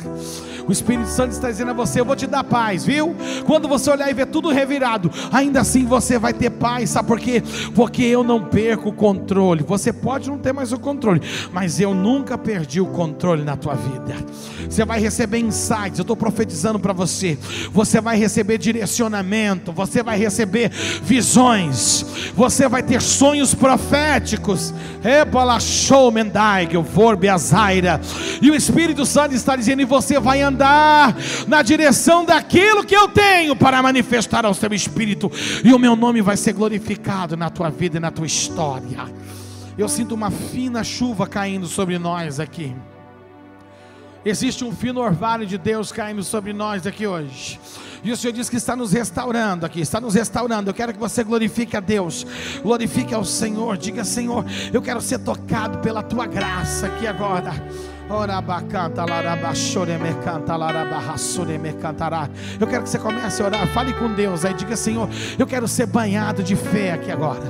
O 0.66 0.72
Espírito 0.72 1.08
Santo 1.08 1.30
está 1.30 1.48
dizendo 1.48 1.70
a 1.70 1.74
você: 1.74 2.00
Eu 2.00 2.04
vou 2.04 2.16
te 2.16 2.26
dar 2.26 2.42
paz, 2.42 2.84
viu? 2.84 3.14
Quando 3.46 3.68
você 3.68 3.88
olhar 3.88 4.10
e 4.10 4.14
ver 4.14 4.26
tudo 4.26 4.50
revirado, 4.50 5.10
ainda 5.32 5.60
assim 5.60 5.84
você 5.86 6.18
vai 6.18 6.32
ter 6.32 6.50
paz, 6.50 6.90
sabe 6.90 7.06
por 7.06 7.20
quê? 7.20 7.42
Porque 7.74 8.02
eu 8.02 8.24
não 8.24 8.44
perco 8.44 8.88
o 8.88 8.92
controle. 8.92 9.62
Você 9.62 9.92
pode 9.92 10.28
não 10.28 10.38
ter 10.38 10.52
mais 10.52 10.72
o 10.72 10.78
controle, 10.78 11.22
mas 11.52 11.78
eu 11.78 11.94
nunca 11.94 12.36
perdi 12.36 12.80
o 12.80 12.86
controle 12.86 13.44
na 13.44 13.56
tua 13.56 13.74
vida. 13.74 14.16
Você 14.68 14.84
vai 14.84 15.00
receber 15.00 15.38
insights, 15.38 15.98
eu 15.98 16.02
estou 16.02 16.16
profetizando 16.16 16.78
para 16.78 16.92
você. 16.92 17.38
Você 17.72 18.00
vai 18.00 18.18
receber 18.18 18.58
direcionamento, 18.58 19.72
você 19.72 20.02
vai 20.02 20.18
receber 20.18 20.47
visões, 21.02 22.04
você 22.34 22.68
vai 22.68 22.82
ter 22.82 23.00
sonhos 23.00 23.54
proféticos. 23.54 24.74
E 28.40 28.50
o 28.50 28.54
Espírito 28.54 29.06
Santo 29.06 29.34
está 29.34 29.56
dizendo: 29.56 29.82
e 29.82 29.84
você 29.84 30.18
vai 30.18 30.42
andar 30.42 31.16
na 31.46 31.62
direção 31.62 32.24
daquilo 32.24 32.84
que 32.84 32.96
eu 32.96 33.08
tenho 33.08 33.54
para 33.54 33.82
manifestar 33.82 34.44
ao 34.44 34.54
seu 34.54 34.72
espírito, 34.72 35.30
e 35.64 35.72
o 35.72 35.78
meu 35.78 35.94
nome 35.94 36.20
vai 36.20 36.36
ser 36.36 36.52
glorificado 36.52 37.36
na 37.36 37.50
tua 37.50 37.70
vida 37.70 37.96
e 37.96 38.00
na 38.00 38.10
tua 38.10 38.26
história. 38.26 39.04
Eu 39.76 39.88
sinto 39.88 40.14
uma 40.14 40.30
fina 40.30 40.82
chuva 40.82 41.26
caindo 41.26 41.68
sobre 41.68 41.98
nós 41.98 42.40
aqui. 42.40 42.74
Existe 44.28 44.62
um 44.62 44.72
fino 44.72 45.00
orvalho 45.00 45.46
de 45.46 45.56
Deus 45.56 45.90
caindo 45.90 46.22
sobre 46.22 46.52
nós 46.52 46.86
aqui 46.86 47.06
hoje. 47.06 47.58
E 48.04 48.12
o 48.12 48.16
Senhor 48.16 48.34
diz 48.34 48.50
que 48.50 48.56
está 48.56 48.76
nos 48.76 48.92
restaurando 48.92 49.64
aqui, 49.64 49.80
está 49.80 49.98
nos 50.02 50.14
restaurando. 50.14 50.68
Eu 50.68 50.74
quero 50.74 50.92
que 50.92 50.98
você 50.98 51.24
glorifique 51.24 51.74
a 51.74 51.80
Deus, 51.80 52.26
glorifique 52.62 53.14
ao 53.14 53.24
Senhor. 53.24 53.78
Diga, 53.78 54.04
Senhor, 54.04 54.44
eu 54.70 54.82
quero 54.82 55.00
ser 55.00 55.20
tocado 55.20 55.78
pela 55.78 56.02
tua 56.02 56.26
graça 56.26 56.88
aqui 56.88 57.06
agora. 57.06 57.54
Eu 62.58 62.66
quero 62.66 62.82
que 62.82 62.88
você 62.88 62.98
comece 62.98 63.42
a 63.42 63.44
orar. 63.44 63.66
Fale 63.68 63.92
com 63.92 64.10
Deus. 64.14 64.46
Aí 64.46 64.54
diga, 64.54 64.76
Senhor, 64.76 65.10
eu 65.38 65.46
quero 65.46 65.68
ser 65.68 65.84
banhado 65.84 66.42
de 66.42 66.56
fé 66.56 66.92
aqui 66.92 67.10
agora. 67.10 67.42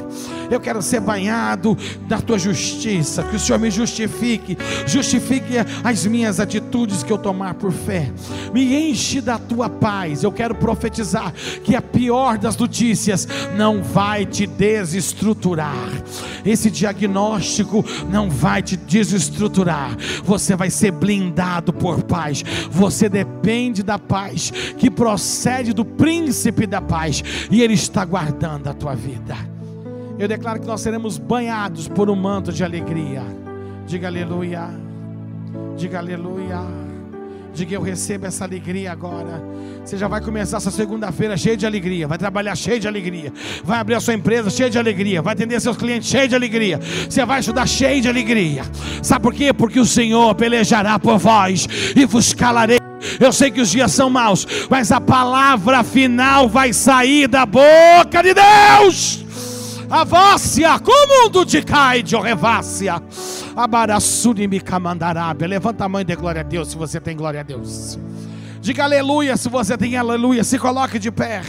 Eu 0.50 0.58
quero 0.58 0.82
ser 0.82 0.98
banhado 0.98 1.78
da 2.08 2.20
tua 2.20 2.38
justiça. 2.38 3.22
Que 3.22 3.36
o 3.36 3.38
Senhor 3.38 3.58
me 3.60 3.70
justifique. 3.70 4.58
Justifique 4.84 5.54
as 5.84 6.04
minhas 6.04 6.40
atitudes 6.40 7.04
que 7.04 7.12
eu 7.12 7.18
tomar 7.18 7.54
por 7.54 7.70
fé. 7.70 8.10
Me 8.52 8.90
enche 8.90 9.20
da 9.20 9.38
tua 9.38 9.68
paz. 9.70 10.24
Eu 10.24 10.32
quero 10.32 10.56
profetizar 10.56 11.32
que 11.62 11.76
a 11.76 11.82
pior 11.82 12.36
das 12.36 12.56
notícias 12.56 13.28
não 13.56 13.80
vai 13.80 14.26
te 14.26 14.44
desestruturar. 14.44 15.88
Esse 16.44 16.68
diagnóstico 16.68 17.84
não 18.10 18.28
vai 18.28 18.60
te 18.60 18.76
desestruturar. 18.76 19.96
Você 20.24 20.47
você 20.48 20.56
vai 20.56 20.70
ser 20.70 20.92
blindado 20.92 21.72
por 21.74 22.02
paz. 22.02 22.42
Você 22.70 23.08
depende 23.08 23.82
da 23.82 23.98
paz 23.98 24.50
que 24.78 24.90
procede 24.90 25.74
do 25.74 25.84
príncipe 25.84 26.66
da 26.66 26.80
paz 26.80 27.22
e 27.50 27.60
ele 27.62 27.74
está 27.74 28.04
guardando 28.04 28.68
a 28.68 28.72
tua 28.72 28.94
vida. 28.94 29.36
Eu 30.18 30.26
declaro 30.26 30.58
que 30.58 30.66
nós 30.66 30.80
seremos 30.80 31.18
banhados 31.18 31.86
por 31.86 32.08
um 32.08 32.16
manto 32.16 32.50
de 32.50 32.64
alegria. 32.64 33.22
Diga 33.86 34.08
aleluia. 34.08 34.68
Diga 35.76 35.98
aleluia. 35.98 36.87
Diga 37.58 37.74
eu 37.74 37.82
recebo 37.82 38.24
essa 38.24 38.44
alegria 38.44 38.92
agora. 38.92 39.42
Você 39.84 39.98
já 39.98 40.06
vai 40.06 40.20
começar 40.20 40.58
essa 40.58 40.70
segunda-feira 40.70 41.36
cheio 41.36 41.56
de 41.56 41.66
alegria. 41.66 42.06
Vai 42.06 42.16
trabalhar 42.16 42.54
cheio 42.54 42.78
de 42.78 42.86
alegria. 42.86 43.32
Vai 43.64 43.80
abrir 43.80 43.96
a 43.96 44.00
sua 44.00 44.14
empresa 44.14 44.48
cheio 44.48 44.70
de 44.70 44.78
alegria. 44.78 45.20
Vai 45.20 45.32
atender 45.32 45.60
seus 45.60 45.76
clientes 45.76 46.08
cheio 46.08 46.28
de 46.28 46.36
alegria. 46.36 46.78
Você 47.10 47.26
vai 47.26 47.40
estudar 47.40 47.66
cheio 47.66 48.00
de 48.00 48.08
alegria. 48.08 48.62
Sabe 49.02 49.24
por 49.24 49.34
quê? 49.34 49.52
Porque 49.52 49.80
o 49.80 49.84
Senhor 49.84 50.36
pelejará 50.36 51.00
por 51.00 51.18
vós 51.18 51.66
e 51.96 52.06
vos 52.06 52.32
calarei. 52.32 52.78
Eu 53.18 53.32
sei 53.32 53.50
que 53.50 53.60
os 53.60 53.72
dias 53.72 53.90
são 53.90 54.08
maus, 54.08 54.46
mas 54.70 54.92
a 54.92 55.00
palavra 55.00 55.82
final 55.82 56.48
vai 56.48 56.72
sair 56.72 57.26
da 57.26 57.44
boca 57.44 58.22
de 58.22 58.34
Deus. 58.34 59.24
A 59.90 60.04
vácia, 60.04 60.78
como 60.78 61.24
mundo 61.24 61.44
de 61.44 61.60
cai 61.62 62.04
de 62.04 62.14
revácia. 62.14 63.02
Levanta 65.48 65.84
a 65.84 65.88
mãe 65.88 66.04
de 66.04 66.14
glória 66.14 66.42
a 66.42 66.44
Deus 66.44 66.68
se 66.68 66.76
você 66.76 67.00
tem 67.00 67.16
glória 67.16 67.40
a 67.40 67.42
Deus. 67.42 67.98
Diga 68.60 68.84
aleluia 68.84 69.36
se 69.36 69.48
você 69.48 69.76
tem 69.76 69.96
aleluia. 69.96 70.44
Se 70.44 70.60
coloque 70.60 70.96
de 70.96 71.10
pé. 71.10 71.42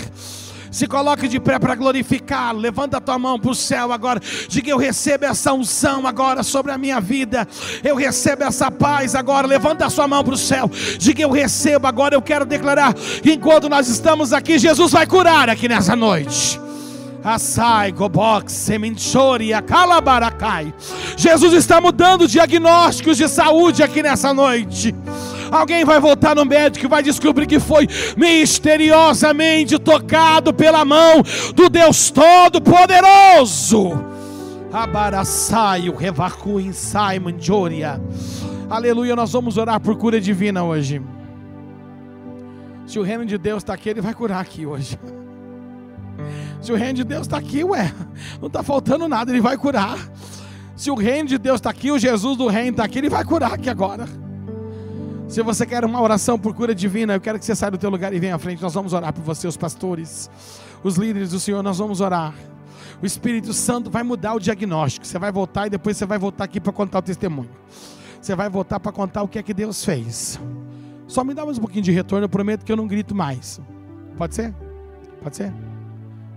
Se 0.71 0.87
coloque 0.87 1.27
de 1.27 1.39
pé 1.39 1.59
para 1.59 1.75
glorificar. 1.75 2.55
Levanta 2.55 2.97
a 2.97 3.01
tua 3.01 3.19
mão 3.19 3.39
para 3.39 3.51
o 3.51 3.55
céu 3.55 3.91
agora. 3.91 4.19
Diga: 4.47 4.71
Eu 4.71 4.77
recebo 4.77 5.25
essa 5.25 5.53
unção 5.53 6.07
agora 6.07 6.41
sobre 6.41 6.71
a 6.71 6.79
minha 6.79 6.99
vida. 6.99 7.47
Eu 7.83 7.95
recebo 7.95 8.43
essa 8.43 8.71
paz 8.71 9.13
agora. 9.13 9.45
Levanta 9.45 9.85
a 9.85 9.89
sua 9.91 10.07
mão 10.07 10.23
para 10.23 10.33
o 10.33 10.37
céu. 10.37 10.67
Diga: 10.97 11.21
Eu 11.21 11.29
recebo 11.29 11.85
agora. 11.85 12.15
Eu 12.15 12.23
quero 12.23 12.43
declarar 12.43 12.93
que 12.95 13.33
enquanto 13.33 13.69
nós 13.69 13.87
estamos 13.87 14.33
aqui, 14.33 14.57
Jesus 14.57 14.91
vai 14.91 15.05
curar 15.05 15.47
aqui 15.47 15.67
nessa 15.67 15.95
noite. 15.95 16.59
Assai, 17.23 17.91
Gobox. 17.91 18.69
Jesus 21.17 21.53
está 21.53 21.81
mudando 21.81 22.27
diagnósticos 22.27 23.17
de 23.17 23.27
saúde 23.27 23.83
aqui 23.83 24.01
nessa 24.01 24.33
noite. 24.33 24.95
Alguém 25.51 25.83
vai 25.83 25.99
voltar 25.99 26.35
no 26.35 26.45
médico 26.45 26.85
e 26.85 26.89
vai 26.89 27.03
descobrir 27.03 27.45
que 27.45 27.59
foi 27.59 27.87
misteriosamente 28.15 29.77
tocado 29.79 30.53
pela 30.53 30.85
mão 30.85 31.21
do 31.55 31.69
Deus 31.69 32.09
Todo-Poderoso. 32.11 33.89
Revacu. 35.97 36.59
Aleluia, 38.69 39.15
nós 39.15 39.31
vamos 39.31 39.57
orar 39.57 39.79
por 39.79 39.97
cura 39.97 40.21
divina 40.21 40.63
hoje. 40.63 41.01
Se 42.85 42.99
o 42.99 43.03
reino 43.03 43.25
de 43.25 43.37
Deus 43.37 43.63
está 43.63 43.73
aqui, 43.73 43.89
ele 43.89 44.01
vai 44.01 44.13
curar 44.13 44.39
aqui 44.39 44.65
hoje. 44.65 44.97
Se 46.61 46.71
o 46.71 46.75
reino 46.75 46.95
de 46.95 47.03
Deus 47.03 47.21
está 47.21 47.37
aqui, 47.37 47.63
ué, 47.63 47.93
não 48.39 48.47
está 48.47 48.61
faltando 48.61 49.07
nada, 49.07 49.31
ele 49.31 49.41
vai 49.41 49.57
curar. 49.57 49.97
Se 50.75 50.91
o 50.91 50.95
reino 50.95 51.27
de 51.29 51.37
Deus 51.37 51.55
está 51.55 51.69
aqui, 51.69 51.91
o 51.91 51.99
Jesus 51.99 52.37
do 52.37 52.47
reino 52.47 52.71
está 52.71 52.83
aqui, 52.83 52.97
ele 52.97 53.09
vai 53.09 53.23
curar 53.23 53.53
aqui 53.53 53.69
agora. 53.69 54.07
Se 55.27 55.43
você 55.43 55.65
quer 55.65 55.85
uma 55.85 56.01
oração 56.01 56.39
por 56.39 56.53
cura 56.55 56.73
divina, 56.73 57.13
eu 57.13 57.21
quero 57.21 57.37
que 57.37 57.45
você 57.45 57.55
saia 57.55 57.71
do 57.71 57.77
teu 57.77 57.89
lugar 57.89 58.13
e 58.13 58.19
venha 58.19 58.35
à 58.35 58.39
frente. 58.39 58.61
Nós 58.61 58.73
vamos 58.73 58.93
orar 58.93 59.13
por 59.13 59.23
você, 59.23 59.47
os 59.47 59.55
pastores, 59.55 60.29
os 60.83 60.95
líderes 60.95 61.29
do 61.29 61.39
Senhor, 61.39 61.61
nós 61.61 61.77
vamos 61.77 62.01
orar. 62.01 62.33
O 63.01 63.05
Espírito 63.05 63.53
Santo 63.53 63.89
vai 63.89 64.03
mudar 64.03 64.33
o 64.33 64.39
diagnóstico. 64.39 65.05
Você 65.05 65.19
vai 65.19 65.31
voltar 65.31 65.67
e 65.67 65.69
depois 65.69 65.95
você 65.95 66.05
vai 66.05 66.17
voltar 66.17 66.45
aqui 66.45 66.59
para 66.59 66.73
contar 66.73 66.99
o 66.99 67.01
testemunho. 67.01 67.49
Você 68.19 68.35
vai 68.35 68.49
voltar 68.49 68.79
para 68.79 68.91
contar 68.91 69.21
o 69.23 69.27
que 69.27 69.37
é 69.37 69.43
que 69.43 69.53
Deus 69.53 69.85
fez. 69.85 70.39
Só 71.07 71.23
me 71.23 71.33
dá 71.33 71.45
mais 71.45 71.57
um 71.57 71.61
pouquinho 71.61 71.83
de 71.83 71.91
retorno, 71.91 72.25
eu 72.25 72.29
prometo 72.29 72.65
que 72.65 72.71
eu 72.71 72.75
não 72.75 72.87
grito 72.87 73.15
mais. 73.15 73.61
Pode 74.17 74.35
ser? 74.35 74.53
Pode 75.21 75.37
ser? 75.37 75.53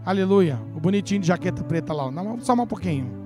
Aleluia. 0.05 0.59
bonitinho 0.80 1.20
de 1.20 1.28
jaqueta 1.28 1.62
preta 1.62 1.92
lá. 1.92 2.11
Não, 2.11 2.40
só 2.40 2.55
um 2.55 2.66
pouquinho. 2.66 3.22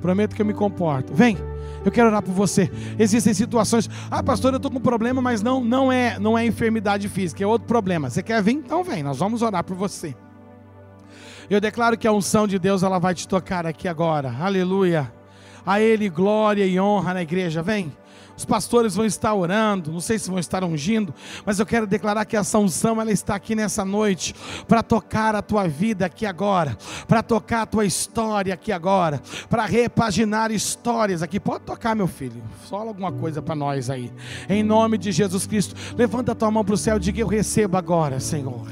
Prometo 0.00 0.34
que 0.34 0.42
eu 0.42 0.46
me 0.46 0.54
comporto. 0.54 1.12
Vem. 1.14 1.36
Eu 1.84 1.90
quero 1.90 2.08
orar 2.08 2.22
por 2.22 2.32
você. 2.32 2.70
Existem 2.98 3.34
situações, 3.34 3.90
ah, 4.10 4.22
pastor, 4.22 4.52
eu 4.52 4.56
estou 4.56 4.70
com 4.70 4.80
problema, 4.80 5.20
mas 5.20 5.42
não, 5.42 5.62
não 5.62 5.90
é, 5.90 6.18
não 6.18 6.38
é 6.38 6.46
enfermidade 6.46 7.08
física, 7.08 7.42
é 7.42 7.46
outro 7.46 7.66
problema. 7.66 8.08
Você 8.08 8.22
quer 8.22 8.40
vir? 8.42 8.52
Então 8.52 8.84
vem, 8.84 9.02
nós 9.02 9.18
vamos 9.18 9.42
orar 9.42 9.64
por 9.64 9.76
você. 9.76 10.14
Eu 11.50 11.60
declaro 11.60 11.98
que 11.98 12.06
a 12.06 12.12
unção 12.12 12.46
de 12.46 12.58
Deus 12.58 12.82
ela 12.82 12.98
vai 12.98 13.14
te 13.14 13.26
tocar 13.26 13.66
aqui 13.66 13.88
agora. 13.88 14.32
Aleluia. 14.40 15.12
A 15.66 15.80
Ele 15.80 16.08
glória 16.08 16.64
e 16.64 16.78
honra 16.78 17.14
na 17.14 17.22
igreja. 17.22 17.62
Vem. 17.62 17.92
Os 18.36 18.44
pastores 18.44 18.94
vão 18.94 19.04
estar 19.04 19.34
orando, 19.34 19.92
não 19.92 20.00
sei 20.00 20.18
se 20.18 20.30
vão 20.30 20.38
estar 20.38 20.64
ungindo, 20.64 21.14
mas 21.44 21.58
eu 21.58 21.66
quero 21.66 21.86
declarar 21.86 22.24
que 22.24 22.36
essa 22.36 22.58
unção 22.58 23.00
ela 23.00 23.12
está 23.12 23.34
aqui 23.34 23.54
nessa 23.54 23.84
noite 23.84 24.34
para 24.66 24.82
tocar 24.82 25.34
a 25.34 25.42
tua 25.42 25.68
vida 25.68 26.06
aqui 26.06 26.26
agora, 26.26 26.76
para 27.06 27.22
tocar 27.22 27.62
a 27.62 27.66
tua 27.66 27.84
história 27.84 28.54
aqui 28.54 28.72
agora, 28.72 29.20
para 29.48 29.64
repaginar 29.66 30.50
histórias 30.50 31.22
aqui. 31.22 31.38
Pode 31.38 31.64
tocar, 31.64 31.94
meu 31.94 32.08
filho. 32.08 32.42
Fala 32.68 32.86
alguma 32.86 33.12
coisa 33.12 33.42
para 33.42 33.54
nós 33.54 33.90
aí. 33.90 34.10
Em 34.48 34.62
nome 34.62 34.98
de 34.98 35.12
Jesus 35.12 35.46
Cristo, 35.46 35.74
levanta 35.96 36.32
a 36.32 36.34
tua 36.34 36.50
mão 36.50 36.64
para 36.64 36.74
o 36.74 36.78
céu 36.78 36.96
e 36.96 37.00
diga: 37.00 37.20
Eu 37.20 37.26
recebo 37.26 37.76
agora, 37.76 38.18
Senhor. 38.20 38.66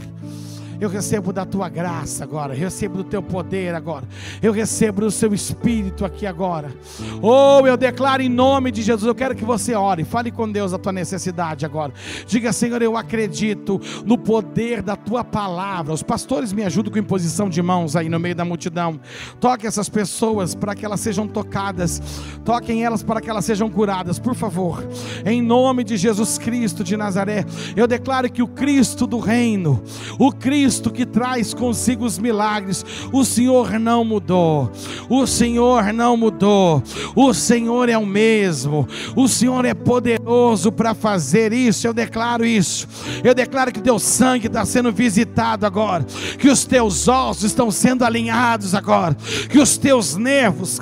Eu 0.80 0.88
recebo 0.88 1.30
da 1.30 1.44
tua 1.44 1.68
graça 1.68 2.24
agora, 2.24 2.54
eu 2.54 2.58
recebo 2.58 2.96
do 2.96 3.04
teu 3.04 3.22
poder 3.22 3.74
agora, 3.74 4.08
eu 4.40 4.50
recebo 4.50 5.02
do 5.02 5.10
seu 5.10 5.34
espírito 5.34 6.06
aqui 6.06 6.26
agora. 6.26 6.74
Ou 7.20 7.62
oh, 7.62 7.66
eu 7.66 7.76
declaro 7.76 8.22
em 8.22 8.30
nome 8.30 8.70
de 8.70 8.80
Jesus, 8.80 9.06
eu 9.06 9.14
quero 9.14 9.34
que 9.34 9.44
você 9.44 9.74
ore, 9.74 10.04
fale 10.04 10.30
com 10.30 10.50
Deus 10.50 10.72
a 10.72 10.78
tua 10.78 10.90
necessidade 10.90 11.66
agora. 11.66 11.92
Diga, 12.26 12.50
Senhor, 12.50 12.80
eu 12.80 12.96
acredito 12.96 13.78
no 14.06 14.16
poder 14.16 14.80
da 14.80 14.96
tua 14.96 15.22
palavra. 15.22 15.92
Os 15.92 16.02
pastores 16.02 16.50
me 16.50 16.64
ajudam 16.64 16.90
com 16.90 16.98
imposição 16.98 17.50
de 17.50 17.60
mãos 17.60 17.94
aí 17.94 18.08
no 18.08 18.18
meio 18.18 18.34
da 18.34 18.44
multidão. 18.44 18.98
Toque 19.38 19.66
essas 19.66 19.90
pessoas 19.90 20.54
para 20.54 20.74
que 20.74 20.86
elas 20.86 21.00
sejam 21.00 21.28
tocadas, 21.28 22.00
toquem 22.42 22.84
elas 22.84 23.02
para 23.02 23.20
que 23.20 23.28
elas 23.28 23.44
sejam 23.44 23.68
curadas, 23.68 24.18
por 24.18 24.34
favor. 24.34 24.82
Em 25.26 25.42
nome 25.42 25.84
de 25.84 25.98
Jesus 25.98 26.38
Cristo 26.38 26.82
de 26.82 26.96
Nazaré, 26.96 27.44
eu 27.76 27.86
declaro 27.86 28.32
que 28.32 28.42
o 28.42 28.48
Cristo 28.48 29.06
do 29.06 29.18
reino, 29.18 29.82
o 30.18 30.32
Cristo 30.32 30.69
Cristo 30.70 30.88
que 30.88 31.04
traz 31.04 31.52
consigo 31.52 32.04
os 32.04 32.16
milagres. 32.16 32.86
O 33.12 33.24
Senhor 33.24 33.76
não 33.76 34.04
mudou. 34.04 34.70
O 35.08 35.26
Senhor 35.26 35.92
não 35.92 36.16
mudou. 36.16 36.80
O 37.16 37.34
Senhor 37.34 37.88
é 37.88 37.98
o 37.98 38.06
mesmo. 38.06 38.86
O 39.16 39.26
Senhor 39.26 39.64
é 39.64 39.74
poderoso 39.74 40.70
para 40.70 40.94
fazer 40.94 41.52
isso. 41.52 41.88
Eu 41.88 41.92
declaro 41.92 42.46
isso. 42.46 42.86
Eu 43.24 43.34
declaro 43.34 43.72
que 43.72 43.80
teu 43.80 43.98
sangue 43.98 44.46
está 44.46 44.64
sendo 44.64 44.92
visitado 44.92 45.66
agora. 45.66 46.06
Que 46.38 46.48
os 46.48 46.64
teus 46.64 47.08
ossos 47.08 47.42
estão 47.42 47.68
sendo 47.72 48.04
alinhados 48.04 48.72
agora. 48.72 49.16
Que 49.48 49.58
os 49.58 49.76
teus 49.76 50.14
nervos, 50.14 50.78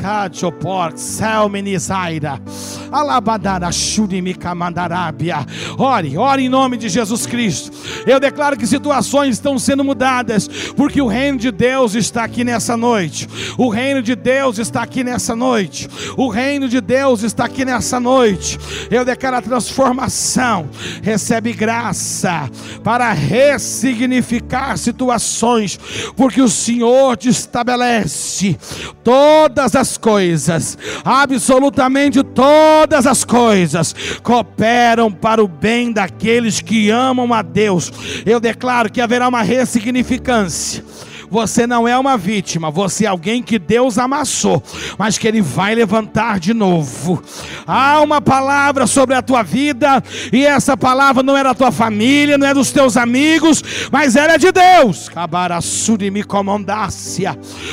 Ore, 5.78 6.18
ore 6.18 6.45
em 6.45 6.49
nome 6.49 6.76
de 6.76 6.91
Jesus 6.91 7.24
Cristo. 7.24 7.72
Eu 8.07 8.20
declaro 8.20 8.57
que 8.57 8.66
situações 8.66 9.36
estão 9.36 9.59
sendo 9.59 9.78
sendo 9.79 9.85
mudadas, 9.85 10.49
porque 10.76 11.01
o 11.01 11.07
reino 11.07 11.39
de 11.39 11.51
Deus 11.53 11.95
está 11.95 12.24
aqui 12.24 12.43
nessa 12.43 12.76
noite. 12.76 13.29
O 13.57 13.68
reino 13.68 14.03
de 14.03 14.16
Deus 14.16 14.59
está 14.59 14.83
aqui 14.83 15.05
nessa 15.05 15.37
noite. 15.37 15.89
O 16.16 16.29
reino 16.29 16.68
de 16.68 16.81
Deus 16.81 17.22
está 17.22 17.45
aqui 17.45 17.64
nessa 17.64 18.01
noite. 18.01 18.59
Eu 18.91 19.05
declaro 19.05 19.37
a 19.37 19.43
transformação. 19.43 20.68
Recebe 21.03 21.53
graça 21.53 22.51
para 22.83 23.12
ressignificar 23.12 24.76
situações, 24.76 25.79
porque 26.16 26.43
o 26.43 26.49
Senhor 26.49 27.16
te 27.16 27.29
estabelece 27.29 28.59
todas 29.05 29.76
as 29.76 29.97
coisas, 29.97 30.76
absolutamente 31.05 32.22
todas 32.22 33.07
as 33.07 33.24
coisas 33.24 33.95
cooperam 34.22 35.11
para 35.11 35.43
o 35.43 35.49
bem 35.49 35.93
daqueles 35.93 36.61
que 36.61 36.91
amam 36.91 37.33
a 37.33 37.43
Deus. 37.43 37.93
Eu 38.26 38.41
declaro 38.41 38.91
que 38.91 39.01
haverá 39.01 39.29
uma 39.29 39.43
ressignificação 39.43 39.67
significância. 39.68 40.84
Você 41.30 41.66
não 41.66 41.86
é 41.86 41.96
uma 41.98 42.16
vítima, 42.16 42.70
você 42.70 43.04
é 43.04 43.08
alguém 43.08 43.42
que 43.42 43.58
Deus 43.58 43.98
amassou, 43.98 44.62
mas 44.96 45.18
que 45.18 45.28
Ele 45.28 45.42
vai 45.42 45.74
levantar 45.74 46.40
de 46.40 46.54
novo. 46.54 47.22
Há 47.66 48.00
uma 48.00 48.20
palavra 48.20 48.86
sobre 48.86 49.14
a 49.14 49.20
tua 49.20 49.42
vida, 49.42 50.02
e 50.32 50.44
essa 50.44 50.76
palavra 50.76 51.22
não 51.22 51.36
é 51.36 51.44
da 51.44 51.54
tua 51.54 51.70
família, 51.70 52.38
não 52.38 52.46
é 52.46 52.54
dos 52.54 52.72
teus 52.72 52.96
amigos, 52.96 53.62
mas 53.92 54.16
era 54.16 54.38
de 54.38 54.50
Deus. 54.50 55.08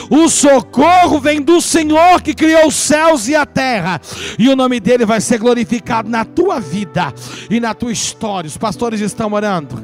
O 0.10 0.28
socorro 0.28 1.20
vem 1.20 1.42
do 1.42 1.62
Senhor 1.62 2.22
que 2.22 2.34
criou 2.34 2.68
os 2.68 2.76
céus 2.76 3.30
e 3.30 3.36
a 3.36 3.46
terra, 3.46 4.02
e 4.38 4.50
o 4.50 4.56
nome 4.56 4.82
dele 4.82 5.06
vai 5.06 5.22
ser 5.22 5.38
glorificado 5.38 6.10
na 6.10 6.26
tua 6.26 6.60
vida 6.60 7.14
e 7.50 7.60
na 7.62 7.74
tua 7.74 7.94
história. 7.94 8.48
Os 8.48 8.58
pastores 8.58 9.00
estão 9.00 9.32
orando. 9.32 9.82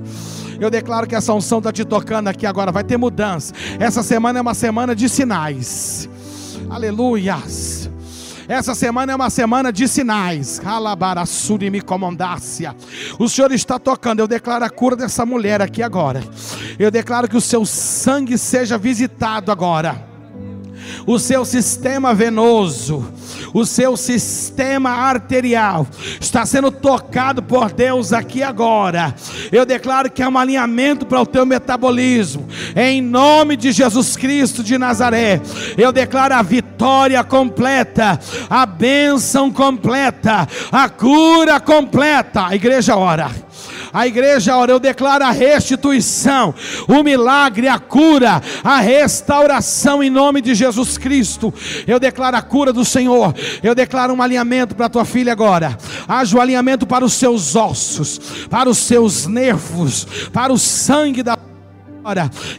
Eu 0.62 0.70
declaro 0.70 1.08
que 1.08 1.16
essa 1.16 1.34
unção 1.34 1.58
está 1.58 1.72
te 1.72 1.84
tocando 1.84 2.28
aqui 2.28 2.46
agora. 2.46 2.72
Vai 2.72 2.84
ter 2.84 2.96
mudança. 2.96 3.52
Essa 3.80 4.04
semana 4.04 4.38
é 4.38 4.42
uma 4.44 4.54
semana 4.54 4.96
de 4.96 5.10
sinais. 5.10 6.08
Aleluias. 6.70 7.90
Essa 8.48 8.76
semana 8.76 9.12
é 9.12 9.16
uma 9.16 9.32
semana 9.32 9.74
de 9.74 9.88
sinais. 9.88 10.62
O 13.18 13.28
Senhor 13.28 13.52
está 13.52 13.80
tocando. 13.80 14.20
Eu 14.20 14.28
declaro 14.28 14.64
a 14.64 14.70
cura 14.70 14.96
dessa 14.96 15.26
mulher 15.26 15.64
aqui 15.64 15.82
agora. 15.82 16.24
Eu 16.78 16.92
declaro 16.92 17.28
que 17.28 17.38
o 17.38 17.42
seu 17.42 17.66
sangue 17.66 18.38
seja 18.38 18.78
visitado 18.78 19.52
agora 19.52 20.11
o 21.06 21.20
seu 21.20 21.46
sistema 21.46 22.14
venoso, 22.14 23.06
o 23.54 23.66
seu 23.66 23.98
sistema 23.98 24.90
arterial 24.92 25.88
está 26.20 26.46
sendo 26.46 26.72
tocado 26.72 27.42
por 27.42 27.72
Deus 27.72 28.14
aqui 28.14 28.44
agora. 28.44 29.14
Eu 29.52 29.66
declaro 29.66 30.12
que 30.12 30.24
é 30.24 30.28
um 30.28 30.38
alinhamento 30.38 31.06
para 31.06 31.22
o 31.22 31.26
teu 31.26 31.46
metabolismo, 31.46 32.48
em 32.76 33.02
nome 33.02 33.56
de 33.56 33.72
Jesus 33.72 34.16
Cristo 34.16 34.64
de 34.64 34.78
Nazaré. 34.78 35.42
Eu 35.78 35.92
declaro 35.92 36.34
a 36.34 36.42
vitória 36.42 37.24
completa, 37.24 38.20
a 38.50 38.66
bênção 38.66 39.52
completa, 39.52 40.48
a 40.72 40.90
cura 40.90 41.60
completa. 41.60 42.48
A 42.48 42.56
igreja 42.56 42.96
ora. 42.96 43.32
A 43.94 44.08
igreja 44.08 44.56
ora, 44.56 44.72
eu 44.72 44.80
declaro 44.80 45.24
a 45.24 45.32
restituição, 45.32 46.54
o 46.88 47.04
milagre, 47.04 47.68
a 47.68 47.78
cura, 47.78 48.42
a 48.64 48.80
restauração 48.80 50.02
em 50.02 50.10
nome 50.10 50.42
de 50.42 50.56
Jesus 50.56 50.98
Cristo. 50.98 51.54
Eu 51.86 52.00
declaro 52.00 52.38
a 52.38 52.42
cura 52.42 52.72
do 52.72 52.86
Senhor. 52.86 53.34
Eu 53.62 53.76
declaro 53.76 54.14
um 54.14 54.22
alinhamento 54.22 54.76
para 54.76 54.90
tua 54.90 55.06
filha 55.06 55.32
agora. 55.32 55.78
Haja 56.08 56.38
o 56.38 56.42
alinhamento 56.42 56.88
para 56.88 57.04
os 57.04 57.14
seus 57.14 57.56
ossos, 57.56 58.20
para 58.50 58.70
os 58.70 58.78
seus 58.78 59.28
nervos, 59.28 60.08
para 60.32 60.54
o 60.54 60.58
sangue 60.58 61.24
da 61.24 61.38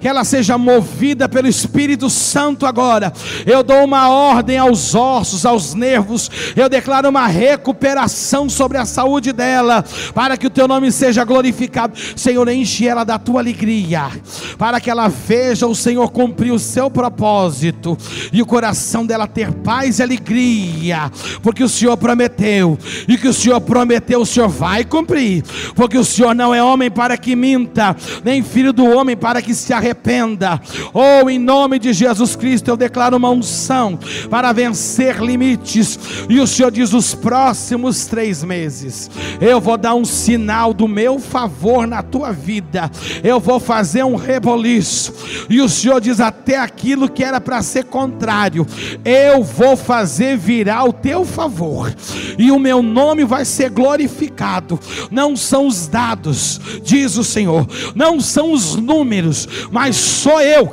que 0.01 0.09
ela 0.09 0.25
seja 0.25 0.57
movida 0.57 1.29
pelo 1.29 1.49
Espírito 1.49 2.09
Santo 2.09 2.67
agora. 2.67 3.13
Eu 3.47 3.63
dou 3.63 3.85
uma 3.85 4.09
ordem 4.09 4.59
aos 4.59 4.95
ossos, 4.95 5.45
aos 5.45 5.75
nervos. 5.75 6.31
Eu 6.55 6.69
declaro 6.69 7.09
uma 7.09 7.27
recuperação 7.27 8.49
sobre 8.49 8.79
a 8.79 8.85
saúde 8.85 9.33
dela, 9.33 9.85
para 10.15 10.37
que 10.37 10.47
o 10.47 10.51
teu 10.51 10.69
nome 10.69 10.93
seja 10.93 11.25
glorificado. 11.25 11.99
Senhor, 12.17 12.49
enche 12.49 12.87
ela 12.87 13.05
da 13.05 13.19
tua 13.19 13.41
alegria, 13.41 14.11
para 14.59 14.81
que 14.81 14.91
ela 14.91 15.09
veja 15.09 15.67
o 15.67 15.75
Senhor 15.75 16.11
cumprir 16.11 16.53
o 16.53 16.59
seu 16.59 16.91
propósito 16.91 17.97
e 18.33 18.43
o 18.43 18.47
coração 18.47 19.05
dela 19.07 19.27
ter 19.27 19.53
paz 19.53 19.99
e 19.99 20.03
alegria, 20.03 21.11
porque 21.43 21.65
o 21.65 21.69
Senhor 21.69 21.97
prometeu, 21.97 22.79
e 23.09 23.17
que 23.17 23.29
o 23.29 23.33
Senhor 23.33 23.61
prometeu, 23.61 24.21
o 24.21 24.27
Senhor 24.27 24.49
vai 24.49 24.85
cumprir, 24.85 25.43
porque 25.75 25.97
o 25.97 26.05
Senhor 26.05 26.35
não 26.35 26.55
é 26.55 26.63
homem 26.63 26.91
para 26.91 27.17
que 27.17 27.35
minta, 27.35 27.97
nem 28.25 28.43
filho 28.43 28.73
do 28.73 28.85
homem 28.85 29.17
para 29.17 29.32
para 29.33 29.41
que 29.41 29.55
se 29.55 29.73
arrependa. 29.73 30.61
Ou 30.93 31.25
oh, 31.25 31.31
em 31.31 31.39
nome 31.39 31.79
de 31.79 31.95
Jesus 31.95 32.37
Cristo, 32.37 32.69
eu 32.69 32.77
declaro 32.77 33.17
uma 33.17 33.31
unção 33.31 33.99
para 34.29 34.53
vencer 34.53 35.23
limites. 35.23 35.99
E 36.29 36.39
o 36.39 36.47
Senhor 36.47 36.71
diz: 36.71 36.93
os 36.93 37.15
próximos 37.15 38.05
três 38.05 38.45
meses, 38.45 39.11
eu 39.41 39.59
vou 39.59 39.79
dar 39.79 39.95
um 39.95 40.05
sinal 40.05 40.75
do 40.75 40.87
meu 40.87 41.19
favor 41.19 41.87
na 41.87 42.03
tua 42.03 42.31
vida. 42.31 42.91
Eu 43.25 43.41
vou 43.41 43.59
fazer 43.59 44.05
um 44.05 44.17
reboliço. 44.17 45.15
E 45.49 45.63
o 45.63 45.69
Senhor 45.69 45.99
diz: 45.99 46.21
até 46.21 46.59
aquilo 46.59 47.09
que 47.09 47.25
era 47.25 47.41
para 47.41 47.63
ser 47.63 47.85
contrário, 47.85 48.67
eu 49.03 49.43
vou 49.43 49.79
fazer 49.79 50.37
virar 50.37 50.85
o 50.85 50.93
teu 50.93 51.25
favor. 51.25 51.91
E 52.37 52.51
o 52.51 52.59
meu 52.59 52.83
nome 52.83 53.25
vai 53.25 53.47
ser 53.47 53.71
glorificado. 53.71 54.79
Não 55.11 55.35
são 55.35 55.67
os 55.67 55.89
dados, 55.89 56.61
diz 56.83 57.17
o 57.17 57.25
Senhor, 57.25 57.67
não 57.95 58.21
são 58.21 58.53
os 58.53 58.77
números 58.77 59.22
mas 59.71 59.97
sou 59.97 60.41
eu, 60.41 60.67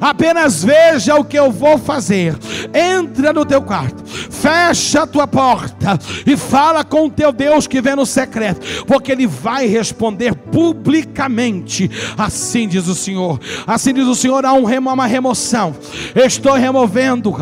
Apenas 0.00 0.62
veja 0.62 1.16
o 1.16 1.24
que 1.24 1.38
eu 1.38 1.50
vou 1.50 1.78
fazer. 1.78 2.36
Entra 2.74 3.32
no 3.32 3.44
teu 3.44 3.62
quarto, 3.62 4.02
fecha 4.04 5.02
a 5.02 5.06
tua 5.06 5.26
porta 5.26 5.98
e 6.26 6.36
fala 6.36 6.84
com 6.84 7.06
o 7.06 7.10
teu 7.10 7.32
Deus 7.32 7.66
que 7.66 7.80
vem 7.80 7.96
no 7.96 8.06
secreto, 8.06 8.84
porque 8.86 9.12
Ele 9.12 9.26
vai 9.26 9.66
responder 9.66 10.34
publicamente. 10.34 11.90
Assim 12.16 12.68
diz 12.68 12.86
o 12.86 12.94
Senhor. 12.94 13.40
Assim 13.66 13.92
diz 13.92 14.06
o 14.06 14.14
Senhor: 14.14 14.44
há 14.44 14.52
um 14.52 14.64
remo, 14.64 14.90
uma 14.90 15.06
remoção. 15.06 15.74
Estou 16.14 16.54
removendo 16.54 17.34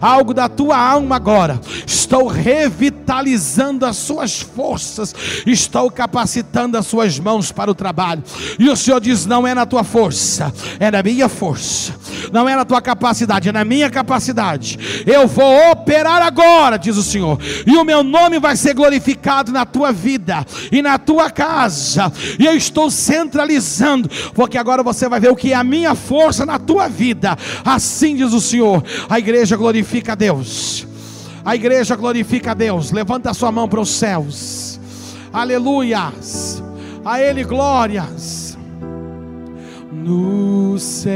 algo 0.00 0.34
da 0.34 0.48
tua 0.48 0.76
alma 0.76 1.16
agora. 1.16 1.60
Estou 1.86 2.26
revitalizando 2.26 3.86
as 3.86 3.96
suas 3.96 4.40
forças. 4.40 5.14
Estou 5.46 5.90
capacitando 5.90 6.41
as 6.78 6.86
suas 6.86 7.18
mãos 7.18 7.52
para 7.52 7.70
o 7.70 7.74
trabalho. 7.74 8.22
E 8.58 8.68
o 8.68 8.76
Senhor 8.76 9.00
diz: 9.00 9.26
não 9.26 9.46
é 9.46 9.54
na 9.54 9.66
tua 9.66 9.84
força, 9.84 10.52
é 10.78 10.90
na 10.90 11.02
minha 11.02 11.28
força. 11.28 11.94
Não 12.32 12.48
é 12.48 12.54
na 12.56 12.64
tua 12.64 12.80
capacidade, 12.80 13.48
é 13.48 13.52
na 13.52 13.64
minha 13.64 13.90
capacidade. 13.90 14.78
Eu 15.06 15.26
vou 15.26 15.70
operar 15.70 16.22
agora, 16.22 16.78
diz 16.78 16.96
o 16.96 17.02
Senhor. 17.02 17.38
E 17.66 17.76
o 17.76 17.84
meu 17.84 18.02
nome 18.02 18.38
vai 18.38 18.56
ser 18.56 18.74
glorificado 18.74 19.52
na 19.52 19.66
tua 19.66 19.92
vida 19.92 20.44
e 20.70 20.82
na 20.82 20.98
tua 20.98 21.30
casa. 21.30 22.12
E 22.38 22.46
eu 22.46 22.54
estou 22.54 22.90
centralizando, 22.90 24.08
porque 24.34 24.56
agora 24.56 24.82
você 24.82 25.08
vai 25.08 25.20
ver 25.20 25.30
o 25.30 25.36
que 25.36 25.52
é 25.52 25.56
a 25.56 25.64
minha 25.64 25.94
força 25.94 26.46
na 26.46 26.58
tua 26.58 26.88
vida. 26.88 27.36
Assim 27.64 28.16
diz 28.16 28.32
o 28.32 28.40
Senhor. 28.40 28.82
A 29.08 29.18
igreja 29.18 29.56
glorifica 29.56 30.12
a 30.12 30.14
Deus. 30.14 30.86
A 31.44 31.54
igreja 31.54 31.96
glorifica 31.96 32.52
a 32.52 32.54
Deus. 32.54 32.92
Levanta 32.92 33.30
a 33.30 33.34
sua 33.34 33.50
mão 33.50 33.68
para 33.68 33.80
os 33.80 33.90
céus. 33.90 34.71
Aleluias. 35.32 36.62
A 37.04 37.20
Ele 37.20 37.42
glórias. 37.42 38.56
No 39.90 40.78
céu, 40.78 41.12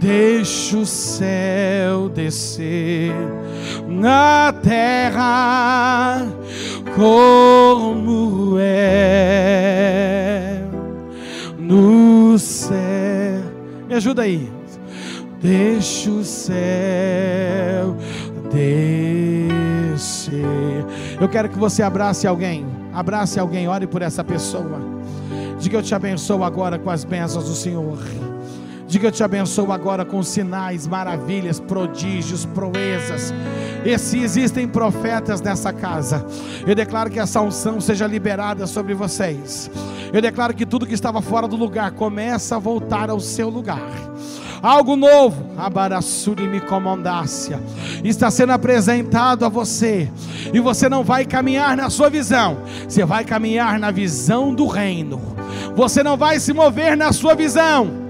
deixa 0.00 0.78
o 0.78 0.86
céu 0.86 2.08
descer 2.08 3.12
na 3.88 4.52
terra 4.62 6.26
como 6.94 8.56
é 8.60 10.62
no 11.58 12.38
céu. 12.38 12.74
Me 13.88 13.94
ajuda 13.94 14.22
aí. 14.22 14.48
Deixa 15.40 16.10
o 16.10 16.24
céu 16.24 17.96
descer. 18.54 20.42
Eu 21.20 21.28
quero 21.28 21.48
que 21.48 21.58
você 21.58 21.82
abrace 21.82 22.26
alguém. 22.26 22.64
Abrace 22.92 23.40
alguém, 23.40 23.68
ore 23.68 23.86
por 23.86 24.02
essa 24.02 24.22
pessoa. 24.22 24.80
Diga 25.58 25.78
eu 25.78 25.82
te 25.82 25.94
abençoo 25.94 26.44
agora 26.44 26.78
com 26.78 26.90
as 26.90 27.04
bênçãos 27.04 27.44
do 27.44 27.54
Senhor. 27.54 27.98
Diga 28.86 29.08
eu 29.08 29.12
te 29.12 29.24
abençoo 29.24 29.72
agora 29.72 30.04
com 30.04 30.22
sinais, 30.22 30.86
maravilhas, 30.86 31.58
prodígios, 31.58 32.44
proezas. 32.44 33.34
E 33.84 33.98
se 33.98 34.18
existem 34.18 34.68
profetas 34.68 35.40
nessa 35.40 35.72
casa, 35.72 36.24
eu 36.66 36.74
declaro 36.74 37.10
que 37.10 37.18
essa 37.18 37.40
unção 37.40 37.80
seja 37.80 38.06
liberada 38.06 38.66
sobre 38.66 38.94
vocês. 38.94 39.70
Eu 40.12 40.22
declaro 40.22 40.54
que 40.54 40.64
tudo 40.64 40.86
que 40.86 40.94
estava 40.94 41.20
fora 41.20 41.48
do 41.48 41.56
lugar 41.56 41.90
começa 41.92 42.54
a 42.56 42.58
voltar 42.58 43.10
ao 43.10 43.18
seu 43.18 43.48
lugar 43.48 44.04
algo 44.64 44.96
novo, 44.96 45.44
está 48.08 48.30
sendo 48.30 48.52
apresentado 48.52 49.44
a 49.44 49.48
você, 49.50 50.10
e 50.54 50.58
você 50.58 50.88
não 50.88 51.04
vai 51.04 51.26
caminhar 51.26 51.76
na 51.76 51.90
sua 51.90 52.08
visão, 52.08 52.56
você 52.88 53.04
vai 53.04 53.24
caminhar 53.24 53.78
na 53.78 53.90
visão 53.90 54.54
do 54.54 54.66
reino, 54.66 55.20
você 55.74 56.02
não 56.02 56.16
vai 56.16 56.38
se 56.38 56.52
mover 56.52 56.96
na 56.96 57.12
sua 57.12 57.34
visão. 57.34 58.04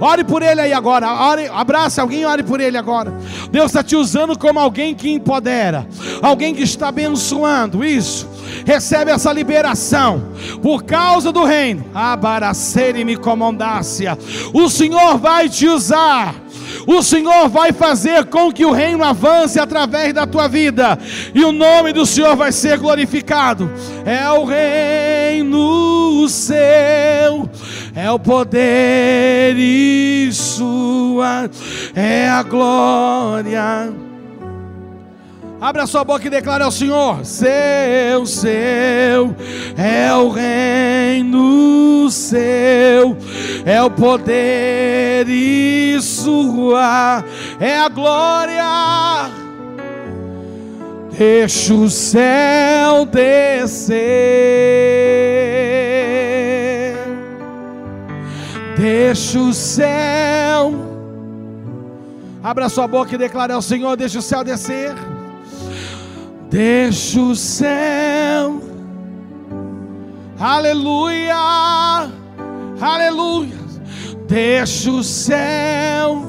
Ore 0.00 0.24
por 0.24 0.42
ele 0.42 0.60
aí 0.60 0.72
agora, 0.72 1.10
ore, 1.10 1.48
abrace 1.52 2.00
alguém, 2.00 2.26
ore 2.26 2.42
por 2.42 2.60
ele 2.60 2.76
agora. 2.76 3.14
Deus 3.50 3.66
está 3.66 3.82
te 3.82 3.96
usando 3.96 4.38
como 4.38 4.60
alguém 4.60 4.94
que 4.94 5.10
empodera, 5.10 5.86
alguém 6.20 6.54
que 6.54 6.62
está 6.62 6.88
abençoando. 6.88 7.84
Isso 7.84 8.28
recebe 8.66 9.10
essa 9.10 9.32
liberação 9.32 10.22
por 10.62 10.84
causa 10.84 11.32
do 11.32 11.44
reino. 11.44 11.84
Abaracere-me 11.94 13.16
comandácia. 13.16 14.18
O 14.52 14.68
Senhor 14.68 15.16
vai 15.18 15.48
te 15.48 15.66
usar. 15.66 16.34
O 16.86 17.02
Senhor 17.02 17.48
vai 17.48 17.72
fazer 17.72 18.26
com 18.26 18.52
que 18.52 18.64
o 18.64 18.72
reino 18.72 19.04
avance 19.04 19.58
através 19.58 20.12
da 20.12 20.26
tua 20.26 20.48
vida, 20.48 20.98
e 21.34 21.44
o 21.44 21.52
nome 21.52 21.92
do 21.92 22.04
Senhor 22.04 22.36
vai 22.36 22.52
ser 22.52 22.78
glorificado. 22.78 23.70
É 24.04 24.28
o 24.30 24.44
reino 25.24 26.28
seu, 26.28 27.48
é 27.94 28.10
o 28.10 28.18
poder 28.18 29.54
e 29.56 30.30
sua, 30.32 31.48
é 31.94 32.28
a 32.28 32.42
glória 32.42 33.92
Abra 35.60 35.86
sua 35.86 36.04
boca 36.04 36.26
e 36.26 36.30
declare 36.30 36.62
ao 36.62 36.70
Senhor: 36.70 37.24
Seu, 37.24 38.26
seu 38.26 39.34
é 39.78 40.12
o 40.12 40.28
reino 40.28 42.10
seu, 42.10 43.16
é 43.64 43.82
o 43.82 43.90
poder 43.90 45.26
e 45.26 45.98
sua 46.02 47.24
é 47.58 47.78
a 47.78 47.88
glória. 47.88 49.43
Deixa 51.16 51.72
o 51.72 51.88
céu 51.88 53.06
descer, 53.06 53.96
deixa 58.76 59.38
o 59.38 59.52
céu. 59.52 60.74
Abra 62.42 62.68
sua 62.68 62.88
boca 62.88 63.14
e 63.14 63.18
declare 63.18 63.52
ao 63.52 63.62
Senhor: 63.62 63.96
Deixa 63.96 64.18
o 64.18 64.22
céu 64.22 64.42
descer. 64.42 64.92
Deixa 66.50 67.20
o 67.20 67.36
céu, 67.36 68.60
aleluia, 70.38 71.36
aleluia. 72.80 73.54
Deixa 74.26 74.90
o 74.90 75.04
céu. 75.04 76.24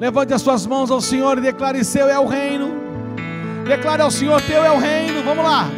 Levante 0.00 0.32
as 0.32 0.40
suas 0.40 0.66
mãos 0.66 0.90
ao 0.90 1.02
Senhor 1.02 1.36
e 1.36 1.42
declare: 1.42 1.84
Seu 1.84 2.08
é 2.08 2.18
o 2.18 2.26
reino. 2.26 2.83
Declare 3.64 4.02
ao 4.02 4.10
Senhor: 4.10 4.40
Teu 4.42 4.62
é 4.64 4.70
o 4.70 4.78
reino. 4.78 5.22
Vamos 5.22 5.44
lá. 5.44 5.70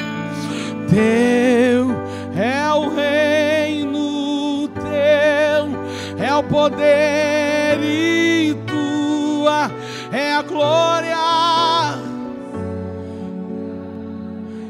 Teu 0.88 2.06
é 2.36 2.72
o 2.72 2.94
reino, 2.94 4.68
teu 4.68 6.24
é 6.24 6.34
o 6.34 6.42
poder 6.44 7.78
e 7.82 8.56
tua 8.66 9.70
é 10.12 10.34
a 10.34 10.42
glória. 10.42 11.16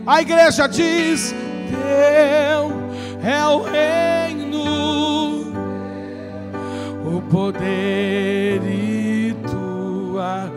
A 0.06 0.22
igreja 0.22 0.66
diz: 0.66 1.34
Teu 1.68 2.72
é 3.22 3.44
o 3.46 3.62
reino, 3.62 4.62
o 7.04 7.22
poder 7.30 8.62
e 8.62 9.36
tua 9.48 10.50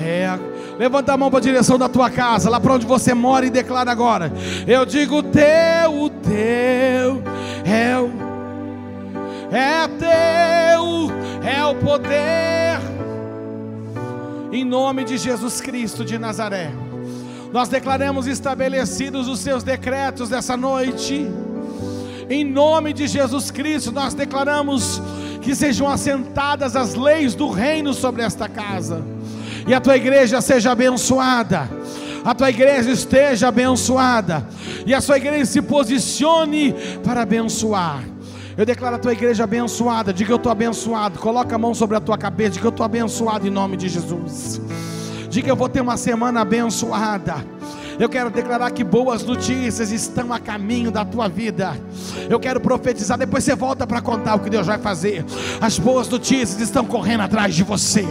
é 0.00 0.26
a. 0.26 0.51
Levanta 0.78 1.12
a 1.12 1.16
mão 1.16 1.30
para 1.30 1.38
a 1.38 1.42
direção 1.42 1.78
da 1.78 1.88
tua 1.88 2.10
casa, 2.10 2.48
lá 2.48 2.58
para 2.58 2.74
onde 2.74 2.86
você 2.86 3.14
mora, 3.14 3.46
e 3.46 3.50
declara 3.50 3.90
agora: 3.90 4.32
Eu 4.66 4.84
digo 4.86 5.22
teu, 5.22 6.02
o 6.02 6.10
teu 6.10 7.22
é 7.64 7.98
o, 7.98 8.10
é 9.54 9.88
teu, 9.98 11.10
é 11.46 11.64
o 11.64 11.74
poder, 11.76 12.80
em 14.50 14.64
nome 14.64 15.04
de 15.04 15.18
Jesus 15.18 15.60
Cristo 15.60 16.04
de 16.04 16.18
Nazaré. 16.18 16.72
Nós 17.52 17.68
declaramos 17.68 18.26
estabelecidos 18.26 19.28
os 19.28 19.40
seus 19.40 19.62
decretos 19.62 20.30
dessa 20.30 20.56
noite. 20.56 21.30
Em 22.30 22.44
nome 22.44 22.94
de 22.94 23.06
Jesus 23.06 23.50
Cristo, 23.50 23.92
nós 23.92 24.14
declaramos 24.14 25.02
que 25.42 25.54
sejam 25.54 25.86
assentadas 25.86 26.74
as 26.74 26.94
leis 26.94 27.34
do 27.34 27.50
reino 27.50 27.92
sobre 27.92 28.22
esta 28.22 28.48
casa. 28.48 29.04
E 29.66 29.74
a 29.74 29.80
tua 29.80 29.96
igreja 29.96 30.40
seja 30.40 30.72
abençoada. 30.72 31.68
A 32.24 32.34
tua 32.34 32.50
igreja 32.50 32.90
esteja 32.90 33.48
abençoada. 33.48 34.46
E 34.86 34.94
a 34.94 35.00
sua 35.00 35.16
igreja 35.16 35.44
se 35.44 35.62
posicione 35.62 36.74
para 37.04 37.22
abençoar. 37.22 38.02
Eu 38.56 38.66
declaro 38.66 38.96
a 38.96 38.98
tua 38.98 39.12
igreja 39.12 39.44
abençoada. 39.44 40.12
Diga 40.12 40.32
eu 40.32 40.36
estou 40.36 40.52
abençoado. 40.52 41.18
Coloca 41.18 41.54
a 41.54 41.58
mão 41.58 41.74
sobre 41.74 41.96
a 41.96 42.00
tua 42.00 42.18
cabeça. 42.18 42.50
Diga 42.50 42.66
eu 42.66 42.70
estou 42.70 42.84
abençoado 42.84 43.46
em 43.46 43.50
nome 43.50 43.76
de 43.76 43.88
Jesus. 43.88 44.60
Diga 45.28 45.48
eu 45.48 45.56
vou 45.56 45.68
ter 45.68 45.80
uma 45.80 45.96
semana 45.96 46.42
abençoada. 46.42 47.36
Eu 47.98 48.08
quero 48.08 48.30
declarar 48.30 48.70
que 48.70 48.82
boas 48.82 49.22
notícias 49.22 49.90
estão 49.90 50.32
a 50.32 50.38
caminho 50.38 50.90
da 50.90 51.04
tua 51.04 51.28
vida. 51.28 51.76
Eu 52.28 52.40
quero 52.40 52.60
profetizar. 52.60 53.18
Depois 53.18 53.44
você 53.44 53.54
volta 53.54 53.86
para 53.86 54.00
contar 54.00 54.34
o 54.34 54.40
que 54.40 54.50
Deus 54.50 54.66
vai 54.66 54.78
fazer. 54.78 55.24
As 55.60 55.78
boas 55.78 56.08
notícias 56.08 56.60
estão 56.60 56.84
correndo 56.84 57.22
atrás 57.22 57.54
de 57.54 57.62
você. 57.62 58.06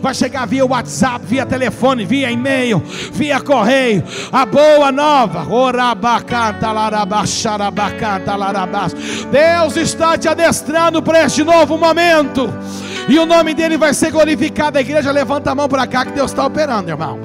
Vai 0.00 0.14
chegar 0.14 0.46
via 0.46 0.64
WhatsApp, 0.64 1.24
via 1.26 1.44
telefone, 1.44 2.04
via 2.04 2.30
e-mail, 2.30 2.82
via 3.12 3.40
correio. 3.40 4.02
A 4.32 4.46
boa 4.46 4.92
nova. 4.92 5.46
Deus 9.30 9.76
está 9.76 10.18
te 10.18 10.28
adestrando 10.28 11.02
para 11.02 11.24
este 11.24 11.42
novo 11.42 11.76
momento. 11.76 12.52
E 13.08 13.18
o 13.18 13.26
nome 13.26 13.54
dele 13.54 13.76
vai 13.76 13.94
ser 13.94 14.10
glorificado. 14.10 14.78
A 14.78 14.80
igreja 14.80 15.10
levanta 15.10 15.50
a 15.50 15.54
mão 15.54 15.68
para 15.68 15.86
cá 15.86 16.04
que 16.04 16.12
Deus 16.12 16.30
está 16.30 16.46
operando, 16.46 16.90
irmão. 16.90 17.20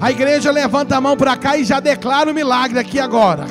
A 0.00 0.10
igreja 0.10 0.50
levanta 0.50 0.96
a 0.96 1.00
mão 1.00 1.16
para 1.16 1.36
cá 1.36 1.56
e 1.56 1.64
já 1.64 1.80
declara 1.80 2.30
o 2.30 2.34
milagre 2.34 2.78
aqui 2.78 3.00
agora. 3.00 3.46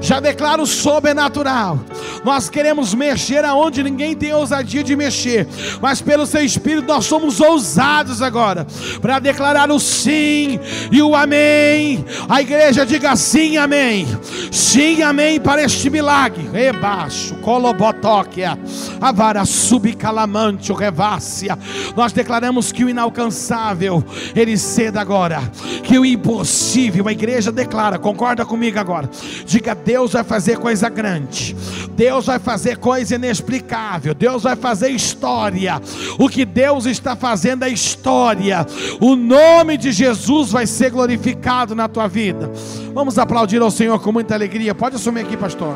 Já 0.00 0.20
declara 0.20 0.62
o 0.62 0.66
sobrenatural. 0.66 1.80
Nós 2.24 2.48
queremos 2.48 2.94
mexer 2.94 3.44
aonde 3.44 3.82
ninguém 3.82 4.14
tem 4.14 4.32
ousadia 4.32 4.82
de 4.82 4.94
mexer, 4.94 5.46
mas 5.80 6.00
pelo 6.00 6.26
seu 6.26 6.44
espírito 6.44 6.86
nós 6.86 7.04
somos 7.04 7.40
ousados 7.40 8.20
agora 8.22 8.66
para 9.00 9.18
declarar 9.18 9.70
o 9.70 9.78
sim 9.78 10.58
e 10.90 11.00
o 11.00 11.14
amém. 11.14 12.04
A 12.28 12.40
igreja 12.40 12.84
diga 12.84 13.14
sim, 13.16 13.56
amém. 13.56 14.06
Sim, 14.50 15.02
amém 15.02 15.40
para 15.40 15.62
este 15.62 15.88
milagre. 15.90 16.48
Rebaixo, 16.52 17.34
colobotóquia, 17.36 18.58
a 19.00 19.12
vara 19.12 19.44
subcalamante, 19.44 20.72
o 20.72 20.74
revácia. 20.74 21.58
Nós 21.96 22.12
declaramos 22.12 22.72
que 22.72 22.84
o 22.84 22.88
inalcançável 22.88 24.04
ele 24.34 24.56
ceda 24.56 25.00
agora, 25.00 25.40
que 25.88 25.98
o 25.98 26.04
impossível, 26.04 27.08
a 27.08 27.12
igreja 27.12 27.50
declara, 27.50 27.98
concorda 27.98 28.44
comigo 28.44 28.78
agora. 28.78 29.08
Diga, 29.46 29.74
Deus 29.74 30.12
vai 30.12 30.22
fazer 30.22 30.58
coisa 30.58 30.86
grande. 30.90 31.56
Deus 31.96 32.26
vai 32.26 32.38
fazer 32.38 32.76
coisa 32.76 33.14
inexplicável. 33.14 34.12
Deus 34.12 34.42
vai 34.42 34.54
fazer 34.54 34.90
história. 34.90 35.80
O 36.18 36.28
que 36.28 36.44
Deus 36.44 36.84
está 36.84 37.16
fazendo 37.16 37.64
é 37.64 37.70
história. 37.70 38.66
O 39.00 39.16
nome 39.16 39.78
de 39.78 39.90
Jesus 39.90 40.50
vai 40.52 40.66
ser 40.66 40.90
glorificado 40.90 41.74
na 41.74 41.88
tua 41.88 42.06
vida. 42.06 42.52
Vamos 42.92 43.18
aplaudir 43.18 43.62
ao 43.62 43.70
Senhor 43.70 43.98
com 43.98 44.12
muita 44.12 44.34
alegria. 44.34 44.74
Pode 44.74 44.96
assumir 44.96 45.22
aqui, 45.22 45.38
pastor. 45.38 45.74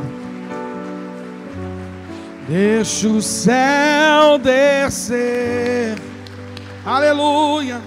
Deixa 2.47 3.09
o 3.09 3.23
céu 3.23 4.37
descer. 4.37 5.97
Aleluia. 6.85 7.81